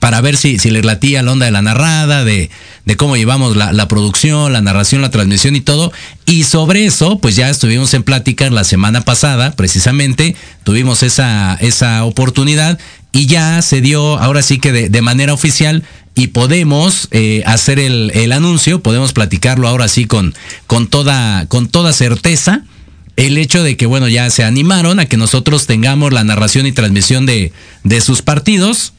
Para 0.00 0.20
ver 0.20 0.36
si, 0.36 0.58
si 0.58 0.70
les 0.72 0.84
latía 0.84 1.22
la 1.22 1.30
onda 1.30 1.46
de 1.46 1.52
la 1.52 1.62
narrada, 1.62 2.24
de, 2.24 2.50
de 2.84 2.96
cómo 2.96 3.16
llevamos 3.16 3.56
la, 3.56 3.72
la 3.72 3.86
producción, 3.86 4.52
la 4.52 4.60
narración, 4.60 5.00
la 5.00 5.12
transmisión 5.12 5.54
y 5.54 5.60
todo. 5.60 5.92
Y 6.26 6.42
sobre 6.42 6.86
eso, 6.86 7.18
pues 7.20 7.36
ya 7.36 7.48
estuvimos 7.48 7.94
en 7.94 8.02
plática 8.02 8.50
la 8.50 8.64
semana 8.64 9.02
pasada, 9.02 9.52
precisamente, 9.52 10.34
tuvimos 10.64 11.04
esa, 11.04 11.56
esa 11.60 12.04
oportunidad 12.04 12.80
y 13.12 13.26
ya 13.26 13.62
se 13.62 13.80
dio, 13.80 14.18
ahora 14.18 14.42
sí 14.42 14.58
que 14.58 14.72
de 14.72 15.02
manera 15.02 15.34
oficial, 15.34 15.84
y 16.14 16.28
podemos 16.28 17.08
eh, 17.10 17.42
hacer 17.46 17.78
el, 17.78 18.10
el 18.14 18.32
anuncio, 18.32 18.82
podemos 18.82 19.12
platicarlo 19.12 19.66
ahora 19.66 19.88
sí 19.88 20.04
con, 20.04 20.34
con, 20.66 20.86
toda, 20.88 21.46
con 21.46 21.68
toda 21.68 21.92
certeza. 21.92 22.64
El 23.16 23.38
hecho 23.38 23.62
de 23.62 23.76
que, 23.76 23.86
bueno, 23.86 24.08
ya 24.08 24.28
se 24.30 24.44
animaron 24.44 24.98
a 25.00 25.06
que 25.06 25.16
nosotros 25.16 25.66
tengamos 25.66 26.12
la 26.12 26.24
narración 26.24 26.66
y 26.66 26.72
transmisión 26.72 27.26
de, 27.26 27.52
de 27.84 28.00
sus 28.00 28.22
partidos. 28.22 28.92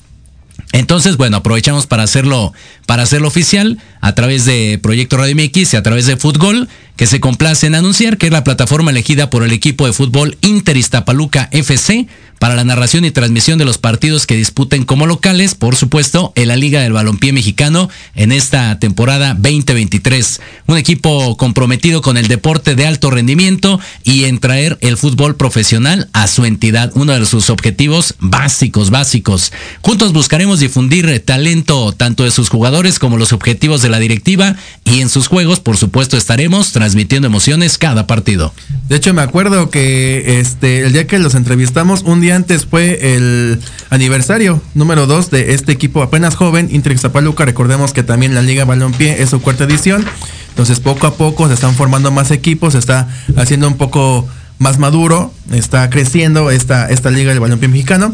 Entonces, 0.72 1.18
bueno, 1.18 1.38
aprovechamos 1.38 1.88
para 1.88 2.04
hacerlo, 2.04 2.54
para 2.86 3.04
hacerlo 3.04 3.28
oficial 3.28 3.80
a 4.02 4.16
través 4.16 4.46
de 4.46 4.80
Proyecto 4.82 5.18
Radio 5.18 5.36
MX 5.36 5.74
y 5.74 5.78
a 5.78 5.84
través 5.84 6.06
de 6.06 6.18
Fútbol, 6.18 6.68
que 6.96 7.08
se 7.08 7.20
complace 7.20 7.68
en 7.68 7.76
anunciar 7.76 8.18
que 8.18 8.28
es 8.28 8.32
la 8.32 8.44
plataforma 8.44 8.92
elegida 8.92 9.30
por 9.30 9.44
el 9.44 9.52
equipo 9.52 9.86
de 9.86 9.94
fútbol 9.94 10.38
Inter 10.42 10.78
Iztapaluca 10.78 11.50
FC 11.52 12.08
para 12.44 12.56
la 12.56 12.66
narración 12.66 13.06
y 13.06 13.12
transmisión 13.12 13.58
de 13.58 13.64
los 13.64 13.78
partidos 13.78 14.28
que 14.28 14.36
disputen 14.36 14.84
como 14.84 15.06
locales, 15.08 15.56
por 15.56 15.78
supuesto, 15.78 16.34
en 16.36 16.50
la 16.50 16.58
Liga 16.58 16.82
del 16.82 16.92
Balompié 16.92 17.32
Mexicano 17.32 17.90
en 18.16 18.34
esta 18.34 18.80
temporada 18.80 19.34
2023. 19.36 20.42
Un 20.68 20.76
equipo 20.76 21.38
comprometido 21.38 22.02
con 22.02 22.18
el 22.18 22.28
deporte 22.28 22.76
de 22.76 22.86
alto 22.86 23.12
rendimiento 23.12 23.80
y 24.04 24.26
en 24.26 24.40
traer 24.40 24.78
el 24.82 24.98
fútbol 24.98 25.38
profesional 25.38 26.10
a 26.12 26.28
su 26.28 26.44
entidad, 26.44 26.92
uno 26.96 27.14
de 27.14 27.26
sus 27.26 27.50
objetivos 27.50 28.16
básicos, 28.20 28.90
básicos. 28.90 29.54
Juntos 29.82 30.12
buscaremos 30.12 30.60
difundir 30.60 31.24
talento 31.26 31.94
tanto 31.94 32.26
de 32.26 32.32
sus 32.32 32.50
jugadores 32.50 33.00
como 33.00 33.18
los 33.18 33.32
objetivos 33.32 33.82
de 33.82 33.88
la 33.88 34.00
directiva 34.00 34.58
y 34.84 35.00
en 35.00 35.08
sus 35.08 35.28
juegos, 35.30 35.62
por 35.62 35.78
supuesto, 35.78 36.18
estaremos 36.18 36.74
transmitiendo 36.84 37.28
emociones 37.30 37.78
cada 37.78 38.08
partido. 38.08 38.54
De 38.90 38.98
hecho, 38.98 39.14
me 39.14 39.22
acuerdo 39.22 39.70
que 39.70 40.42
este 40.42 40.82
el 40.82 40.92
día 40.92 41.08
que 41.08 41.18
los 41.18 41.34
entrevistamos, 41.34 42.02
un 42.02 42.20
día 42.20 42.36
antes 42.36 42.66
fue 42.66 43.16
el 43.16 43.62
aniversario 43.90 44.62
número 44.74 45.08
2 45.08 45.32
de 45.32 45.54
este 45.54 45.72
equipo 45.72 46.04
apenas 46.04 46.36
joven, 46.36 46.68
Inter 46.74 47.00
Zapaluca. 47.00 47.46
Recordemos 47.46 47.94
que 47.94 48.04
también 48.04 48.36
la 48.36 48.42
Liga 48.42 48.66
Balompié 48.66 49.22
es 49.24 49.30
su 49.30 49.42
cuarta 49.42 49.64
edición. 49.64 50.04
Entonces, 50.50 50.82
poco 50.82 51.08
a 51.08 51.14
poco 51.14 51.48
se 51.48 51.54
están 51.54 51.74
formando 51.74 52.12
más 52.12 52.32
equipos, 52.32 52.74
se 52.74 52.80
está 52.80 53.08
haciendo 53.38 53.70
un 53.70 53.78
poco 53.78 54.28
más 54.60 54.78
maduro, 54.78 55.34
está 55.54 55.90
creciendo 55.90 56.52
esta, 56.52 56.90
esta 56.90 57.12
Liga 57.12 57.30
del 57.30 57.40
Balompié 57.40 57.70
Mexicano. 57.70 58.14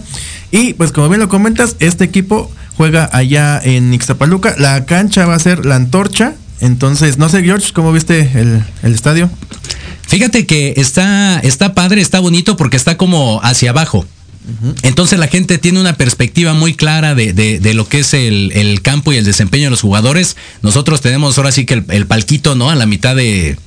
Y 0.51 0.73
pues 0.73 0.91
como 0.91 1.09
bien 1.09 1.21
lo 1.21 1.27
comentas, 1.27 1.75
este 1.79 2.03
equipo 2.03 2.51
juega 2.77 3.09
allá 3.13 3.59
en 3.63 3.91
Ixtapaluca. 3.95 4.53
La 4.59 4.85
cancha 4.85 5.25
va 5.25 5.33
a 5.33 5.39
ser 5.39 5.65
la 5.65 5.75
antorcha, 5.75 6.35
Entonces, 6.61 7.17
no 7.17 7.29
sé, 7.29 7.43
George, 7.43 7.71
¿cómo 7.73 7.91
viste 7.91 8.31
el, 8.35 8.63
el 8.83 8.93
estadio? 8.93 9.29
Fíjate 10.07 10.45
que 10.45 10.73
está, 10.77 11.39
está 11.39 11.73
padre, 11.73 12.01
está 12.01 12.19
bonito 12.19 12.57
porque 12.57 12.77
está 12.77 12.97
como 12.97 13.39
hacia 13.43 13.69
abajo. 13.69 14.05
Entonces 14.81 15.19
la 15.19 15.27
gente 15.27 15.59
tiene 15.59 15.79
una 15.79 15.93
perspectiva 15.93 16.53
muy 16.53 16.73
clara 16.73 17.13
de, 17.13 17.33
de, 17.33 17.59
de 17.59 17.73
lo 17.75 17.87
que 17.87 17.99
es 17.99 18.15
el, 18.15 18.51
el, 18.55 18.81
campo 18.81 19.13
y 19.13 19.17
el 19.17 19.25
desempeño 19.25 19.65
de 19.65 19.69
los 19.69 19.81
jugadores. 19.81 20.37
Nosotros 20.63 21.01
tenemos 21.01 21.37
ahora 21.37 21.51
sí 21.51 21.65
que 21.65 21.75
el, 21.75 21.85
el 21.89 22.07
palquito, 22.07 22.55
¿no? 22.55 22.71
A 22.71 22.75
la 22.75 22.87
mitad 22.87 23.15
de, 23.15 23.57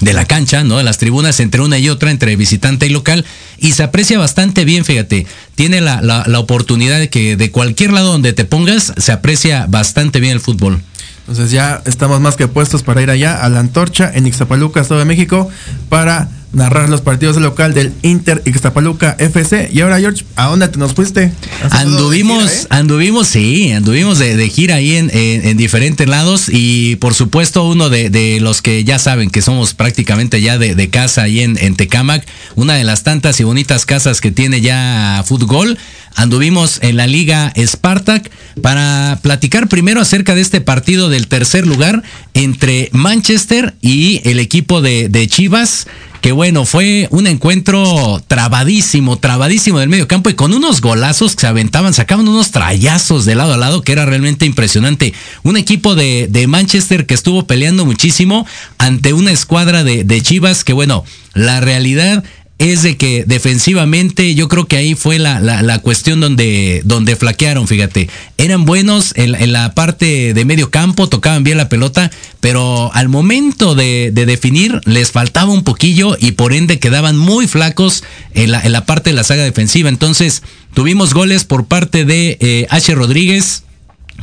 de 0.00 0.12
la 0.12 0.24
cancha, 0.24 0.64
¿no? 0.64 0.78
De 0.78 0.84
las 0.84 0.98
tribunas 0.98 1.38
entre 1.38 1.60
una 1.60 1.78
y 1.78 1.88
otra, 1.88 2.10
entre 2.10 2.34
visitante 2.34 2.86
y 2.86 2.88
local, 2.88 3.24
y 3.58 3.72
se 3.72 3.84
aprecia 3.84 4.18
bastante 4.18 4.64
bien, 4.64 4.84
fíjate. 4.84 5.26
Tiene 5.54 5.80
la, 5.80 6.02
la, 6.02 6.24
la 6.26 6.38
oportunidad 6.40 6.98
de 6.98 7.08
que 7.08 7.36
de 7.36 7.50
cualquier 7.52 7.92
lado 7.92 8.10
donde 8.10 8.32
te 8.32 8.44
pongas, 8.44 8.94
se 8.96 9.12
aprecia 9.12 9.66
bastante 9.68 10.18
bien 10.18 10.32
el 10.32 10.40
fútbol. 10.40 10.82
Entonces 11.28 11.50
ya 11.50 11.82
estamos 11.86 12.20
más 12.20 12.36
que 12.36 12.46
puestos 12.46 12.84
para 12.84 13.02
ir 13.02 13.10
allá 13.10 13.42
a 13.42 13.48
la 13.48 13.58
antorcha 13.58 14.12
en 14.14 14.28
Ixtapaluca, 14.28 14.80
Estado 14.80 15.00
de 15.00 15.06
México, 15.06 15.48
para 15.88 16.28
narrar 16.52 16.88
los 16.88 17.00
partidos 17.00 17.36
de 17.36 17.42
local 17.42 17.74
del 17.74 17.92
Inter 18.02 18.42
Ixtapaluca 18.44 19.16
FC. 19.18 19.68
Y 19.72 19.80
ahora, 19.80 19.98
George, 19.98 20.24
¿a 20.36 20.46
dónde 20.46 20.68
te 20.68 20.78
nos 20.78 20.94
fuiste? 20.94 21.32
Anduvimos, 21.70 22.44
gira, 22.44 22.62
eh? 22.62 22.66
anduvimos, 22.70 23.28
sí, 23.28 23.72
anduvimos 23.72 24.18
de, 24.18 24.36
de 24.36 24.48
gira 24.48 24.76
ahí 24.76 24.96
en, 24.96 25.10
en, 25.12 25.46
en, 25.46 25.56
diferentes 25.56 26.08
lados 26.08 26.48
y 26.48 26.96
por 26.96 27.14
supuesto 27.14 27.64
uno 27.68 27.90
de, 27.90 28.10
de, 28.10 28.40
los 28.40 28.62
que 28.62 28.84
ya 28.84 28.98
saben 28.98 29.30
que 29.30 29.42
somos 29.42 29.74
prácticamente 29.74 30.40
ya 30.40 30.58
de, 30.58 30.74
de 30.74 30.88
casa 30.88 31.22
ahí 31.22 31.40
en, 31.40 31.58
en 31.58 31.76
Tecamac, 31.76 32.26
una 32.54 32.74
de 32.74 32.84
las 32.84 33.02
tantas 33.02 33.40
y 33.40 33.44
bonitas 33.44 33.84
casas 33.84 34.20
que 34.20 34.30
tiene 34.30 34.60
ya 34.60 35.22
fútbol 35.26 35.78
anduvimos 36.16 36.78
en 36.82 36.96
la 36.96 37.06
Liga 37.06 37.52
Spartak 37.56 38.30
para 38.62 39.18
platicar 39.22 39.68
primero 39.68 40.00
acerca 40.00 40.34
de 40.34 40.40
este 40.40 40.60
partido 40.60 41.08
del 41.08 41.28
tercer 41.28 41.66
lugar 41.66 42.02
entre 42.34 42.88
Manchester 42.92 43.74
y 43.82 44.22
el 44.24 44.40
equipo 44.40 44.80
de, 44.80 45.08
de 45.08 45.28
Chivas 45.28 45.86
que 46.20 46.32
bueno, 46.32 46.64
fue 46.64 47.08
un 47.10 47.26
encuentro 47.26 48.22
trabadísimo, 48.26 49.18
trabadísimo 49.18 49.78
del 49.78 49.88
medio 49.88 50.08
campo 50.08 50.30
y 50.30 50.34
con 50.34 50.52
unos 50.52 50.80
golazos 50.80 51.34
que 51.34 51.42
se 51.42 51.46
aventaban, 51.46 51.94
sacaban 51.94 52.28
unos 52.28 52.50
trayazos 52.50 53.24
de 53.24 53.34
lado 53.34 53.54
a 53.54 53.56
lado 53.56 53.82
que 53.82 53.92
era 53.92 54.06
realmente 54.06 54.46
impresionante. 54.46 55.14
Un 55.42 55.56
equipo 55.56 55.94
de, 55.94 56.28
de 56.28 56.46
Manchester 56.46 57.06
que 57.06 57.14
estuvo 57.14 57.46
peleando 57.46 57.84
muchísimo 57.84 58.46
ante 58.78 59.12
una 59.12 59.30
escuadra 59.30 59.84
de, 59.84 60.04
de 60.04 60.22
Chivas 60.22 60.64
que 60.64 60.72
bueno, 60.72 61.04
la 61.34 61.60
realidad 61.60 62.24
es 62.58 62.82
de 62.82 62.96
que 62.96 63.24
defensivamente 63.26 64.34
yo 64.34 64.48
creo 64.48 64.66
que 64.66 64.76
ahí 64.76 64.94
fue 64.94 65.18
la, 65.18 65.40
la, 65.40 65.62
la 65.62 65.78
cuestión 65.80 66.20
donde, 66.20 66.80
donde 66.84 67.14
flaquearon, 67.14 67.68
fíjate. 67.68 68.08
Eran 68.38 68.64
buenos 68.64 69.12
en, 69.16 69.34
en, 69.34 69.52
la 69.52 69.74
parte 69.74 70.32
de 70.32 70.44
medio 70.46 70.70
campo, 70.70 71.08
tocaban 71.08 71.44
bien 71.44 71.58
la 71.58 71.68
pelota, 71.68 72.10
pero 72.40 72.90
al 72.94 73.10
momento 73.10 73.74
de, 73.74 74.10
de, 74.10 74.24
definir 74.24 74.80
les 74.86 75.12
faltaba 75.12 75.52
un 75.52 75.64
poquillo 75.64 76.16
y 76.18 76.32
por 76.32 76.54
ende 76.54 76.78
quedaban 76.78 77.18
muy 77.18 77.46
flacos 77.46 78.04
en 78.32 78.52
la, 78.52 78.60
en 78.62 78.72
la 78.72 78.86
parte 78.86 79.10
de 79.10 79.16
la 79.16 79.24
saga 79.24 79.44
defensiva. 79.44 79.90
Entonces 79.90 80.42
tuvimos 80.72 81.12
goles 81.12 81.44
por 81.44 81.66
parte 81.66 82.06
de 82.06 82.38
eh, 82.40 82.66
H. 82.70 82.94
Rodríguez, 82.94 83.64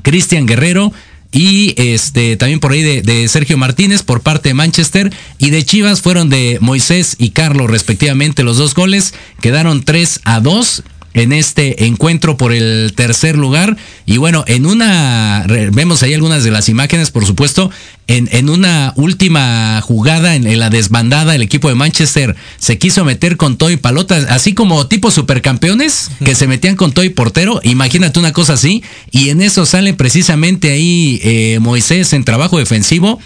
Cristian 0.02 0.48
Guerrero, 0.48 0.92
y 1.34 1.74
este 1.78 2.38
también 2.38 2.60
por 2.60 2.72
ahí 2.72 2.84
de, 2.84 3.02
de, 3.02 3.28
Sergio 3.28 3.58
Martínez 3.58 4.04
por 4.04 4.22
parte 4.22 4.50
de 4.50 4.54
Manchester 4.54 5.12
y 5.40 5.50
de 5.50 5.66
Chivas 5.66 6.02
fueron 6.02 6.30
de 6.30 6.60
Moisés 6.62 7.16
y 7.18 7.32
Carlos 7.32 7.70
respectivamente 7.70 8.44
los 8.44 8.58
dos 8.58 8.76
goles. 8.76 9.14
Quedaron 9.42 9.84
3 9.84 10.22
a 10.24 10.40
2 10.40 10.84
en 11.14 11.32
este 11.32 11.86
encuentro 11.86 12.38
por 12.38 12.53
el 12.53 12.93
tercer 12.95 13.38
lugar. 13.38 13.78
Y 14.05 14.18
bueno, 14.18 14.43
en 14.47 14.66
una, 14.66 15.45
vemos 15.72 16.03
ahí 16.03 16.14
algunas 16.14 16.43
de 16.43 16.51
las 16.51 16.70
imágenes, 16.70 17.11
por 17.11 17.26
supuesto, 17.26 17.72
en, 18.07 18.28
en 18.32 18.49
una 18.49 18.93
última 18.95 19.80
jugada 19.82 20.36
en, 20.36 20.45
en, 20.45 20.59
la 20.59 20.70
desbandada, 20.70 21.36
el 21.36 21.41
equipo 21.41 21.70
de 21.70 21.76
Manchester 21.76 22.36
se 22.57 22.78
quiso 22.78 23.05
meter 23.05 23.38
con 23.38 23.57
Toy 23.57 23.78
Palota, 23.78 24.16
así 24.30 24.53
como 24.53 24.88
tipo 24.88 25.11
supercampeones 25.11 26.11
que 26.26 26.36
se 26.36 26.47
metían 26.47 26.76
con 26.76 26.91
Toy 26.91 27.09
portero, 27.09 27.61
imagínate 27.64 28.20
una 28.20 28.34
cosa 28.34 28.53
así, 28.53 28.84
y 29.11 29.30
en 29.30 29.41
eso 29.41 29.66
sale 29.66 29.93
precisamente 29.93 30.72
ahí 30.72 31.20
eh, 31.24 31.59
Moisés 31.61 32.11
en 32.14 32.26
trabajo 32.26 32.59
defensivo, 32.59 33.20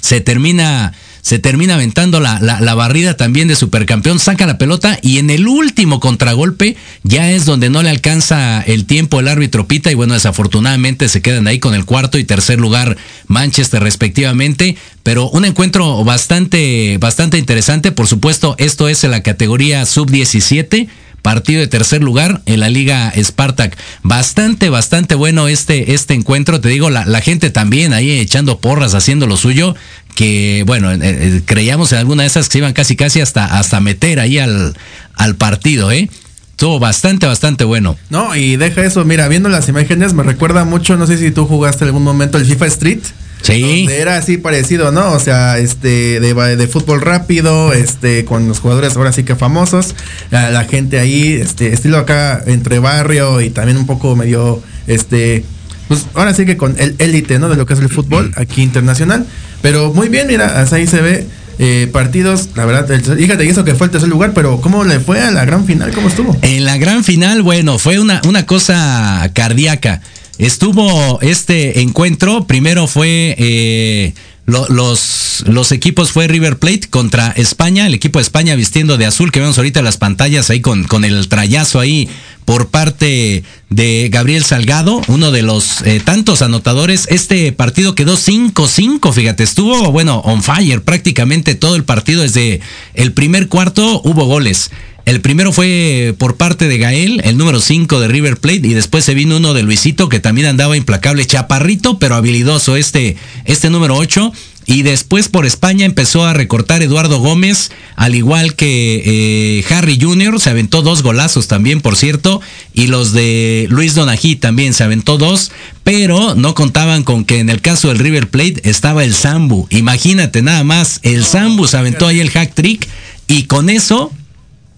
se 0.00 0.20
termina 0.20 0.92
se 1.22 1.38
termina 1.38 1.74
aventando 1.74 2.18
la, 2.18 2.40
la, 2.40 2.74
barrida 2.74 3.16
también 3.16 3.46
de 3.46 3.54
supercampeón, 3.54 4.18
saca 4.18 4.44
la 4.44 4.58
pelota 4.58 4.98
y 5.02 5.18
en 5.18 5.30
el 5.30 5.46
último 5.46 6.00
contragolpe 6.00 6.76
ya 7.04 7.30
es 7.30 7.44
donde 7.44 7.70
no 7.70 7.80
le 7.82 7.90
alcanza 7.90 8.60
el 8.60 8.86
tiempo 8.86 9.20
el 9.20 9.28
árbitro 9.28 9.68
pita 9.68 9.92
y 9.92 9.94
bueno, 9.94 10.14
desafortunadamente 10.14 11.08
se 11.08 11.22
quedan 11.22 11.46
ahí 11.46 11.60
con 11.60 11.74
el 11.74 11.84
cuarto 11.84 12.18
y 12.18 12.24
tercer 12.24 12.58
lugar 12.58 12.96
Manchester 13.28 13.80
respectivamente, 13.80 14.76
pero 15.04 15.30
un 15.30 15.44
encuentro 15.44 16.02
bastante, 16.02 16.98
bastante 16.98 17.38
interesante, 17.38 17.92
por 17.92 18.08
supuesto, 18.08 18.56
esto 18.58 18.88
es 18.88 19.04
en 19.04 19.12
la 19.12 19.22
categoría 19.22 19.86
sub-17 19.86 20.88
partido 21.22 21.60
de 21.60 21.68
tercer 21.68 22.02
lugar 22.02 22.42
en 22.46 22.60
la 22.60 22.68
Liga 22.68 23.12
Spartak. 23.16 23.78
Bastante, 24.02 24.68
bastante 24.68 25.14
bueno 25.14 25.48
este, 25.48 25.94
este 25.94 26.14
encuentro. 26.14 26.60
Te 26.60 26.68
digo, 26.68 26.90
la, 26.90 27.06
la 27.06 27.20
gente 27.20 27.50
también 27.50 27.92
ahí 27.92 28.10
echando 28.10 28.58
porras, 28.58 28.94
haciendo 28.94 29.26
lo 29.26 29.36
suyo. 29.36 29.74
Que 30.14 30.64
bueno, 30.66 30.92
eh, 30.92 30.98
eh, 31.02 31.42
creíamos 31.44 31.92
en 31.92 31.98
alguna 31.98 32.22
de 32.22 32.28
esas 32.28 32.46
que 32.48 32.52
se 32.52 32.58
iban 32.58 32.72
casi, 32.72 32.96
casi 32.96 33.20
hasta, 33.20 33.58
hasta 33.58 33.80
meter 33.80 34.20
ahí 34.20 34.38
al, 34.38 34.74
al 35.14 35.36
partido, 35.36 35.90
¿eh? 35.90 36.08
Estuvo 36.50 36.78
bastante, 36.78 37.26
bastante 37.26 37.64
bueno. 37.64 37.96
No, 38.10 38.36
y 38.36 38.56
deja 38.56 38.84
eso, 38.84 39.04
mira, 39.04 39.26
viendo 39.26 39.48
las 39.48 39.68
imágenes 39.68 40.12
me 40.14 40.22
recuerda 40.22 40.64
mucho, 40.64 40.96
no 40.96 41.06
sé 41.06 41.18
si 41.18 41.30
tú 41.30 41.46
jugaste 41.46 41.84
algún 41.84 42.04
momento 42.04 42.38
el 42.38 42.44
FIFA 42.44 42.66
Street. 42.66 43.00
Sí. 43.42 43.88
Era 43.90 44.16
así 44.16 44.36
parecido, 44.36 44.92
¿no? 44.92 45.12
O 45.12 45.18
sea, 45.18 45.58
este, 45.58 46.20
de, 46.20 46.56
de, 46.56 46.68
fútbol 46.68 47.00
rápido, 47.00 47.72
este, 47.72 48.24
con 48.24 48.46
los 48.46 48.60
jugadores 48.60 48.96
ahora 48.96 49.12
sí 49.12 49.24
que 49.24 49.34
famosos, 49.34 49.96
la, 50.30 50.50
la, 50.50 50.64
gente 50.64 51.00
ahí, 51.00 51.32
este, 51.32 51.72
estilo 51.72 51.98
acá 51.98 52.42
entre 52.46 52.78
barrio 52.78 53.40
y 53.40 53.50
también 53.50 53.78
un 53.78 53.86
poco 53.86 54.14
medio, 54.14 54.62
este, 54.86 55.44
pues 55.88 56.06
ahora 56.14 56.34
sí 56.34 56.46
que 56.46 56.56
con 56.56 56.74
el 56.78 56.94
élite, 56.98 57.38
¿no? 57.38 57.48
De 57.48 57.56
lo 57.56 57.66
que 57.66 57.74
es 57.74 57.80
el 57.80 57.88
fútbol 57.88 58.32
aquí 58.36 58.62
internacional. 58.62 59.26
Pero 59.60 59.92
muy 59.92 60.08
bien, 60.08 60.26
mira, 60.26 60.60
hasta 60.60 60.76
ahí 60.76 60.86
se 60.86 61.00
ve. 61.00 61.26
Eh, 61.58 61.88
partidos, 61.92 62.48
la 62.56 62.64
verdad, 62.64 62.88
fíjate, 63.16 63.48
eso 63.48 63.62
que 63.62 63.74
fue 63.74 63.86
el 63.86 63.90
tercer 63.90 64.08
lugar, 64.08 64.32
pero 64.34 64.60
¿cómo 64.60 64.84
le 64.84 64.98
fue 65.00 65.20
a 65.20 65.30
la 65.30 65.44
gran 65.44 65.66
final? 65.66 65.92
¿Cómo 65.92 66.08
estuvo? 66.08 66.36
En 66.40 66.64
la 66.64 66.78
gran 66.78 67.04
final, 67.04 67.42
bueno, 67.42 67.78
fue 67.78 68.00
una, 68.00 68.22
una 68.26 68.46
cosa 68.46 69.30
cardíaca. 69.34 70.00
Estuvo 70.38 71.20
este 71.20 71.82
encuentro, 71.82 72.46
primero 72.46 72.86
fue 72.86 73.36
eh, 73.38 74.14
lo, 74.46 74.66
los, 74.68 75.44
los 75.46 75.70
equipos 75.70 76.10
fue 76.10 76.26
River 76.26 76.58
Plate 76.58 76.88
contra 76.90 77.30
España, 77.30 77.86
el 77.86 77.94
equipo 77.94 78.18
de 78.18 78.24
España 78.24 78.56
vistiendo 78.56 78.96
de 78.96 79.06
azul 79.06 79.30
que 79.30 79.40
vemos 79.40 79.56
ahorita 79.56 79.80
en 79.80 79.84
las 79.84 79.98
pantallas 79.98 80.50
ahí 80.50 80.60
con, 80.60 80.84
con 80.84 81.04
el 81.04 81.28
trayazo 81.28 81.78
ahí 81.78 82.08
por 82.44 82.68
parte 82.68 83.44
de 83.70 84.08
Gabriel 84.10 84.44
Salgado, 84.44 85.00
uno 85.08 85.30
de 85.30 85.42
los 85.42 85.82
eh, 85.82 86.00
tantos 86.04 86.42
anotadores. 86.42 87.06
Este 87.10 87.52
partido 87.52 87.94
quedó 87.94 88.16
5-5, 88.16 89.12
fíjate, 89.12 89.42
estuvo, 89.42 89.90
bueno, 89.92 90.18
on 90.24 90.42
fire 90.42 90.82
prácticamente 90.82 91.54
todo 91.54 91.76
el 91.76 91.84
partido. 91.84 92.22
Desde 92.22 92.60
el 92.94 93.12
primer 93.12 93.48
cuarto 93.48 94.00
hubo 94.04 94.26
goles. 94.26 94.70
El 95.04 95.20
primero 95.20 95.52
fue 95.52 96.14
por 96.16 96.36
parte 96.36 96.68
de 96.68 96.78
Gael, 96.78 97.20
el 97.24 97.36
número 97.36 97.60
5 97.60 97.98
de 97.98 98.08
River 98.08 98.36
Plate, 98.36 98.68
y 98.68 98.74
después 98.74 99.04
se 99.04 99.14
vino 99.14 99.36
uno 99.36 99.52
de 99.52 99.64
Luisito, 99.64 100.08
que 100.08 100.20
también 100.20 100.46
andaba 100.46 100.76
implacable, 100.76 101.26
chaparrito, 101.26 101.98
pero 101.98 102.14
habilidoso, 102.14 102.76
este, 102.76 103.16
este 103.44 103.68
número 103.68 103.96
8. 103.96 104.32
Y 104.72 104.84
después 104.84 105.28
por 105.28 105.44
España 105.44 105.84
empezó 105.84 106.24
a 106.24 106.32
recortar 106.32 106.82
Eduardo 106.82 107.18
Gómez, 107.18 107.70
al 107.94 108.14
igual 108.14 108.54
que 108.54 109.02
eh, 109.04 109.64
Harry 109.68 109.98
Jr., 110.00 110.40
se 110.40 110.48
aventó 110.48 110.80
dos 110.80 111.02
golazos 111.02 111.46
también, 111.46 111.82
por 111.82 111.94
cierto, 111.94 112.40
y 112.72 112.86
los 112.86 113.12
de 113.12 113.66
Luis 113.68 113.94
Donají 113.94 114.36
también 114.36 114.72
se 114.72 114.82
aventó 114.82 115.18
dos, 115.18 115.52
pero 115.84 116.34
no 116.36 116.54
contaban 116.54 117.02
con 117.02 117.26
que 117.26 117.38
en 117.38 117.50
el 117.50 117.60
caso 117.60 117.88
del 117.88 117.98
River 117.98 118.30
Plate 118.30 118.62
estaba 118.64 119.04
el 119.04 119.12
Zambu. 119.12 119.66
Imagínate 119.68 120.40
nada 120.40 120.64
más, 120.64 121.00
el 121.02 121.26
Zambu 121.26 121.66
se 121.66 121.76
aventó 121.76 122.06
ahí 122.06 122.20
el 122.20 122.30
hack 122.30 122.54
trick, 122.54 122.88
y 123.28 123.42
con 123.42 123.68
eso 123.68 124.10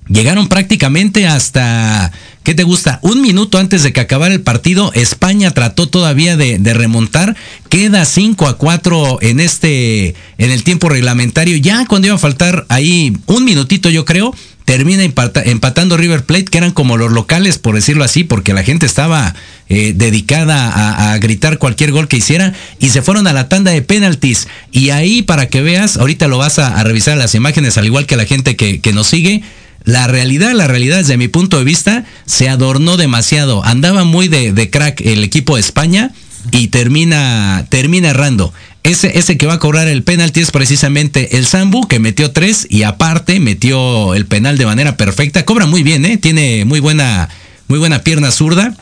Llegaron 0.09 0.49
prácticamente 0.49 1.27
hasta, 1.27 2.13
¿qué 2.43 2.55
te 2.55 2.63
gusta? 2.63 2.99
Un 3.01 3.23
minuto 3.23 3.57
antes 3.57 3.83
de 3.83 3.95
que 3.95 4.01
acabara 4.01 4.35
el 4.35 4.43
partido, 4.43 4.93
España 4.93 5.51
trató 5.53 5.89
todavía 5.89 6.37
de, 6.37 6.59
remontar. 6.75 7.37
Queda 7.71 8.05
5 8.05 8.47
a 8.47 8.59
4 8.59 9.19
en 9.23 9.41
este, 9.41 10.15
en 10.37 10.51
el 10.51 10.63
tiempo 10.63 10.91
reglamentario. 10.91 11.57
Ya 11.57 11.87
cuando 11.87 12.09
iba 12.09 12.17
a 12.17 12.19
faltar 12.19 12.67
ahí 12.69 13.17
un 13.25 13.47
minutito, 13.47 13.89
yo 13.89 14.05
creo, 14.05 14.35
termina 14.67 15.03
empatando 15.03 15.97
River 15.97 16.25
Plate, 16.25 16.45
que 16.45 16.59
eran 16.59 16.73
como 16.73 16.99
los 16.99 17.11
locales, 17.11 17.57
por 17.57 17.75
decirlo 17.75 18.05
así, 18.05 18.25
porque 18.25 18.53
la 18.53 18.63
gente 18.63 18.85
estaba 18.85 19.35
eh, 19.71 19.95
dedicada 19.97 20.69
a, 20.71 21.15
a, 21.15 21.19
gritar 21.19 21.57
cualquier 21.57 21.93
gol 21.93 22.09
que 22.09 22.19
hiciera, 22.19 22.53
y 22.79 22.91
se 22.91 23.01
fueron 23.01 23.27
a 23.27 23.33
la 23.33 23.49
tanda 23.49 23.71
de 23.71 23.81
penaltis. 23.81 24.49
Y 24.71 24.91
ahí, 24.91 25.23
para 25.23 25.49
que 25.49 25.63
veas, 25.63 25.97
ahorita 25.97 26.29
lo 26.29 26.37
vas 26.37 26.59
a, 26.59 26.79
a 26.79 26.85
revisar 26.85 27.17
las 27.17 27.35
imágenes, 27.35 27.79
al 27.79 27.87
igual 27.87 28.05
que 28.05 28.19
la 28.19 28.27
gente 28.27 28.55
que, 28.55 28.83
que 28.83 28.93
nos 28.93 29.07
sigue 29.07 29.43
la 29.85 30.07
realidad, 30.07 30.53
la 30.53 30.67
realidad 30.67 30.99
desde 30.99 31.17
mi 31.17 31.29
punto 31.29 31.59
de 31.59 31.65
vista, 31.65 32.05
se 32.27 32.49
adornó 32.49 32.97
demasiado. 32.97 33.65
Andaba 33.65 34.05
muy 34.05 34.29
de, 34.29 34.53
de 34.53 34.71
crack 34.71 35.01
el 35.03 35.23
equipo 35.23 35.57
de 35.57 35.61
España 35.61 36.11
y 36.51 36.69
termina, 36.69 37.67
termina 37.69 38.11
errando. 38.11 38.53
ese, 38.83 39.19
ese 39.19 39.37
que 39.37 39.47
va 39.47 39.55
a 39.55 39.59
cobrar 39.59 39.89
el 39.89 40.03
penalti 40.03 40.41
es 40.41 40.51
precisamente 40.51 41.37
el 41.39 41.47
Sambu, 41.47 41.87
que 41.89 41.99
metió 41.99 42.33
tres 42.33 42.67
y 42.69 42.83
aparte 42.83 43.41
metió 43.41 44.15
el 44.15 44.27
penal 44.27 44.59
de 44.59 44.67
manera 44.67 44.97
perfecta. 44.97 45.45
Cobra 45.45 45.67
muy 45.67 45.83
bien, 45.83 46.05
¿eh? 46.05 46.17
Tiene 46.19 46.65
muy 46.65 46.81
buena, 46.81 47.29
muy 47.69 47.79
buena 47.79 48.01
pierna 48.01 48.31
zurda 48.31 48.75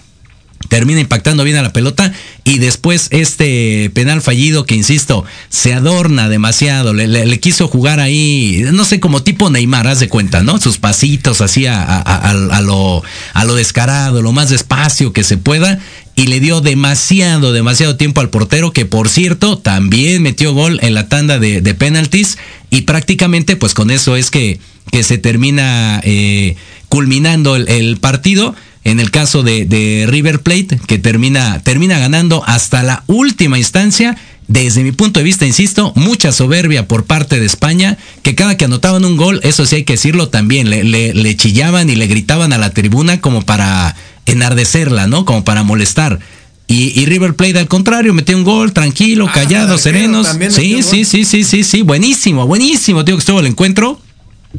termina 0.69 1.01
impactando 1.01 1.45
bien 1.45 1.57
a 1.57 1.63
la 1.63 1.73
pelota 1.73 2.13
y 2.45 2.59
después 2.59 3.09
este 3.11 3.91
penal 3.95 4.23
fallido 4.23 4.65
que 4.65 4.75
insisto 4.75 5.25
se 5.49 5.75
adorna 5.75 6.29
demasiado 6.29 6.93
le, 6.93 7.41
quiso 7.41 7.69
jugar 7.69 8.01
ahí 8.01 8.65
no 8.73 8.85
sé 8.85 9.01
como 9.01 9.23
tipo 9.23 9.51
Neymar 9.51 9.87
haz 9.87 10.01
de 10.01 10.09
cuenta 10.09 10.43
no 10.43 10.59
sus 10.59 10.79
pasitos 10.79 11.41
así 11.41 11.67
a, 11.67 12.61
lo 12.63 13.03
a 13.35 13.45
lo 13.45 13.55
descarado 13.55 14.23
lo 14.23 14.33
más 14.33 14.51
despacio 14.51 15.13
que 15.13 15.25
se 15.25 15.37
pueda 15.37 15.79
y 16.15 16.27
le 16.27 16.41
dio 16.41 16.61
demasiado 16.61 17.53
demasiado 17.53 17.97
tiempo 17.97 18.21
al 18.21 18.31
portero 18.31 18.73
que 18.73 18.87
por 18.87 19.09
cierto 19.09 19.59
también 19.59 20.23
metió 20.23 20.53
gol 20.53 20.79
en 20.83 20.95
la 20.95 21.09
tanda 21.09 21.39
de, 21.39 21.75
penaltis 21.75 22.39
y 22.71 22.83
prácticamente 22.83 23.57
pues 23.57 23.75
con 23.75 23.91
eso 23.91 24.17
es 24.17 24.31
que 24.31 24.61
que 24.91 25.03
se 25.05 25.17
termina 25.17 26.01
eh, 26.05 26.57
culminando 26.89 27.57
el 27.57 27.97
partido 27.99 28.55
en 28.85 29.01
el 29.01 29.11
caso 29.11 29.43
de, 29.43 30.07
River 30.09 30.41
Plate, 30.41 30.81
que 30.87 30.99
termina, 30.99 31.61
termina 31.61 31.99
ganando 31.99 32.43
hasta 32.47 32.83
la 32.83 33.05
última 33.07 33.59
instancia. 33.59 34.17
Desde 34.49 34.83
mi 34.83 34.93
punto 34.93 35.21
de 35.21 35.25
vista, 35.25 35.47
insisto, 35.47 35.93
mucha 35.95 36.33
soberbia 36.33 36.89
por 36.89 37.05
parte 37.05 37.39
de 37.39 37.47
España, 37.47 37.97
que 38.23 38.35
cada 38.35 38.57
que 38.57 38.65
anotaban 38.65 39.05
un 39.05 39.17
gol, 39.17 39.41
eso 39.45 39.65
sí 39.65 39.77
hay 39.77 39.85
que 39.85 39.95
decirlo 39.95 40.29
también, 40.29 40.69
le, 40.69 40.83
le, 40.83 41.37
chillaban 41.37 41.89
y 41.89 41.95
le 41.95 42.07
gritaban 42.07 42.53
a 42.53 42.59
la 42.59 42.71
tribuna 42.75 43.21
como 43.21 43.43
para 43.43 43.95
enardecerla, 44.27 45.07
¿no? 45.07 45.25
Como 45.25 45.45
para 45.45 45.63
molestar. 45.63 46.19
Y, 46.67 47.05
River 47.07 47.35
Plate 47.35 47.59
al 47.59 47.69
contrario, 47.69 48.15
metió 48.15 48.37
un 48.37 48.45
gol, 48.45 48.73
tranquilo, 48.73 49.27
ah, 49.29 49.33
callado, 49.33 49.79
serenos. 49.79 50.27
Sí, 50.51 50.83
sí, 50.83 51.05
sí, 51.05 51.25
sí, 51.25 51.45
sí, 51.45 51.65
sí, 51.65 51.83
buenísimo, 51.83 52.47
buenísimo, 52.47 53.05
tío, 53.05 53.17
que 53.17 53.21
estuvo 53.21 53.41
el 53.41 53.47
encuentro. 53.47 54.01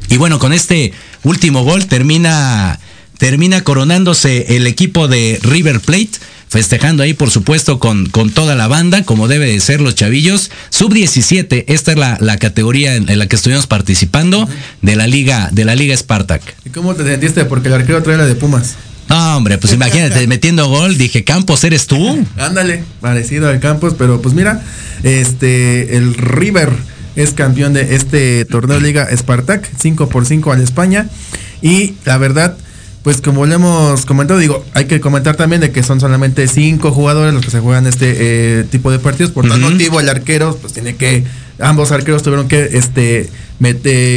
Y 0.10 0.18
bueno, 0.18 0.40
con 0.40 0.54
este 0.54 0.94
último 1.24 1.64
gol 1.64 1.88
termina 1.88 2.80
termina 3.24 3.62
coronándose 3.62 4.58
el 4.58 4.68
equipo 4.68 5.08
de 5.08 5.40
River 5.44 5.80
Plate 5.80 6.10
festejando 6.50 7.04
ahí, 7.04 7.14
por 7.14 7.32
supuesto, 7.32 7.80
con, 7.80 8.08
con 8.08 8.30
toda 8.32 8.54
la 8.54 8.68
banda, 8.68 9.06
como 9.06 9.30
debe 9.30 9.46
de 9.46 9.62
ser 9.62 9.80
los 9.80 9.96
chavillos. 9.96 10.52
Sub-17, 10.72 11.64
esta 11.70 11.94
es 11.94 11.98
la, 11.98 12.38
categoría 12.38 12.98
en, 12.98 13.18
la 13.18 13.26
que 13.28 13.38
estuvimos 13.38 13.66
participando 13.66 14.46
de 14.82 14.98
la 14.98 15.08
Liga, 15.08 15.48
de 15.54 15.64
la 15.64 15.74
Liga 15.74 15.96
Spartak. 15.96 16.42
¿Y 16.66 16.72
cómo 16.72 16.96
te 16.96 17.06
sentiste? 17.06 17.46
Porque 17.46 17.70
el 17.70 17.76
arquero 17.76 18.04
trae 18.04 18.18
la 18.18 18.26
de 18.26 18.36
Pumas. 18.36 18.76
No, 19.08 19.38
hombre, 19.38 19.58
pues 19.58 19.72
imagínate, 19.72 20.28
metiendo 20.28 20.68
gol, 20.68 20.98
dije, 20.98 21.24
Campos, 21.24 21.64
¿eres 21.64 21.88
tú? 21.88 22.26
Ándale, 22.38 22.84
parecido 23.00 23.48
al 23.48 23.62
Campos, 23.62 23.96
pero 23.98 24.22
pues 24.22 24.36
mira, 24.36 24.62
este, 25.04 25.96
el 25.96 26.16
River 26.16 26.74
es 27.16 27.32
campeón 27.32 27.72
de 27.72 27.96
este 27.96 28.44
torneo 28.44 28.82
Liga 28.82 29.08
Spartak, 29.16 29.66
5 29.80 30.10
por 30.10 30.26
5 30.26 30.52
al 30.52 30.60
España. 30.60 31.08
Y 31.62 31.94
la 32.04 32.18
verdad, 32.18 32.58
pues 33.04 33.22
como 33.22 33.46
le 33.46 33.56
hemos 33.56 34.06
comentado, 34.06 34.40
digo, 34.40 34.66
hay 34.74 34.86
que 34.86 35.02
comentar 35.02 35.36
también 35.36 35.62
de 35.62 35.72
que 35.72 35.84
son 35.84 36.00
solamente 36.00 36.48
cinco 36.48 36.92
jugadores 36.92 37.34
los 37.34 37.44
que 37.44 37.52
se 37.52 37.60
juegan 37.60 37.86
este 37.86 38.14
eh, 38.18 38.64
tipo 38.64 38.92
de 38.92 39.00
partidos. 39.00 39.32
Por 39.32 39.48
tal 39.48 39.60
motivo, 39.60 40.00
el 40.00 40.08
arquero, 40.08 40.58
pues 40.62 40.74
tiene 40.74 40.96
que, 40.96 41.26
ambos 41.60 41.92
arqueros 41.92 42.24
tuvieron 42.24 42.48
que 42.48 42.70
este 42.74 43.30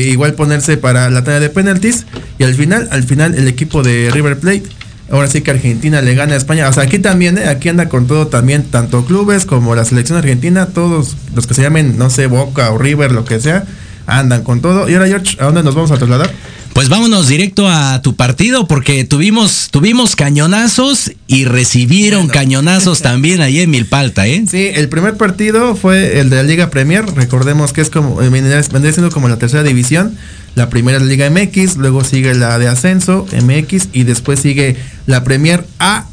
igual 0.09 0.34
ponerse 0.34 0.76
para 0.76 1.11
la 1.11 1.24
tarea 1.24 1.41
de 1.41 1.51
penaltis. 1.51 2.07
Y 2.39 2.45
al 2.45 2.55
final, 2.55 2.89
al 2.91 3.05
final, 3.05 3.34
el 3.34 3.49
equipo 3.49 3.82
de 3.82 4.11
River 4.12 4.39
Plate, 4.39 4.64
ahora 5.11 5.28
sí 5.28 5.41
que 5.41 5.51
Argentina 5.51 6.03
le 6.03 6.14
gana 6.14 6.34
a 6.34 6.37
España. 6.37 6.68
O 6.68 6.72
sea, 6.72 6.84
aquí 6.84 6.99
también, 6.99 7.39
¿eh? 7.39 7.49
aquí 7.49 7.68
anda 7.68 7.89
con 7.89 8.07
todo 8.07 8.28
también, 8.28 8.64
tanto 8.64 9.05
clubes 9.05 9.47
como 9.47 9.74
la 9.74 9.84
selección 9.84 10.18
argentina, 10.18 10.66
todos 10.66 11.16
los 11.34 11.47
que 11.47 11.55
se 11.55 11.62
llamen, 11.62 11.99
no 11.99 12.11
sé, 12.11 12.26
Boca 12.26 12.70
o 12.70 12.78
River, 12.78 13.12
lo 13.12 13.24
que 13.24 13.41
sea, 13.41 13.64
andan 14.07 14.43
con 14.43 14.61
todo. 14.61 14.89
Y 14.89 14.95
ahora, 14.95 15.09
George, 15.09 15.37
¿a 15.41 15.45
dónde 15.47 15.63
nos 15.63 15.75
vamos 15.75 15.91
a 15.91 15.97
trasladar? 15.97 16.31
Pues 16.77 16.91
vámonos 16.91 17.29
directo 17.29 17.67
a 17.69 18.03
tu 18.03 18.17
partido 18.17 18.69
porque 18.69 19.05
tuvimos, 19.05 19.69
tuvimos 19.71 20.15
cañonazos 20.15 21.11
y 21.27 21.47
recibieron 21.47 22.29
cañonazos 22.29 23.01
también 23.03 23.41
ahí 23.41 23.61
en 23.61 23.71
Milpalta, 23.71 24.27
¿eh? 24.27 24.45
Sí, 24.47 24.69
el 24.75 24.91
primer 24.91 25.17
partido 25.17 25.75
fue 25.75 26.21
el 26.21 26.29
de 26.29 26.37
la 26.37 26.43
Liga 26.43 26.69
Premier. 26.69 27.07
Recordemos 27.07 27.73
que 27.73 27.81
es 27.81 27.89
como, 27.89 28.21
eh, 28.21 28.29
vendría 28.29 28.93
siendo 28.93 29.11
como 29.11 29.29
la 29.29 29.39
tercera 29.39 29.63
división. 29.63 30.17
La 30.55 30.69
primera 30.69 30.99
es 30.99 31.03
la 31.03 31.09
Liga 31.09 31.31
MX, 31.31 31.77
luego 31.77 32.05
sigue 32.05 32.35
la 32.35 32.59
de 32.59 32.69
Ascenso 32.69 33.27
MX 33.43 33.89
y 33.95 34.05
después 34.05 34.41
sigue 34.41 34.77
la 35.07 35.25
Premier 35.25 35.67
A 35.79 36.07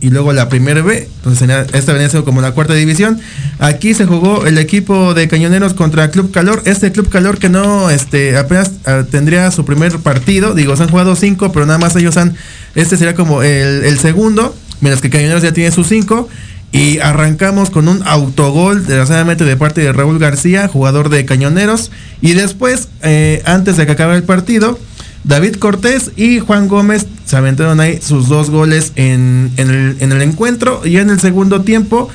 y 0.00 0.10
luego 0.10 0.32
la 0.32 0.48
primera 0.48 0.82
B. 0.82 1.08
Entonces 1.16 1.48
esta 1.72 1.92
venía 1.92 2.08
siendo 2.08 2.24
como 2.24 2.40
la 2.40 2.52
cuarta 2.52 2.74
división. 2.74 3.20
Aquí 3.58 3.94
se 3.94 4.06
jugó 4.06 4.46
el 4.46 4.58
equipo 4.58 5.14
de 5.14 5.28
Cañoneros 5.28 5.74
contra 5.74 6.10
Club 6.10 6.30
Calor. 6.30 6.62
Este 6.66 6.92
Club 6.92 7.08
Calor 7.08 7.38
que 7.38 7.48
no, 7.48 7.90
este, 7.90 8.36
apenas 8.36 8.72
ah, 8.84 9.04
tendría 9.10 9.50
su 9.50 9.64
primer 9.64 9.98
partido. 9.98 10.54
Digo, 10.54 10.76
se 10.76 10.82
han 10.82 10.90
jugado 10.90 11.16
cinco, 11.16 11.52
pero 11.52 11.66
nada 11.66 11.78
más 11.78 11.96
ellos 11.96 12.16
han, 12.16 12.34
este 12.74 12.96
sería 12.96 13.14
como 13.14 13.42
el, 13.42 13.98
segundo, 13.98 14.54
mientras 14.80 15.00
que 15.00 15.10
Cañoneros 15.10 15.42
ya 15.42 15.52
tiene 15.52 15.70
sus 15.70 15.88
cinco. 15.88 16.28
Y 16.72 16.98
arrancamos 16.98 17.70
con 17.70 17.88
un 17.88 18.02
autogol, 18.06 18.84
desgraciadamente, 18.84 19.44
de 19.44 19.56
parte 19.56 19.80
de 19.80 19.92
Raúl 19.92 20.18
García, 20.18 20.68
jugador 20.68 21.08
de 21.08 21.24
Cañoneros. 21.24 21.90
Y 22.20 22.32
después, 22.32 22.88
eh, 23.02 23.40
antes 23.46 23.78
de 23.78 23.86
que 23.86 23.92
acabe 23.92 24.16
el 24.16 24.24
partido, 24.24 24.78
David 25.26 25.56
Cortés 25.56 26.12
y 26.14 26.38
Juan 26.38 26.68
Gómez 26.68 27.06
se 27.24 27.36
aventaron 27.36 27.80
ahí 27.80 28.00
sus 28.00 28.28
dos 28.28 28.48
goles 28.48 28.92
en, 28.94 29.50
el, 29.56 30.22
encuentro. 30.22 30.86
Y 30.86 30.98
en 30.98 31.10
el 31.10 31.18
segundo 31.18 31.62
tiempo, 31.62 32.08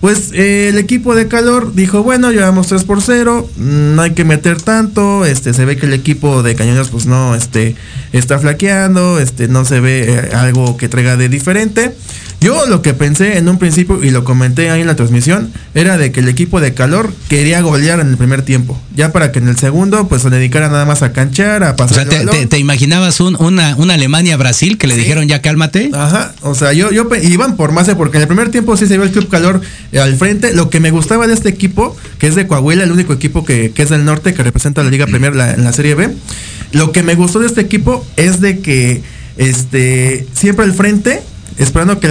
pues 0.00 0.30
eh, 0.32 0.68
el 0.68 0.78
equipo 0.78 1.14
de 1.14 1.26
calor 1.26 1.74
dijo, 1.74 2.02
bueno, 2.02 2.30
llevamos 2.30 2.68
3 2.68 2.84
por 2.84 3.02
0, 3.02 3.48
no 3.56 4.02
hay 4.02 4.12
que 4.12 4.24
meter 4.24 4.60
tanto, 4.62 5.24
este, 5.24 5.52
se 5.52 5.64
ve 5.64 5.76
que 5.76 5.86
el 5.86 5.92
equipo 5.92 6.42
de 6.42 6.54
cañones 6.54 6.88
pues 6.88 7.06
no, 7.06 7.34
este, 7.34 7.74
está 8.12 8.38
flaqueando, 8.38 9.18
este, 9.18 9.48
no 9.48 9.64
se 9.64 9.80
ve 9.80 10.04
eh, 10.08 10.30
algo 10.34 10.76
que 10.76 10.88
traiga 10.88 11.16
de 11.16 11.28
diferente. 11.28 11.94
Yo 12.40 12.66
lo 12.66 12.82
que 12.82 12.94
pensé 12.94 13.38
en 13.38 13.48
un 13.48 13.58
principio, 13.58 14.02
y 14.04 14.10
lo 14.10 14.22
comenté 14.22 14.70
ahí 14.70 14.80
en 14.80 14.86
la 14.86 14.94
transmisión, 14.94 15.52
era 15.74 15.98
de 15.98 16.12
que 16.12 16.20
el 16.20 16.28
equipo 16.28 16.60
de 16.60 16.72
calor 16.72 17.12
quería 17.28 17.60
golear 17.62 17.98
en 17.98 18.10
el 18.10 18.16
primer 18.16 18.42
tiempo. 18.42 18.80
Ya 18.94 19.10
para 19.10 19.32
que 19.32 19.40
en 19.40 19.48
el 19.48 19.58
segundo, 19.58 20.06
pues 20.06 20.22
se 20.22 20.30
dedicara 20.30 20.68
nada 20.68 20.84
más 20.84 21.02
a 21.02 21.12
canchar, 21.12 21.64
a 21.64 21.74
pasar. 21.74 22.06
O 22.06 22.10
sea, 22.10 22.46
te, 22.48 22.58
imaginabas 22.58 23.18
una, 23.18 23.74
una 23.74 23.94
Alemania-Brasil 23.94 24.78
que 24.78 24.86
le 24.86 24.94
dijeron 24.94 25.26
ya 25.26 25.42
cálmate? 25.42 25.90
Ajá, 25.92 26.32
o 26.42 26.54
sea, 26.54 26.72
yo, 26.72 26.92
yo 26.92 27.08
iban 27.20 27.56
por 27.56 27.72
más, 27.72 27.88
porque 27.96 28.18
en 28.18 28.22
el 28.22 28.28
primer 28.28 28.50
tiempo 28.52 28.76
sí 28.76 28.86
se 28.86 28.96
vio 28.96 29.02
el 29.02 29.10
Club 29.10 29.28
Calor 29.28 29.60
eh, 29.87 29.87
al 29.96 30.16
frente. 30.16 30.52
Lo 30.52 30.70
que 30.70 30.80
me 30.80 30.90
gustaba 30.90 31.26
de 31.26 31.34
este 31.34 31.48
equipo, 31.48 31.96
que 32.18 32.26
es 32.26 32.34
de 32.34 32.46
Coahuila, 32.46 32.84
el 32.84 32.92
único 32.92 33.12
equipo 33.12 33.44
que, 33.44 33.72
es 33.74 33.88
del 33.88 34.04
norte, 34.04 34.34
que 34.34 34.42
representa 34.42 34.82
la 34.82 34.90
Liga 34.90 35.06
Premier 35.06 35.32
en 35.32 35.64
la 35.64 35.72
Serie 35.72 35.94
B. 35.94 36.10
Lo 36.72 36.92
que 36.92 37.02
me 37.02 37.14
gustó 37.14 37.38
de 37.38 37.46
este 37.46 37.60
equipo 37.60 38.04
es 38.16 38.40
de 38.40 38.60
que 38.60 39.02
este 39.36 40.26
siempre 40.34 40.64
al 40.64 40.74
frente 40.74 41.22
esperando 41.58 41.98
que, 41.98 42.08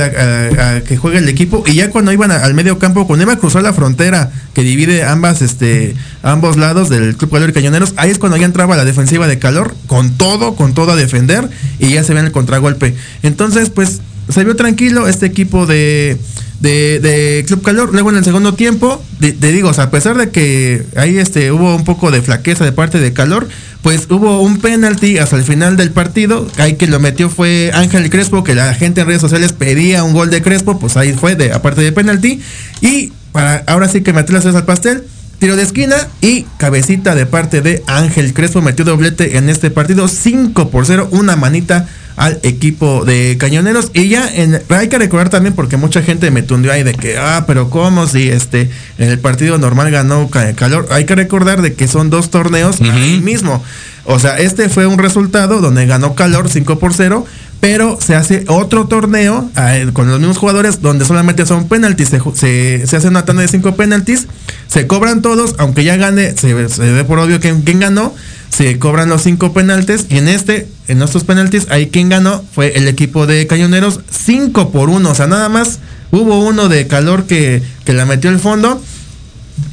que 0.88 0.98
juegue 0.98 1.20
el 1.20 1.30
equipo 1.30 1.64
y 1.66 1.76
ya 1.76 1.90
cuando 1.90 2.12
iban 2.12 2.32
al 2.32 2.54
medio 2.54 2.80
campo 2.80 3.08
cuando 3.08 3.24
iba 3.24 3.34
a 3.34 3.38
cruzar 3.38 3.64
la 3.64 3.74
frontera 3.74 4.32
que 4.54 4.62
divide 4.64 5.04
ambas 5.04 5.42
este 5.42 5.96
ambos 6.24 6.58
lados 6.58 6.90
del 6.90 7.16
club 7.16 7.32
calor 7.32 7.50
y 7.50 7.54
cañoneros 7.54 7.94
ahí 7.98 8.10
es 8.10 8.18
cuando 8.18 8.38
ya 8.38 8.46
entraba 8.46 8.76
la 8.76 8.86
defensiva 8.86 9.28
de 9.28 9.40
calor 9.40 9.76
con 9.88 10.18
todo 10.18 10.56
con 10.56 10.74
todo 10.74 10.92
a 10.92 10.96
defender 10.96 11.50
y 11.80 11.90
ya 11.90 12.04
se 12.04 12.14
ve 12.14 12.22
en 12.22 12.28
el 12.28 12.32
contragolpe 12.32 12.96
entonces 13.24 13.70
pues 13.70 14.02
se 14.30 14.44
vio 14.44 14.56
tranquilo 14.56 15.08
este 15.08 15.26
equipo 15.26 15.66
de 15.66 16.18
de, 16.60 17.44
Club 17.48 17.62
Calor. 17.62 17.94
Luego 17.94 18.10
en 18.10 18.18
el 18.18 18.24
segundo 18.24 18.54
tiempo, 18.54 19.04
te 19.20 19.52
digo, 19.52 19.72
a 19.76 19.92
pesar 19.92 20.18
de 20.18 20.30
que 20.30 20.86
ahí 20.96 21.18
este, 21.18 21.52
hubo 21.52 21.76
un 21.76 21.84
poco 21.84 22.12
de 22.12 22.22
flaqueza 22.22 22.66
de 22.66 22.72
parte 22.72 23.00
de 23.00 23.14
Calor, 23.14 23.48
pues 23.82 24.08
hubo 24.10 24.42
un 24.42 24.60
penalti 24.60 25.18
hasta 25.18 25.36
el 25.36 25.44
final 25.44 25.78
del 25.78 25.92
partido. 25.92 26.48
Ahí 26.58 26.76
que 26.76 26.88
lo 26.88 27.00
metió 27.00 27.30
fue 27.30 27.72
Ángel 27.74 28.10
Crespo, 28.10 28.44
que 28.44 28.56
la 28.56 28.74
gente 28.74 29.02
en 29.02 29.08
redes 29.08 29.22
sociales 29.22 29.54
pedía 29.54 30.04
un 30.04 30.14
gol 30.14 30.30
de 30.30 30.42
Crespo, 30.42 30.80
pues 30.80 30.98
ahí 30.98 31.14
fue, 31.14 31.36
de, 31.36 31.54
aparte 31.54 31.82
de 31.82 31.92
penalti. 31.92 32.42
Y 32.82 33.12
para 33.32 33.64
ahora 33.68 33.88
sí 33.88 34.02
que 34.02 34.14
meter 34.14 34.34
las 34.34 34.46
al 34.46 34.66
pastel. 34.66 35.04
Tiro 35.40 35.56
de 35.56 35.62
esquina 35.62 35.96
y 36.20 36.48
cabecita 36.58 37.14
de 37.14 37.28
parte 37.28 37.62
de 37.62 37.84
Ángel 37.86 38.34
Crespo 38.34 38.64
metió 38.64 38.84
doblete 38.84 39.38
en 39.38 39.50
este 39.50 39.70
partido 39.70 40.08
5 40.08 40.72
por 40.72 40.88
0, 40.88 41.10
una 41.12 41.36
manita 41.36 41.88
al 42.18 42.40
equipo 42.44 43.06
de 43.06 43.38
Cañoneros. 43.40 43.92
Y 43.94 44.10
ya 44.10 44.28
en, 44.28 44.62
hay 44.70 44.90
que 44.90 44.98
recordar 44.98 45.30
también 45.30 45.56
porque 45.56 45.78
mucha 45.78 46.02
gente 46.02 46.30
me 46.32 46.42
tundió 46.42 46.74
ahí 46.74 46.84
de 46.84 46.94
que, 46.94 47.18
ah, 47.18 47.46
pero 47.48 47.70
¿cómo 47.70 48.08
si 48.08 48.28
este 48.28 48.70
en 48.98 49.10
el 49.10 49.20
partido 49.20 49.58
normal 49.58 49.90
ganó 49.92 50.30
Calor? 50.30 50.88
Hay 50.92 51.06
que 51.06 51.16
recordar 51.16 51.62
de 51.62 51.76
que 51.76 51.88
son 51.88 52.10
dos 52.10 52.30
torneos 52.30 52.82
ahí 52.82 53.22
mismo. 53.24 53.64
O 54.04 54.20
sea, 54.20 54.40
este 54.40 54.68
fue 54.68 54.88
un 54.88 54.98
resultado 54.98 55.62
donde 55.62 55.86
ganó 55.86 56.16
Calor 56.16 56.50
5 56.50 56.80
por 56.80 56.94
0 56.94 57.26
pero 57.60 57.98
se 58.00 58.16
hace 58.16 58.46
otro 58.48 58.88
torneo 58.88 59.50
con 59.94 60.08
los 60.08 60.20
mismos 60.20 60.38
jugadores 60.38 60.82
donde 60.82 61.06
solamente 61.06 61.46
son 61.46 61.68
penaltis, 61.68 62.10
se, 62.10 62.86
se, 62.86 62.96
hace 62.96 63.08
una 63.08 63.26
tanda 63.26 63.42
de 63.42 63.48
cinco 63.48 63.76
penaltis, 63.76 64.28
se 64.68 64.86
cobran 64.86 65.24
todos, 65.24 65.56
aunque 65.58 65.84
ya 65.84 65.98
gane, 65.98 66.36
se, 66.38 66.54
ve 66.54 67.04
por 67.04 67.18
obvio 67.18 67.40
quién 67.40 67.80
ganó, 67.80 68.14
se 68.50 68.80
cobran 68.80 69.10
los 69.10 69.24
cinco 69.24 69.54
penaltis 69.54 70.06
y 70.10 70.18
en 70.18 70.28
este, 70.28 70.68
en 70.88 71.02
estos 71.02 71.24
penaltis, 71.24 71.68
ahí 71.70 71.88
quien 71.88 72.10
ganó 72.10 72.44
fue 72.54 72.78
el 72.78 72.88
equipo 72.88 73.28
de 73.28 73.46
Cañoneros, 73.48 74.00
5 74.10 74.72
por 74.72 74.90
1, 74.90 75.10
o 75.10 75.16
sea, 75.16 75.28
nada 75.28 75.50
más 75.50 75.80
hubo 76.12 76.40
uno 76.40 76.70
de 76.70 76.88
calor 76.88 77.26
que, 77.26 77.62
que 77.86 77.94
la 77.94 78.06
metió 78.06 78.30
el 78.30 78.40
fondo 78.40 78.82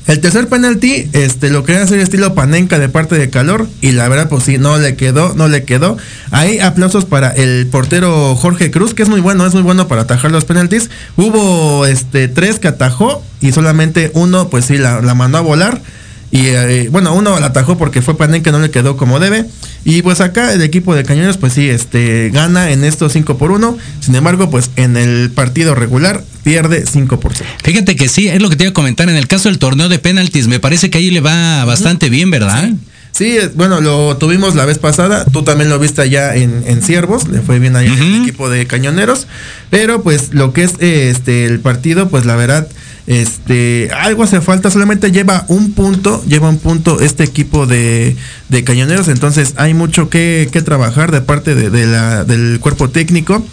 El 0.07 0.21
tercer 0.21 0.49
penalti, 0.49 1.09
este, 1.13 1.49
lo 1.49 1.65
querían 1.65 1.85
hacer 1.85 1.99
estilo 1.99 2.35
panenca 2.35 2.79
de 2.79 2.91
parte 2.91 3.17
de 3.17 3.31
calor 3.31 3.67
y 3.81 3.93
la 3.93 4.09
verdad, 4.09 4.29
pues 4.29 4.45
sí, 4.45 4.59
no 4.59 4.77
le 4.79 4.97
quedó, 4.97 5.35
no 5.35 5.49
le 5.49 5.65
quedó. 5.65 5.97
Ahí 6.31 6.59
aplausos 6.59 7.07
para 7.07 7.31
el 7.31 7.67
portero 7.69 8.37
Jorge 8.37 8.71
Cruz, 8.71 8.93
que 8.93 9.03
es 9.03 9.09
muy 9.09 9.21
bueno, 9.21 9.47
es 9.47 9.55
muy 9.55 9.63
bueno 9.63 9.89
para 9.89 10.03
atajar 10.03 10.31
los 10.31 10.45
penaltis. 10.45 10.91
Hubo 11.17 11.87
este 11.87 12.29
tres 12.29 12.59
que 12.59 12.69
atajó 12.69 13.23
y 13.41 13.53
solamente 13.53 14.11
uno, 14.15 14.49
pues 14.51 14.67
sí, 14.67 14.77
la, 14.77 15.01
la 15.01 15.15
mandó 15.15 15.39
a 15.39 15.43
volar. 15.43 15.81
Y 16.35 16.49
eh, 16.49 16.89
bueno, 16.91 17.15
uno 17.15 17.39
la 17.39 17.47
atajó 17.47 17.79
porque 17.79 18.03
fue 18.03 18.17
Panenka, 18.17 18.51
no 18.51 18.59
le 18.59 18.73
quedó 18.73 18.97
como 18.97 19.21
debe. 19.21 19.45
Y 19.85 20.03
pues 20.03 20.21
acá 20.21 20.53
el 20.53 20.63
equipo 20.63 20.97
de 20.97 21.05
Cañones, 21.05 21.37
pues 21.37 21.53
sí, 21.53 21.71
este, 21.71 22.31
gana 22.31 22.73
en 22.73 22.83
estos 22.83 23.13
5 23.13 23.39
por 23.39 23.53
1. 23.53 23.79
Sin 24.01 24.17
embargo, 24.17 24.51
pues 24.51 24.73
en 24.75 24.97
el 24.97 25.31
partido 25.31 25.77
regular 25.77 26.25
pierde 26.43 26.87
5 26.91 27.21
por 27.21 27.35
0. 27.37 27.49
Fíjate 27.63 27.95
que 27.95 28.09
sí, 28.09 28.27
es 28.27 28.43
lo 28.43 28.51
que 28.51 28.57
te 28.57 28.65
iba 28.65 28.73
a 28.73 28.75
comentar. 28.75 29.09
En 29.09 29.15
el 29.15 29.29
caso 29.29 29.49
del 29.49 29.61
torneo 29.61 29.89
de 29.89 30.01
penaltis, 30.01 30.49
me 30.49 30.59
parece 30.59 30.91
que 30.91 30.99
ahí 30.99 31.13
le 31.13 31.21
va 31.21 31.65
bastante 31.67 32.09
bien, 32.09 32.33
¿verdad? 32.33 32.69
Sí. 33.13 33.39
bueno, 33.55 33.81
lo 33.81 34.17
tuvimos 34.17 34.57
la 34.57 34.65
vez 34.65 34.79
pasada, 34.79 35.25
tú 35.27 35.45
también 35.45 35.71
lo 35.71 35.79
viste 35.79 36.03
allá 36.03 36.35
en, 36.35 36.65
en 36.67 36.83
Ciervos, 36.83 37.29
le 37.29 37.43
fue 37.43 37.61
bien 37.61 37.77
ahí 37.77 37.87
en 37.87 38.03
el 38.03 38.23
equipo 38.23 38.51
de 38.51 38.67
cañoneros, 38.67 39.29
pero 39.71 40.03
pues 40.03 40.35
lo 40.35 40.53
que 40.53 40.65
es 40.65 40.73
este 40.81 41.47
el 41.47 41.61
partido, 41.61 42.09
pues 42.09 42.25
la 42.25 42.35
verdad, 42.35 42.67
este, 43.07 43.91
algo 43.93 44.23
hace 44.23 44.41
falta, 44.41 44.71
solamente 44.71 45.13
lleva 45.13 45.45
un 45.49 45.73
punto, 45.73 46.25
lleva 46.27 46.49
un 46.49 46.59
punto 46.59 47.01
este 47.01 47.23
equipo 47.25 47.67
de, 47.67 48.17
de 48.49 48.65
cañoneros, 48.65 49.09
entonces 49.09 49.55
hay 49.57 49.75
mucho 49.75 50.09
que, 50.09 50.49
que 50.51 50.63
trabajar 50.63 51.13
de 51.13 51.21
parte 51.21 51.55
de, 51.55 51.71
del 51.71 52.61
cuerpo 52.61 52.89
técnico. 52.89 53.45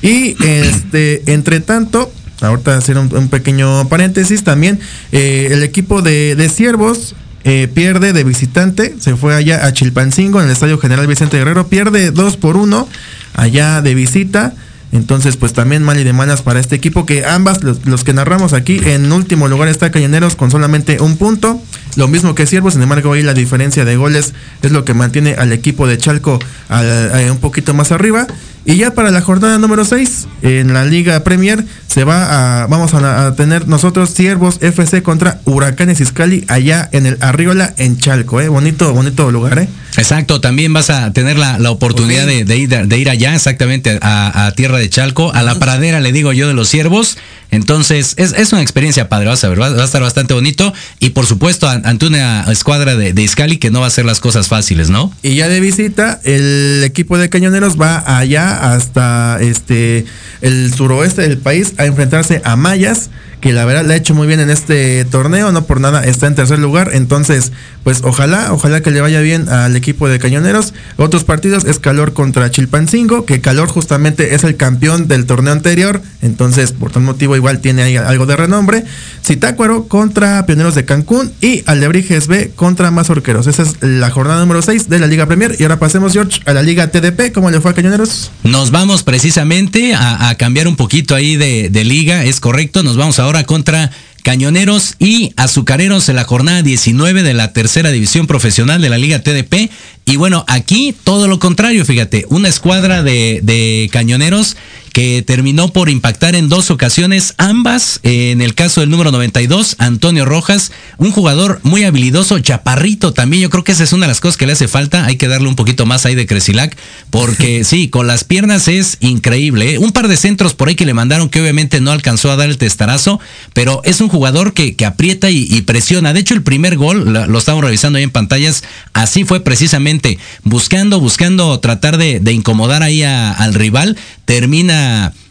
Y 0.00 0.36
este, 0.44 1.32
entre 1.32 1.60
tanto, 1.60 2.12
ahorita 2.40 2.76
hacer 2.76 2.98
un, 2.98 3.28
pequeño 3.28 3.88
paréntesis 3.88 4.44
también, 4.44 4.78
eh, 5.10 5.48
el 5.50 5.62
equipo 5.64 6.02
de, 6.02 6.36
de 6.36 6.48
Siervos 6.48 7.16
eh, 7.42 7.68
pierde 7.72 8.12
de 8.12 8.22
visitante, 8.22 8.94
se 9.00 9.16
fue 9.16 9.34
allá 9.34 9.66
a 9.66 9.72
Chilpancingo 9.72 10.40
en 10.40 10.46
el 10.46 10.52
Estadio 10.52 10.78
General 10.78 11.06
Vicente 11.06 11.38
Guerrero, 11.38 11.68
pierde 11.68 12.10
2 12.12 12.36
por 12.36 12.56
1 12.56 12.88
allá 13.34 13.82
de 13.82 13.94
visita. 13.94 14.54
Entonces, 14.92 15.36
pues 15.36 15.52
también 15.52 15.82
mal 15.84 16.00
y 16.00 16.04
de 16.04 16.12
malas 16.12 16.42
para 16.42 16.58
este 16.58 16.74
equipo 16.74 17.06
que 17.06 17.24
ambas, 17.24 17.60
los, 17.62 18.04
que 18.04 18.12
narramos 18.12 18.52
aquí, 18.52 18.80
en 18.84 19.12
último 19.12 19.46
lugar 19.46 19.68
está 19.68 19.90
Cañoneros 19.90 20.34
con 20.34 20.50
solamente 20.50 21.00
un 21.00 21.16
punto. 21.16 21.60
Lo 21.96 22.08
mismo 22.08 22.34
que 22.34 22.46
Siervos, 22.46 22.74
sin 22.74 22.82
embargo, 22.82 23.12
ahí 23.12 23.22
la 23.22 23.34
diferencia 23.34 23.84
de 23.84 23.96
goles 23.96 24.34
es 24.62 24.72
lo 24.72 24.84
que 24.84 24.94
mantiene 24.94 25.34
al 25.34 25.52
equipo 25.52 25.86
de 25.86 25.98
Chalco 25.98 26.38
al, 26.68 27.28
a, 27.28 27.32
un 27.32 27.38
poquito 27.38 27.72
más 27.72 27.92
arriba. 27.92 28.26
Y 28.64 28.76
ya 28.76 28.92
para 28.92 29.10
la 29.10 29.22
jornada 29.22 29.58
número 29.58 29.84
6, 29.84 30.28
en 30.42 30.74
la 30.74 30.84
Liga 30.84 31.24
Premier, 31.24 31.64
se 31.86 32.04
va 32.04 32.62
a, 32.62 32.66
vamos 32.66 32.92
a, 32.94 33.26
a, 33.26 33.34
tener 33.34 33.66
nosotros 33.66 34.10
Siervos 34.10 34.58
FC 34.60 35.02
contra 35.02 35.40
Huracanes 35.44 36.00
Iscali 36.00 36.44
allá 36.48 36.88
en 36.92 37.06
el 37.06 37.16
Arriola, 37.20 37.74
en 37.78 37.98
Chalco, 37.98 38.40
¿eh? 38.40 38.48
Bonito, 38.48 38.92
bonito 38.92 39.30
lugar, 39.30 39.58
¿eh? 39.58 39.68
Exacto, 39.96 40.40
también 40.40 40.72
vas 40.72 40.90
a 40.90 41.12
tener 41.12 41.38
la, 41.38 41.58
la 41.58 41.70
oportunidad 41.70 42.24
okay. 42.24 42.38
de, 42.38 42.44
de, 42.44 42.56
ir, 42.58 42.68
de, 42.68 42.98
ir, 42.98 43.10
allá, 43.10 43.34
exactamente, 43.34 43.98
a, 44.02 44.46
a, 44.46 44.52
tierra 44.52 44.78
de 44.78 44.88
Chalco, 44.88 45.32
a 45.32 45.42
la 45.42 45.58
pradera, 45.58 46.00
le 46.00 46.12
digo 46.12 46.32
yo, 46.32 46.46
de 46.46 46.54
los 46.54 46.68
Siervos. 46.68 47.18
Entonces, 47.50 48.14
es, 48.16 48.32
es 48.34 48.52
una 48.52 48.62
experiencia 48.62 49.08
padre, 49.08 49.26
vas 49.26 49.42
a 49.42 49.48
ver, 49.48 49.60
va, 49.60 49.70
va, 49.70 49.82
a 49.82 49.84
estar 49.84 50.00
bastante 50.00 50.34
bonito. 50.34 50.72
Y 51.00 51.10
por 51.10 51.26
supuesto, 51.26 51.68
ante 51.68 52.06
una 52.06 52.44
escuadra 52.52 52.94
de, 52.94 53.12
de 53.12 53.22
Iscali 53.22 53.56
que 53.56 53.72
no 53.72 53.80
va 53.80 53.86
a 53.86 53.88
hacer 53.88 54.04
las 54.04 54.20
cosas 54.20 54.46
fáciles, 54.46 54.90
¿no? 54.90 55.12
Y 55.22 55.34
ya 55.34 55.48
de 55.48 55.58
visita, 55.58 56.20
el 56.22 56.82
equipo 56.84 57.18
de 57.18 57.28
cañoneros 57.28 57.80
va 57.80 58.04
allá 58.06 58.49
hasta 58.54 59.38
este 59.40 60.04
el 60.40 60.72
suroeste 60.74 61.22
del 61.22 61.38
país 61.38 61.74
a 61.78 61.86
enfrentarse 61.86 62.40
a 62.44 62.56
Mayas 62.56 63.10
que 63.40 63.52
la 63.52 63.64
verdad 63.64 63.84
le 63.84 63.94
ha 63.94 63.96
hecho 63.96 64.14
muy 64.14 64.26
bien 64.26 64.40
en 64.40 64.50
este 64.50 65.04
torneo, 65.04 65.50
no 65.52 65.64
por 65.64 65.80
nada 65.80 66.04
está 66.04 66.26
en 66.26 66.34
tercer 66.34 66.58
lugar, 66.58 66.90
entonces 66.92 67.52
pues 67.82 68.00
ojalá, 68.02 68.52
ojalá 68.52 68.82
que 68.82 68.90
le 68.90 69.00
vaya 69.00 69.20
bien 69.20 69.48
al 69.48 69.74
equipo 69.74 70.08
de 70.08 70.18
Cañoneros. 70.18 70.74
Otros 70.96 71.24
partidos 71.24 71.64
es 71.64 71.78
Calor 71.78 72.12
contra 72.12 72.50
Chilpancingo, 72.50 73.24
que 73.24 73.40
Calor 73.40 73.68
justamente 73.68 74.34
es 74.34 74.44
el 74.44 74.56
campeón 74.56 75.08
del 75.08 75.24
torneo 75.24 75.52
anterior, 75.52 76.02
entonces 76.20 76.72
por 76.72 76.92
tal 76.92 77.02
motivo 77.02 77.36
igual 77.36 77.60
tiene 77.60 77.82
ahí 77.82 77.96
algo 77.96 78.26
de 78.26 78.36
renombre. 78.36 78.84
Citácuaro 79.24 79.88
contra 79.88 80.44
Pioneros 80.44 80.74
de 80.74 80.84
Cancún 80.84 81.32
y 81.40 81.62
Alebrijes 81.66 82.26
B 82.26 82.50
contra 82.54 82.90
Mazorqueros. 82.90 83.46
Esa 83.46 83.62
es 83.62 83.76
la 83.80 84.10
jornada 84.10 84.40
número 84.40 84.60
6 84.60 84.88
de 84.88 84.98
la 84.98 85.06
Liga 85.06 85.26
Premier 85.26 85.56
y 85.58 85.62
ahora 85.62 85.78
pasemos 85.78 86.12
George 86.12 86.40
a 86.44 86.52
la 86.52 86.62
Liga 86.62 86.88
TDP, 86.88 87.32
¿cómo 87.32 87.50
le 87.50 87.60
fue 87.60 87.70
a 87.70 87.74
Cañoneros? 87.74 88.30
Nos 88.44 88.70
vamos 88.70 89.02
precisamente 89.02 89.94
a, 89.94 90.28
a 90.28 90.34
cambiar 90.34 90.68
un 90.68 90.76
poquito 90.76 91.14
ahí 91.14 91.36
de, 91.36 91.70
de 91.70 91.84
liga, 91.84 92.24
es 92.24 92.40
correcto, 92.40 92.82
nos 92.82 92.96
vamos 92.96 93.18
ahora 93.18 93.29
contra 93.46 93.90
Cañoneros 94.22 94.96
y 94.98 95.32
Azucareros 95.36 96.08
en 96.08 96.16
la 96.16 96.24
jornada 96.24 96.62
19 96.62 97.22
de 97.22 97.32
la 97.32 97.52
tercera 97.52 97.90
división 97.90 98.26
profesional 98.26 98.82
de 98.82 98.90
la 98.90 98.98
Liga 98.98 99.22
TDP. 99.22 99.70
Y 100.04 100.16
bueno, 100.16 100.44
aquí 100.48 100.94
todo 101.04 101.26
lo 101.28 101.38
contrario, 101.38 101.84
fíjate, 101.84 102.26
una 102.28 102.48
escuadra 102.48 103.02
de, 103.02 103.40
de 103.42 103.88
cañoneros 103.92 104.56
que 104.92 105.22
terminó 105.22 105.72
por 105.72 105.88
impactar 105.88 106.34
en 106.34 106.48
dos 106.48 106.70
ocasiones, 106.70 107.34
ambas 107.38 108.00
en 108.02 108.40
el 108.40 108.54
caso 108.54 108.80
del 108.80 108.90
número 108.90 109.12
92, 109.12 109.76
Antonio 109.78 110.24
Rojas, 110.24 110.72
un 110.98 111.10
jugador 111.12 111.60
muy 111.62 111.84
habilidoso, 111.84 112.38
chaparrito 112.40 113.12
también, 113.12 113.42
yo 113.42 113.50
creo 113.50 113.64
que 113.64 113.72
esa 113.72 113.84
es 113.84 113.92
una 113.92 114.06
de 114.06 114.10
las 114.10 114.20
cosas 114.20 114.36
que 114.36 114.46
le 114.46 114.52
hace 114.52 114.68
falta, 114.68 115.04
hay 115.04 115.16
que 115.16 115.28
darle 115.28 115.48
un 115.48 115.56
poquito 115.56 115.86
más 115.86 116.06
ahí 116.06 116.14
de 116.14 116.26
Cresilac, 116.26 116.76
porque 117.10 117.64
sí, 117.64 117.88
con 117.88 118.06
las 118.06 118.24
piernas 118.24 118.68
es 118.68 118.98
increíble, 119.00 119.74
¿eh? 119.74 119.78
un 119.78 119.92
par 119.92 120.08
de 120.08 120.16
centros 120.16 120.54
por 120.54 120.68
ahí 120.68 120.74
que 120.74 120.86
le 120.86 120.94
mandaron 120.94 121.28
que 121.28 121.40
obviamente 121.40 121.80
no 121.80 121.92
alcanzó 121.92 122.30
a 122.30 122.36
dar 122.36 122.48
el 122.48 122.58
testarazo, 122.58 123.20
pero 123.52 123.82
es 123.84 124.00
un 124.00 124.08
jugador 124.08 124.52
que, 124.52 124.74
que 124.74 124.86
aprieta 124.86 125.30
y, 125.30 125.46
y, 125.48 125.62
presiona, 125.62 126.12
de 126.12 126.20
hecho 126.20 126.34
el 126.34 126.42
primer 126.42 126.76
gol, 126.76 127.12
lo, 127.12 127.26
lo 127.26 127.38
estamos 127.38 127.64
revisando 127.64 127.98
ahí 127.98 128.04
en 128.04 128.10
pantallas, 128.10 128.64
así 128.92 129.24
fue 129.24 129.40
precisamente, 129.40 130.18
buscando, 130.44 131.00
buscando 131.00 131.58
tratar 131.60 131.96
de, 131.96 132.20
de 132.20 132.32
incomodar 132.32 132.82
ahí 132.82 133.02
a, 133.02 133.32
al 133.32 133.54
rival, 133.54 133.96
termina 134.24 134.89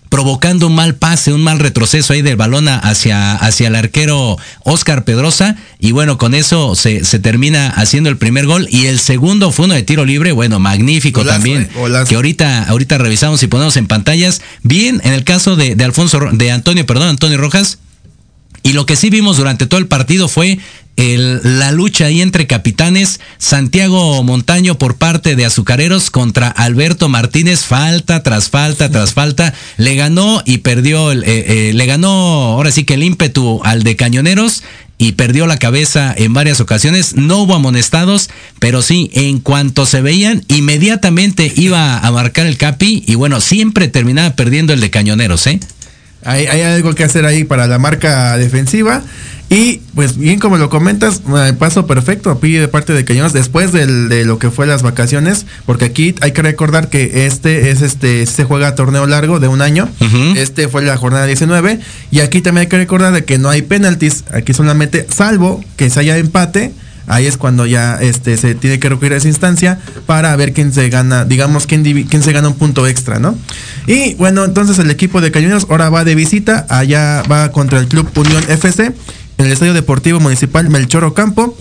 provocando 0.10 0.68
un 0.68 0.76
mal 0.76 0.95
pase, 0.95 1.32
un 1.32 1.43
mal 1.43 1.60
retroceso 1.60 2.14
ahí 2.14 2.22
del 2.22 2.36
balón 2.36 2.68
hacia, 2.68 3.36
hacia 3.36 3.68
el 3.68 3.76
arquero 3.76 4.38
Oscar 4.64 5.05
Pedrosa. 5.05 5.55
Y 5.80 5.91
bueno, 5.91 6.18
con 6.18 6.34
eso 6.34 6.76
se, 6.76 7.05
se, 7.05 7.20
termina 7.20 7.70
haciendo 7.70 8.10
el 8.10 8.18
primer 8.18 8.47
gol. 8.47 8.68
Y 8.72 8.88
el 8.88 8.99
segundo 8.99 9.51
fue 9.51 9.66
uno 9.66 9.76
de 9.76 9.84
tiro 9.84 10.05
libre. 10.05 10.32
Bueno, 10.32 10.60
magnífico 10.60 11.22
golazo, 11.22 11.36
también. 11.36 11.62
Eh, 11.64 11.70
golazo. 11.76 12.07
Que 12.07 12.16
ahorita, 12.16 12.64
ahorita 12.64 12.97
revisamos 12.97 13.41
y 13.43 13.47
ponemos 13.47 13.78
en 13.78 13.88
pantallas. 13.88 14.41
Bien, 14.64 14.99
en 15.03 15.14
el 15.14 15.24
caso 15.24 15.55
de, 15.55 15.76
de 15.76 15.84
Alfonso, 15.84 16.20
de 16.32 16.51
Antonio, 16.51 16.86
perdón, 16.86 17.10
Antonio 17.10 17.38
Rojas. 17.38 17.78
Y 18.64 18.74
lo 18.74 18.86
que 18.86 18.95
sí 18.95 19.10
vimos 19.10 19.38
durante 19.38 19.68
todo 19.68 19.80
el 19.80 19.88
partido 19.88 20.28
fue 20.28 20.60
el, 20.96 21.60
la 21.60 21.72
lucha 21.72 22.06
ahí 22.06 22.22
entre 22.22 22.46
capitanes, 22.46 23.20
Santiago 23.38 24.22
Montaño 24.24 24.78
por 24.78 24.98
parte 24.98 25.36
de 25.36 25.46
Azucareros 25.46 26.12
contra 26.12 26.50
Alberto 26.50 27.08
Martínez, 27.08 27.62
falta 27.62 28.22
tras 28.22 28.50
falta 28.50 28.90
tras 28.90 29.14
falta, 29.14 29.54
le 29.78 29.96
ganó 29.96 30.42
y 30.46 30.60
perdió, 30.60 31.12
el, 31.12 31.24
eh, 31.24 31.70
eh, 31.70 31.74
le 31.74 31.86
ganó 31.86 32.10
ahora 32.10 32.72
sí 32.72 32.84
que 32.84 32.96
el 32.96 33.04
ímpetu 33.04 33.62
al 33.64 33.84
de 33.84 33.96
Cañoneros 33.96 34.64
y 35.00 35.14
perdió 35.14 35.48
la 35.48 35.58
cabeza 35.58 36.14
en 36.16 36.34
varias 36.34 36.60
ocasiones. 36.60 37.16
No 37.16 37.38
hubo 37.38 37.56
amonestados, 37.56 38.30
pero 38.60 38.82
sí, 38.82 39.10
en 39.14 39.40
cuanto 39.40 39.86
se 39.86 40.02
veían, 40.02 40.44
inmediatamente 40.50 41.52
iba 41.56 41.98
a 41.98 42.12
marcar 42.12 42.46
el 42.46 42.58
capi 42.58 43.04
y 43.08 43.16
bueno, 43.16 43.40
siempre 43.40 43.88
terminaba 43.88 44.36
perdiendo 44.36 44.74
el 44.74 44.82
de 44.82 44.90
Cañoneros, 44.90 45.48
¿eh? 45.48 45.60
Hay, 46.26 46.48
hay, 46.48 46.62
algo 46.62 46.94
que 46.94 47.04
hacer 47.04 47.26
ahí 47.26 47.44
para 47.44 47.68
la 47.68 47.80
marca 47.80 48.38
defensiva. 48.38 49.02
Y 49.50 49.82
pues 49.96 50.18
bien 50.18 50.40
como 50.40 50.58
lo 50.58 50.70
comentas, 50.70 51.24
paso 51.58 51.88
perfecto 51.88 52.30
a 52.30 52.40
de 52.40 52.68
parte 52.68 52.94
de 52.94 53.04
Cañones 53.04 53.34
después 53.34 53.72
del, 53.72 54.08
de 54.08 54.24
lo 54.24 54.38
que 54.38 54.52
fue 54.52 54.68
las 54.68 54.84
vacaciones, 54.84 55.48
porque 55.66 55.86
aquí 55.86 56.14
hay 56.22 56.34
que 56.34 56.44
recordar 56.44 56.90
que 56.90 57.26
este 57.26 57.72
es 57.72 57.82
este 57.82 58.28
se 58.28 58.44
juega 58.44 58.76
torneo 58.76 59.08
largo 59.08 59.40
de 59.40 59.48
un 59.48 59.64
año. 59.64 59.90
Uh 60.00 60.06
-huh. 60.06 60.38
Este 60.38 60.68
fue 60.68 60.84
la 60.84 60.98
jornada 60.98 61.26
19 61.26 61.80
y 62.12 62.20
aquí 62.20 62.42
también 62.42 62.64
hay 62.64 62.68
que 62.68 62.78
recordar 62.78 63.12
de 63.12 63.26
que 63.26 63.40
no 63.40 63.50
hay 63.50 63.64
penaltis, 63.64 64.24
aquí 64.32 64.54
solamente 64.54 65.08
salvo 65.10 65.64
que 65.78 65.90
se 65.90 66.00
haya 66.02 66.18
empate 66.18 66.72
ahí 67.10 67.26
es 67.26 67.36
cuando 67.38 67.66
ya 67.66 67.97
este 67.99 68.38
se 68.38 68.55
tiene 68.55 68.80
que 68.80 68.88
recurrir 68.88 69.14
a 69.14 69.18
esa 69.18 69.28
instancia 69.28 69.80
para 70.05 70.34
ver 70.36 70.53
quién 70.53 70.72
se 70.72 70.89
gana, 70.89 71.26
digamos, 71.26 71.68
quién, 71.68 71.84
quién 71.84 72.24
se 72.24 72.32
gana 72.32 72.47
un 72.47 72.55
punto 72.55 72.88
extra, 72.88 73.20
¿no? 73.20 73.36
Y 73.88 74.14
bueno, 74.14 74.45
entonces 74.45 74.80
el 74.80 74.89
equipo 74.89 75.20
de 75.20 75.32
Cañoneros 75.32 75.68
ahora 75.70 75.89
va 75.89 76.05
de 76.05 76.16
visita, 76.16 76.66
allá 76.70 77.24
va 77.24 77.51
contra 77.51 77.80
el 77.80 77.88
Club 77.88 78.07
Unión 78.16 78.43
FC 78.47 78.93
en 79.38 79.45
el 79.45 79.51
Estadio 79.51 79.74
Deportivo 79.74 80.20
Municipal 80.20 80.70
Melchor 80.70 81.03
Ocampo. 81.03 81.57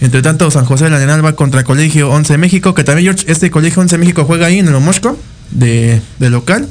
Entre 0.00 0.20
tanto, 0.20 0.50
San 0.50 0.64
José 0.64 0.84
de 0.84 0.90
la 0.90 0.96
Arenal 0.96 1.24
va 1.24 1.34
contra 1.36 1.64
Colegio 1.64 2.10
11 2.10 2.36
México, 2.36 2.74
que 2.74 2.84
también 2.84 3.14
George, 3.14 3.30
este 3.30 3.50
Colegio 3.50 3.80
11 3.82 3.98
México 3.98 4.24
juega 4.24 4.46
ahí 4.46 4.58
en 4.58 4.68
el 4.68 4.80
Mosco 4.80 5.16
de, 5.52 6.02
local. 6.18 6.68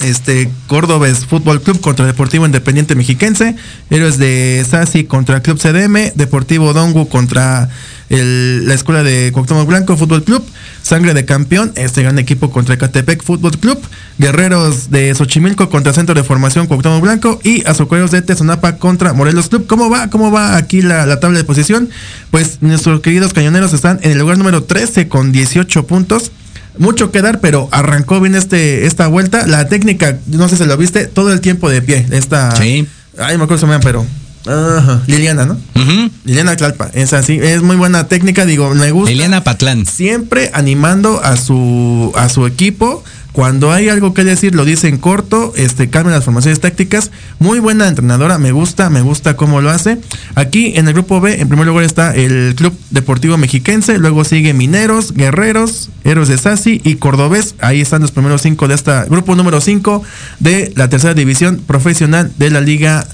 Este 0.00 0.50
Córdobes 0.66 1.26
Fútbol 1.26 1.60
Club 1.60 1.80
contra 1.80 2.06
Deportivo 2.06 2.46
Independiente 2.46 2.94
Mexiquense, 2.94 3.56
Héroes 3.90 4.18
de 4.18 4.64
Sasi 4.68 5.04
contra 5.04 5.42
Club 5.42 5.58
CDM, 5.58 6.12
Deportivo 6.14 6.72
Dongu 6.72 7.08
contra 7.08 7.68
la 8.08 8.74
escuela 8.74 9.04
de 9.04 9.30
Cuauhtémoc 9.32 9.68
Blanco 9.68 9.96
Fútbol 9.96 10.24
Club, 10.24 10.44
Sangre 10.82 11.14
de 11.14 11.24
Campeón, 11.24 11.72
este 11.76 12.02
gran 12.02 12.18
equipo 12.18 12.50
contra 12.50 12.74
Ecatepec 12.74 13.22
Fútbol 13.22 13.56
Club, 13.58 13.80
Guerreros 14.18 14.90
de 14.90 15.14
Xochimilco 15.14 15.70
contra 15.70 15.92
Centro 15.92 16.14
de 16.14 16.24
Formación 16.24 16.66
Cuauhtémoc 16.66 17.00
Blanco 17.00 17.40
y 17.44 17.64
Azucareros 17.66 18.10
de 18.10 18.22
Tezonapa 18.22 18.76
contra 18.78 19.12
Morelos 19.12 19.48
Club. 19.48 19.66
¿Cómo 19.66 19.90
va? 19.90 20.10
¿Cómo 20.10 20.32
va 20.32 20.56
aquí 20.56 20.82
la 20.82 21.20
tabla 21.20 21.38
de 21.38 21.44
posición? 21.44 21.88
Pues 22.30 22.58
nuestros 22.62 23.00
queridos 23.00 23.32
cañoneros 23.32 23.72
están 23.72 24.00
en 24.02 24.10
el 24.12 24.18
lugar 24.18 24.38
número 24.38 24.64
13 24.64 25.08
con 25.08 25.30
18 25.30 25.86
puntos 25.86 26.32
mucho 26.78 27.10
que 27.10 27.22
dar, 27.22 27.40
pero 27.40 27.68
arrancó 27.72 28.20
bien 28.20 28.34
este, 28.34 28.86
esta 28.86 29.06
vuelta. 29.06 29.46
La 29.46 29.68
técnica, 29.68 30.18
no 30.26 30.48
sé 30.48 30.56
si 30.56 30.64
lo 30.64 30.76
viste, 30.76 31.06
todo 31.06 31.32
el 31.32 31.40
tiempo 31.40 31.68
de 31.68 31.82
pie. 31.82 32.06
Esta, 32.10 32.54
sí. 32.56 32.86
Ay, 33.18 33.36
me 33.36 33.44
acuerdo 33.44 33.58
se 33.58 33.66
llama, 33.66 33.80
pero. 33.80 34.06
Liliana, 35.06 35.44
¿no? 35.44 35.58
Liliana 36.24 36.56
Tlalpa. 36.56 36.90
Es 36.94 37.12
así, 37.12 37.38
es 37.40 37.62
muy 37.62 37.76
buena 37.76 38.08
técnica, 38.08 38.46
digo, 38.46 38.74
me 38.74 38.90
gusta. 38.90 39.10
Liliana 39.10 39.44
Patlán. 39.44 39.84
Siempre 39.84 40.50
animando 40.54 41.22
a 41.22 41.36
su, 41.36 42.12
a 42.16 42.28
su 42.28 42.46
equipo 42.46 43.04
cuando 43.32 43.72
hay 43.72 43.88
algo 43.88 44.12
que 44.14 44.24
decir, 44.24 44.54
lo 44.54 44.64
dice 44.64 44.88
en 44.88 44.98
corto, 44.98 45.52
este, 45.56 45.88
cambian 45.88 46.14
las 46.14 46.24
formaciones 46.24 46.60
tácticas. 46.60 47.10
Muy 47.38 47.58
buena 47.58 47.86
entrenadora, 47.88 48.38
me 48.38 48.52
gusta, 48.52 48.90
me 48.90 49.02
gusta 49.02 49.36
cómo 49.36 49.60
lo 49.60 49.70
hace. 49.70 49.98
Aquí 50.34 50.72
en 50.76 50.88
el 50.88 50.94
grupo 50.94 51.20
B, 51.20 51.40
en 51.40 51.48
primer 51.48 51.66
lugar 51.66 51.84
está 51.84 52.14
el 52.14 52.54
Club 52.56 52.76
Deportivo 52.90 53.36
Mexiquense, 53.36 53.98
luego 53.98 54.24
sigue 54.24 54.52
Mineros, 54.52 55.14
Guerreros, 55.14 55.90
Héroes 56.04 56.28
de 56.28 56.38
Sasi 56.38 56.80
y 56.84 56.96
Cordobés. 56.96 57.54
Ahí 57.60 57.80
están 57.80 58.02
los 58.02 58.12
primeros 58.12 58.42
cinco 58.42 58.68
de 58.68 58.74
esta, 58.74 59.04
grupo 59.04 59.36
número 59.36 59.60
5 59.60 60.02
de 60.40 60.72
la 60.76 60.88
tercera 60.88 61.14
división 61.14 61.62
profesional 61.66 62.32
de 62.36 62.50
la 62.50 62.60
Liga 62.60 63.06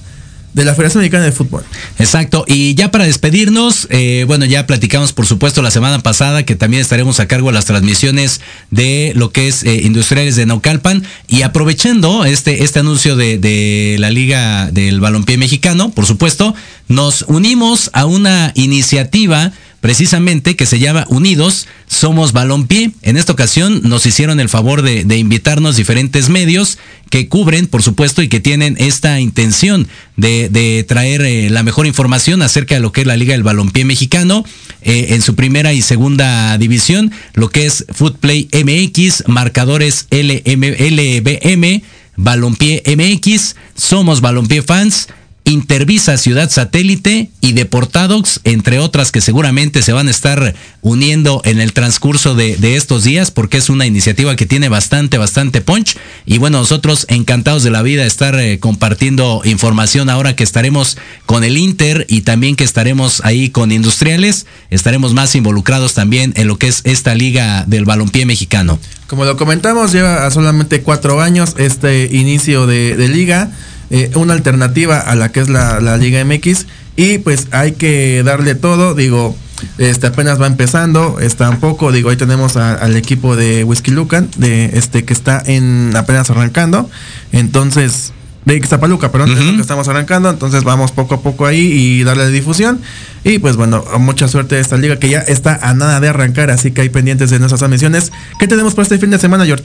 de 0.57 0.64
la 0.64 0.74
Federación 0.74 1.02
Mexicana 1.02 1.24
de 1.24 1.32
Fútbol. 1.32 1.64
Exacto. 1.98 2.46
Y 2.48 2.74
ya 2.74 2.90
para 2.90 3.04
despedirnos, 3.04 3.86
eh, 3.90 4.24
bueno, 4.26 4.46
ya 4.46 4.66
platicamos 4.66 5.12
por 5.12 5.26
supuesto 5.26 5.61
la 5.61 5.70
semana 5.70 6.00
pasada 6.00 6.44
que 6.44 6.57
también 6.57 6.80
estaremos 6.80 7.20
a 7.20 7.28
cargo 7.28 7.48
de 7.48 7.52
las 7.52 7.66
transmisiones 7.66 8.40
de 8.70 9.12
lo 9.14 9.30
que 9.32 9.48
es 9.48 9.64
eh, 9.64 9.82
Industriales 9.84 10.34
de 10.34 10.46
Naucalpan. 10.46 11.04
Y 11.28 11.42
aprovechando 11.42 12.24
este, 12.24 12.64
este 12.64 12.78
anuncio 12.78 13.16
de, 13.16 13.36
de 13.36 13.96
la 13.98 14.11
Liga 14.11 14.70
del 14.70 14.98
Balompié 14.98 15.36
Mexicano, 15.36 15.90
por 15.90 16.07
supuesto, 16.07 16.54
nos 16.88 17.26
unimos 17.28 17.90
a 17.92 18.07
una 18.07 18.52
iniciativa 18.54 19.52
precisamente 19.87 20.57
que 20.57 20.66
se 20.66 20.80
llama 20.80 21.07
Unidos 21.11 21.68
Somos 21.87 22.32
Balompié. 22.32 22.91
En 23.03 23.16
esta 23.16 23.32
ocasión 23.32 23.82
nos 23.84 24.05
hicieron 24.05 24.41
el 24.41 24.49
favor 24.49 24.82
de, 24.82 25.16
invitarnos 25.16 25.76
diferentes 25.76 26.28
medios 26.28 26.78
que 27.09 27.28
cubren, 27.28 27.68
por 27.68 27.84
supuesto, 27.84 28.20
y 28.20 28.28
que 28.28 28.41
tienen 28.41 28.74
esta 28.80 29.20
intención 29.20 29.87
de, 30.16 30.84
traer 30.89 31.22
eh, 31.22 31.51
la 31.51 31.62
mejor 31.62 31.87
información 31.87 32.43
acerca 32.43 32.74
de 32.74 32.80
lo 32.80 32.91
que 32.91 33.03
es 33.03 33.07
la 33.07 33.16
Liga 33.16 33.34
del 33.34 33.45
Balompié 33.45 33.84
Mexicano 33.84 34.45
eh, 34.82 35.07
en 35.11 35.22
su 35.22 35.37
primera 35.37 35.72
y 35.72 35.82
segunda 35.82 36.59
división, 36.59 37.12
lo 37.34 37.49
que 37.51 37.66
es 37.66 37.84
Footplay 37.89 38.49
MX, 38.53 39.28
marcadores 39.28 40.09
LM, 40.11 40.64
LBM, 40.64 41.82
Balompié 42.16 42.82
MX, 42.84 43.55
Somos 43.76 44.20
Balompié 44.20 44.62
Fans 44.62 45.07
Intervisa 45.49 46.16
Ciudad 46.16 46.51
Satélite 46.51 47.30
y 47.40 47.53
Deportadox, 47.53 48.40
entre 48.42 48.80
otras 48.80 49.12
que 49.12 49.20
seguramente 49.20 49.80
se 49.80 49.92
van 49.92 50.09
a 50.09 50.11
estar 50.11 50.57
uniendo 50.82 51.40
en 51.44 51.61
el 51.61 51.72
transcurso 51.72 52.34
de, 52.34 52.57
estos 52.74 53.05
días, 53.05 53.30
porque 53.30 53.59
es 53.59 53.70
una 53.70 53.86
iniciativa 53.86 54.34
que 54.34 54.44
tiene 54.44 54.68
bastante, 54.68 55.18
bastante 55.18 55.61
punch. 55.61 55.97
Y 56.26 56.38
bueno, 56.38 56.59
nosotros 56.59 57.07
encantados 57.09 57.62
de 57.62 57.70
la 57.70 57.82
vida 57.82 58.05
estar 58.05 58.34
eh, 58.40 58.59
compartiendo 58.59 59.40
información 59.44 60.11
ahora 60.11 60.34
que 60.34 60.42
estaremos 60.42 60.99
con 61.26 61.44
el 61.44 61.57
Inter 61.57 62.07
y 62.09 62.22
también 62.22 62.57
que 62.57 62.64
estaremos 62.64 63.22
ahí 63.24 63.49
con 63.49 63.70
Industriales, 63.70 64.47
estaremos 64.70 65.14
más 65.14 65.36
involucrados 65.36 65.94
también 65.94 66.32
en 66.34 66.49
lo 66.49 66.59
que 66.59 66.66
es 66.66 66.80
esta 66.82 67.14
liga 67.14 67.62
del 67.68 67.84
balompié 67.84 68.26
mexicano. 68.26 68.80
Como 69.07 69.24
lo 69.24 69.36
comentamos, 69.36 69.92
lleva 69.92 70.28
solamente 70.32 70.82
cuatro 70.82 71.20
años 71.20 71.55
este 71.57 72.09
inicio 72.11 72.66
de 72.66 73.09
liga. 73.09 73.53
Eh, 73.91 74.11
una 74.16 74.32
alternativa 74.32 74.99
a 74.99 75.14
la 75.14 75.30
que 75.30 75.41
es 75.41 75.49
la, 75.49 75.97
Liga 75.97 76.24
MX 76.24 76.66
y 76.97 77.18
pues 77.18 77.49
hay 77.53 77.72
que 77.72 78.22
darle 78.24 78.55
todo, 78.55 78.95
digo, 78.95 79.37
este 79.78 80.09
apenas 80.09 80.41
va 80.41 80.47
empezando, 80.47 81.20
está 81.20 81.49
un 81.51 81.61
poco, 81.61 81.93
digo, 81.93 82.11
ahí 82.11 82.16
tenemos 82.16 82.57
al 82.57 82.97
equipo 82.97 83.37
de 83.37 83.64
Whisky 83.64 83.93
Lucan, 83.93 84.28
de 84.37 84.70
este 84.74 85.05
que 85.05 85.12
está 85.12 85.41
en 85.45 85.95
apenas 85.95 86.30
arrancando, 86.30 86.91
entonces 87.32 88.12
de 88.47 88.55
Ixtapaluca, 88.57 89.11
perdón, 89.11 89.32
es 89.32 89.44
lo 89.44 89.57
que 89.57 89.61
estamos 89.61 89.88
arrancando, 89.88 90.30
entonces 90.30 90.62
vamos 90.62 90.92
poco 90.92 91.16
a 91.16 91.20
poco 91.20 91.47
ahí 91.47 91.59
y 91.59 92.05
darle 92.05 92.30
difusión. 92.30 92.80
Y 93.24 93.40
pues 93.40 93.57
bueno, 93.57 93.84
mucha 93.99 94.28
suerte 94.28 94.55
de 94.55 94.61
esta 94.61 94.76
liga 94.76 95.01
que 95.01 95.09
ya 95.09 95.18
está 95.18 95.59
a 95.61 95.74
nada 95.74 95.99
de 95.99 96.09
arrancar, 96.09 96.53
así 96.53 96.70
que 96.70 96.82
hay 96.82 96.88
pendientes 96.88 97.30
de 97.30 97.40
nuestras 97.40 97.59
transmisiones. 97.59 98.12
¿Qué 98.38 98.47
tenemos 98.47 98.74
para 98.74 98.84
este 98.84 98.99
fin 98.99 99.11
de 99.11 99.18
semana, 99.18 99.44
George? 99.47 99.64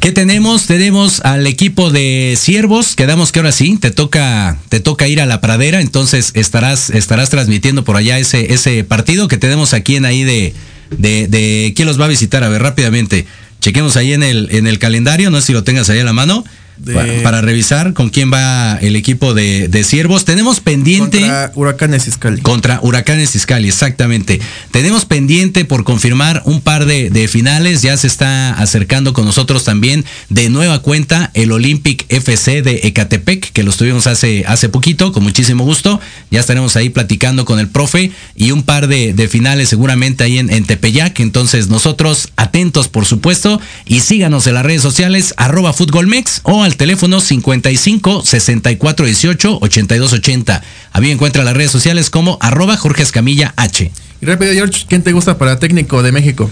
¿Qué 0.00 0.12
tenemos? 0.12 0.64
Tenemos 0.64 1.20
al 1.26 1.46
equipo 1.46 1.90
de 1.90 2.38
Siervos, 2.40 2.96
quedamos 2.96 3.32
que 3.32 3.40
ahora 3.40 3.52
sí, 3.52 3.76
te 3.76 3.90
toca, 3.90 4.56
te 4.70 4.80
toca 4.80 5.06
ir 5.08 5.20
a 5.20 5.26
la 5.26 5.42
pradera, 5.42 5.82
entonces 5.82 6.30
estarás, 6.32 6.88
estarás 6.88 7.28
transmitiendo 7.28 7.84
por 7.84 7.96
allá 7.96 8.18
ese, 8.18 8.54
ese 8.54 8.82
partido 8.82 9.28
que 9.28 9.36
tenemos 9.36 9.74
aquí 9.74 9.96
en 9.96 10.06
ahí 10.06 10.24
de, 10.24 10.54
de, 10.96 11.28
de 11.28 11.74
quién 11.76 11.86
los 11.86 12.00
va 12.00 12.06
a 12.06 12.08
visitar. 12.08 12.42
A 12.44 12.48
ver, 12.48 12.62
rápidamente. 12.62 13.26
Chequemos 13.60 13.98
ahí 13.98 14.14
en 14.14 14.22
el, 14.22 14.48
en 14.52 14.66
el 14.66 14.78
calendario, 14.78 15.28
no 15.28 15.38
sé 15.40 15.48
si 15.48 15.52
lo 15.52 15.64
tengas 15.64 15.90
ahí 15.90 15.98
a 15.98 16.04
la 16.04 16.14
mano 16.14 16.44
para, 17.22 17.40
revisar 17.40 17.92
con 17.92 18.10
quién 18.10 18.32
va 18.32 18.76
el 18.76 18.96
equipo 18.96 19.34
de, 19.34 19.68
de 19.68 19.84
Siervos. 19.84 20.24
Tenemos 20.24 20.60
pendiente. 20.60 21.20
Contra 21.20 21.52
Huracanes 21.54 22.08
Iscali. 22.08 22.40
Contra 22.42 22.80
Huracanes 22.82 23.34
Iscali, 23.34 23.68
exactamente. 23.68 24.40
Tenemos 24.70 25.04
pendiente 25.04 25.64
por 25.64 25.84
confirmar 25.84 26.42
un 26.44 26.60
par 26.60 26.86
de, 26.86 27.10
de, 27.10 27.28
finales. 27.28 27.82
Ya 27.82 27.96
se 27.96 28.06
está 28.06 28.52
acercando 28.54 29.12
con 29.12 29.24
nosotros 29.24 29.64
también 29.64 30.04
de 30.28 30.50
nueva 30.50 30.80
cuenta 30.80 31.30
el 31.34 31.52
Olympic 31.52 32.04
FC 32.08 32.62
de 32.62 32.80
Ecatepec, 32.84 33.52
que 33.52 33.62
lo 33.62 33.72
tuvimos 33.72 34.06
hace, 34.06 34.44
hace 34.46 34.68
poquito, 34.68 35.12
con 35.12 35.22
muchísimo 35.22 35.64
gusto. 35.64 36.00
Ya 36.30 36.40
estaremos 36.40 36.76
ahí 36.76 36.90
platicando 36.90 37.44
con 37.44 37.58
el 37.58 37.68
profe 37.68 38.12
y 38.34 38.50
un 38.50 38.62
par 38.62 38.88
de, 38.88 39.14
de 39.14 39.28
finales 39.28 39.68
seguramente 39.68 40.24
ahí 40.24 40.38
en, 40.38 40.52
en 40.52 40.64
Tepeyac. 40.64 41.20
Entonces, 41.20 41.68
nosotros 41.68 42.28
atentos, 42.36 42.88
por 42.88 43.06
supuesto, 43.06 43.60
y 43.86 44.00
síganos 44.00 44.46
en 44.46 44.54
las 44.54 44.64
redes 44.64 44.82
sociales, 44.82 45.34
arroba 45.36 45.72
futbolmex 45.72 46.40
o 46.42 46.65
al 46.66 46.76
teléfono 46.76 47.20
55 47.20 48.22
64 48.24 49.06
18 49.06 49.58
82 49.62 50.12
80. 50.12 50.62
A 50.92 51.00
mí 51.00 51.10
encuentra 51.10 51.44
las 51.44 51.56
redes 51.56 51.70
sociales 51.70 52.10
como 52.10 52.38
arroba 52.40 52.76
Jorge 52.76 53.02
Escamilla 53.02 53.54
H. 53.56 53.90
Y 54.20 54.26
rápido, 54.26 54.52
George, 54.52 54.84
¿quién 54.88 55.02
te 55.02 55.12
gusta 55.12 55.38
para 55.38 55.58
técnico 55.58 56.02
de 56.02 56.12
México? 56.12 56.50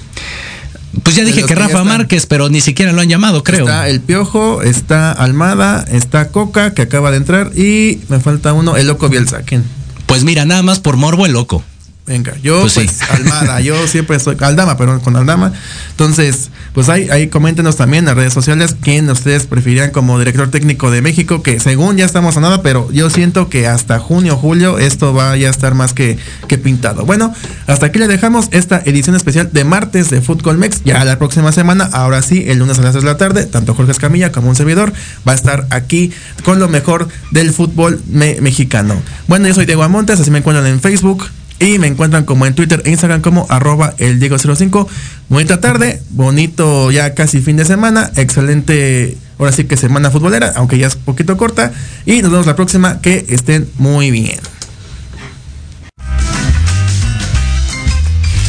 Pues 1.02 1.16
ya 1.16 1.24
dije 1.24 1.42
que 1.42 1.54
Rafa 1.54 1.82
Márquez, 1.82 2.26
pero 2.26 2.48
ni 2.48 2.60
siquiera 2.60 2.92
lo 2.92 3.00
han 3.00 3.08
llamado, 3.08 3.42
creo. 3.42 3.64
Está 3.64 3.88
el 3.88 4.00
Piojo, 4.00 4.62
está 4.62 5.10
Almada, 5.10 5.84
está 5.90 6.28
Coca, 6.28 6.72
que 6.72 6.82
acaba 6.82 7.10
de 7.10 7.16
entrar, 7.16 7.50
y 7.58 8.00
me 8.08 8.20
falta 8.20 8.52
uno, 8.52 8.76
el 8.76 8.86
Loco 8.86 9.08
Bielsa. 9.08 9.42
¿Quién? 9.42 9.64
Pues 10.06 10.22
mira, 10.22 10.44
nada 10.44 10.62
más 10.62 10.78
por 10.78 10.96
morbo 10.96 11.26
el 11.26 11.32
Loco. 11.32 11.64
Venga, 12.06 12.36
yo 12.42 12.60
pues, 12.60 12.74
pues 12.74 13.02
Almada, 13.10 13.60
yo 13.60 13.88
siempre 13.88 14.20
soy 14.20 14.36
Aldama, 14.38 14.76
pero 14.76 15.00
con 15.00 15.16
Aldama. 15.16 15.52
Entonces, 15.90 16.50
pues 16.74 16.88
ahí, 16.88 17.28
coméntenos 17.28 17.76
también 17.76 18.00
en 18.00 18.06
las 18.06 18.16
redes 18.16 18.32
sociales 18.32 18.76
quién 18.80 19.08
ustedes 19.08 19.46
preferirían 19.46 19.92
como 19.92 20.18
director 20.18 20.50
técnico 20.50 20.90
de 20.90 21.02
México, 21.02 21.40
que 21.40 21.60
según 21.60 21.96
ya 21.96 22.04
estamos 22.04 22.36
a 22.36 22.40
nada, 22.40 22.62
pero 22.62 22.90
yo 22.90 23.10
siento 23.10 23.48
que 23.48 23.68
hasta 23.68 24.00
junio, 24.00 24.36
julio 24.36 24.80
esto 24.80 25.14
va 25.14 25.30
a 25.30 25.36
ya 25.36 25.48
estar 25.48 25.74
más 25.74 25.92
que, 25.92 26.18
que 26.48 26.58
pintado. 26.58 27.06
Bueno, 27.06 27.32
hasta 27.68 27.86
aquí 27.86 28.00
le 28.00 28.08
dejamos 28.08 28.48
esta 28.50 28.82
edición 28.84 29.14
especial 29.14 29.50
de 29.52 29.62
martes 29.62 30.10
de 30.10 30.20
Fútbol 30.20 30.58
Mex. 30.58 30.82
Ya 30.84 31.04
la 31.04 31.16
próxima 31.16 31.52
semana, 31.52 31.88
ahora 31.92 32.22
sí, 32.22 32.44
el 32.48 32.58
lunes 32.58 32.76
a 32.80 32.82
las 32.82 32.90
3 32.90 33.04
de 33.04 33.10
la 33.10 33.16
tarde, 33.16 33.46
tanto 33.46 33.74
Jorge 33.74 33.92
Escamilla 33.92 34.32
como 34.32 34.48
un 34.48 34.56
servidor 34.56 34.92
va 35.26 35.30
a 35.30 35.36
estar 35.36 35.68
aquí 35.70 36.12
con 36.44 36.58
lo 36.58 36.68
mejor 36.68 37.06
del 37.30 37.52
fútbol 37.52 38.02
mexicano. 38.08 39.00
Bueno, 39.28 39.46
yo 39.46 39.54
soy 39.54 39.66
Diego 39.66 39.84
Amontes, 39.84 40.18
así 40.18 40.32
me 40.32 40.38
encuentran 40.38 40.66
en 40.66 40.80
Facebook, 40.80 41.28
y 41.58 41.78
me 41.78 41.86
encuentran 41.86 42.24
como 42.24 42.46
en 42.46 42.54
Twitter 42.54 42.82
e 42.84 42.90
Instagram 42.90 43.20
como 43.20 43.46
arroba 43.48 43.94
el 43.98 44.20
Diego05. 44.20 44.86
Bonita 45.28 45.60
tarde, 45.60 46.00
bonito 46.10 46.90
ya 46.90 47.14
casi 47.14 47.40
fin 47.40 47.56
de 47.56 47.64
semana, 47.64 48.10
excelente, 48.16 49.16
ahora 49.38 49.52
sí 49.52 49.64
que 49.64 49.76
semana 49.76 50.10
futbolera, 50.10 50.52
aunque 50.56 50.78
ya 50.78 50.86
es 50.86 50.96
poquito 50.96 51.36
corta. 51.36 51.72
Y 52.06 52.22
nos 52.22 52.30
vemos 52.30 52.46
la 52.46 52.56
próxima, 52.56 53.00
que 53.00 53.26
estén 53.28 53.68
muy 53.78 54.10
bien. 54.10 54.40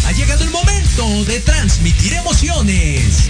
Ha 0.05 0.11
llegado 0.11 0.43
el 0.43 0.49
momento 0.49 1.25
de 1.25 1.39
transmitir 1.39 2.13
emociones 2.13 3.29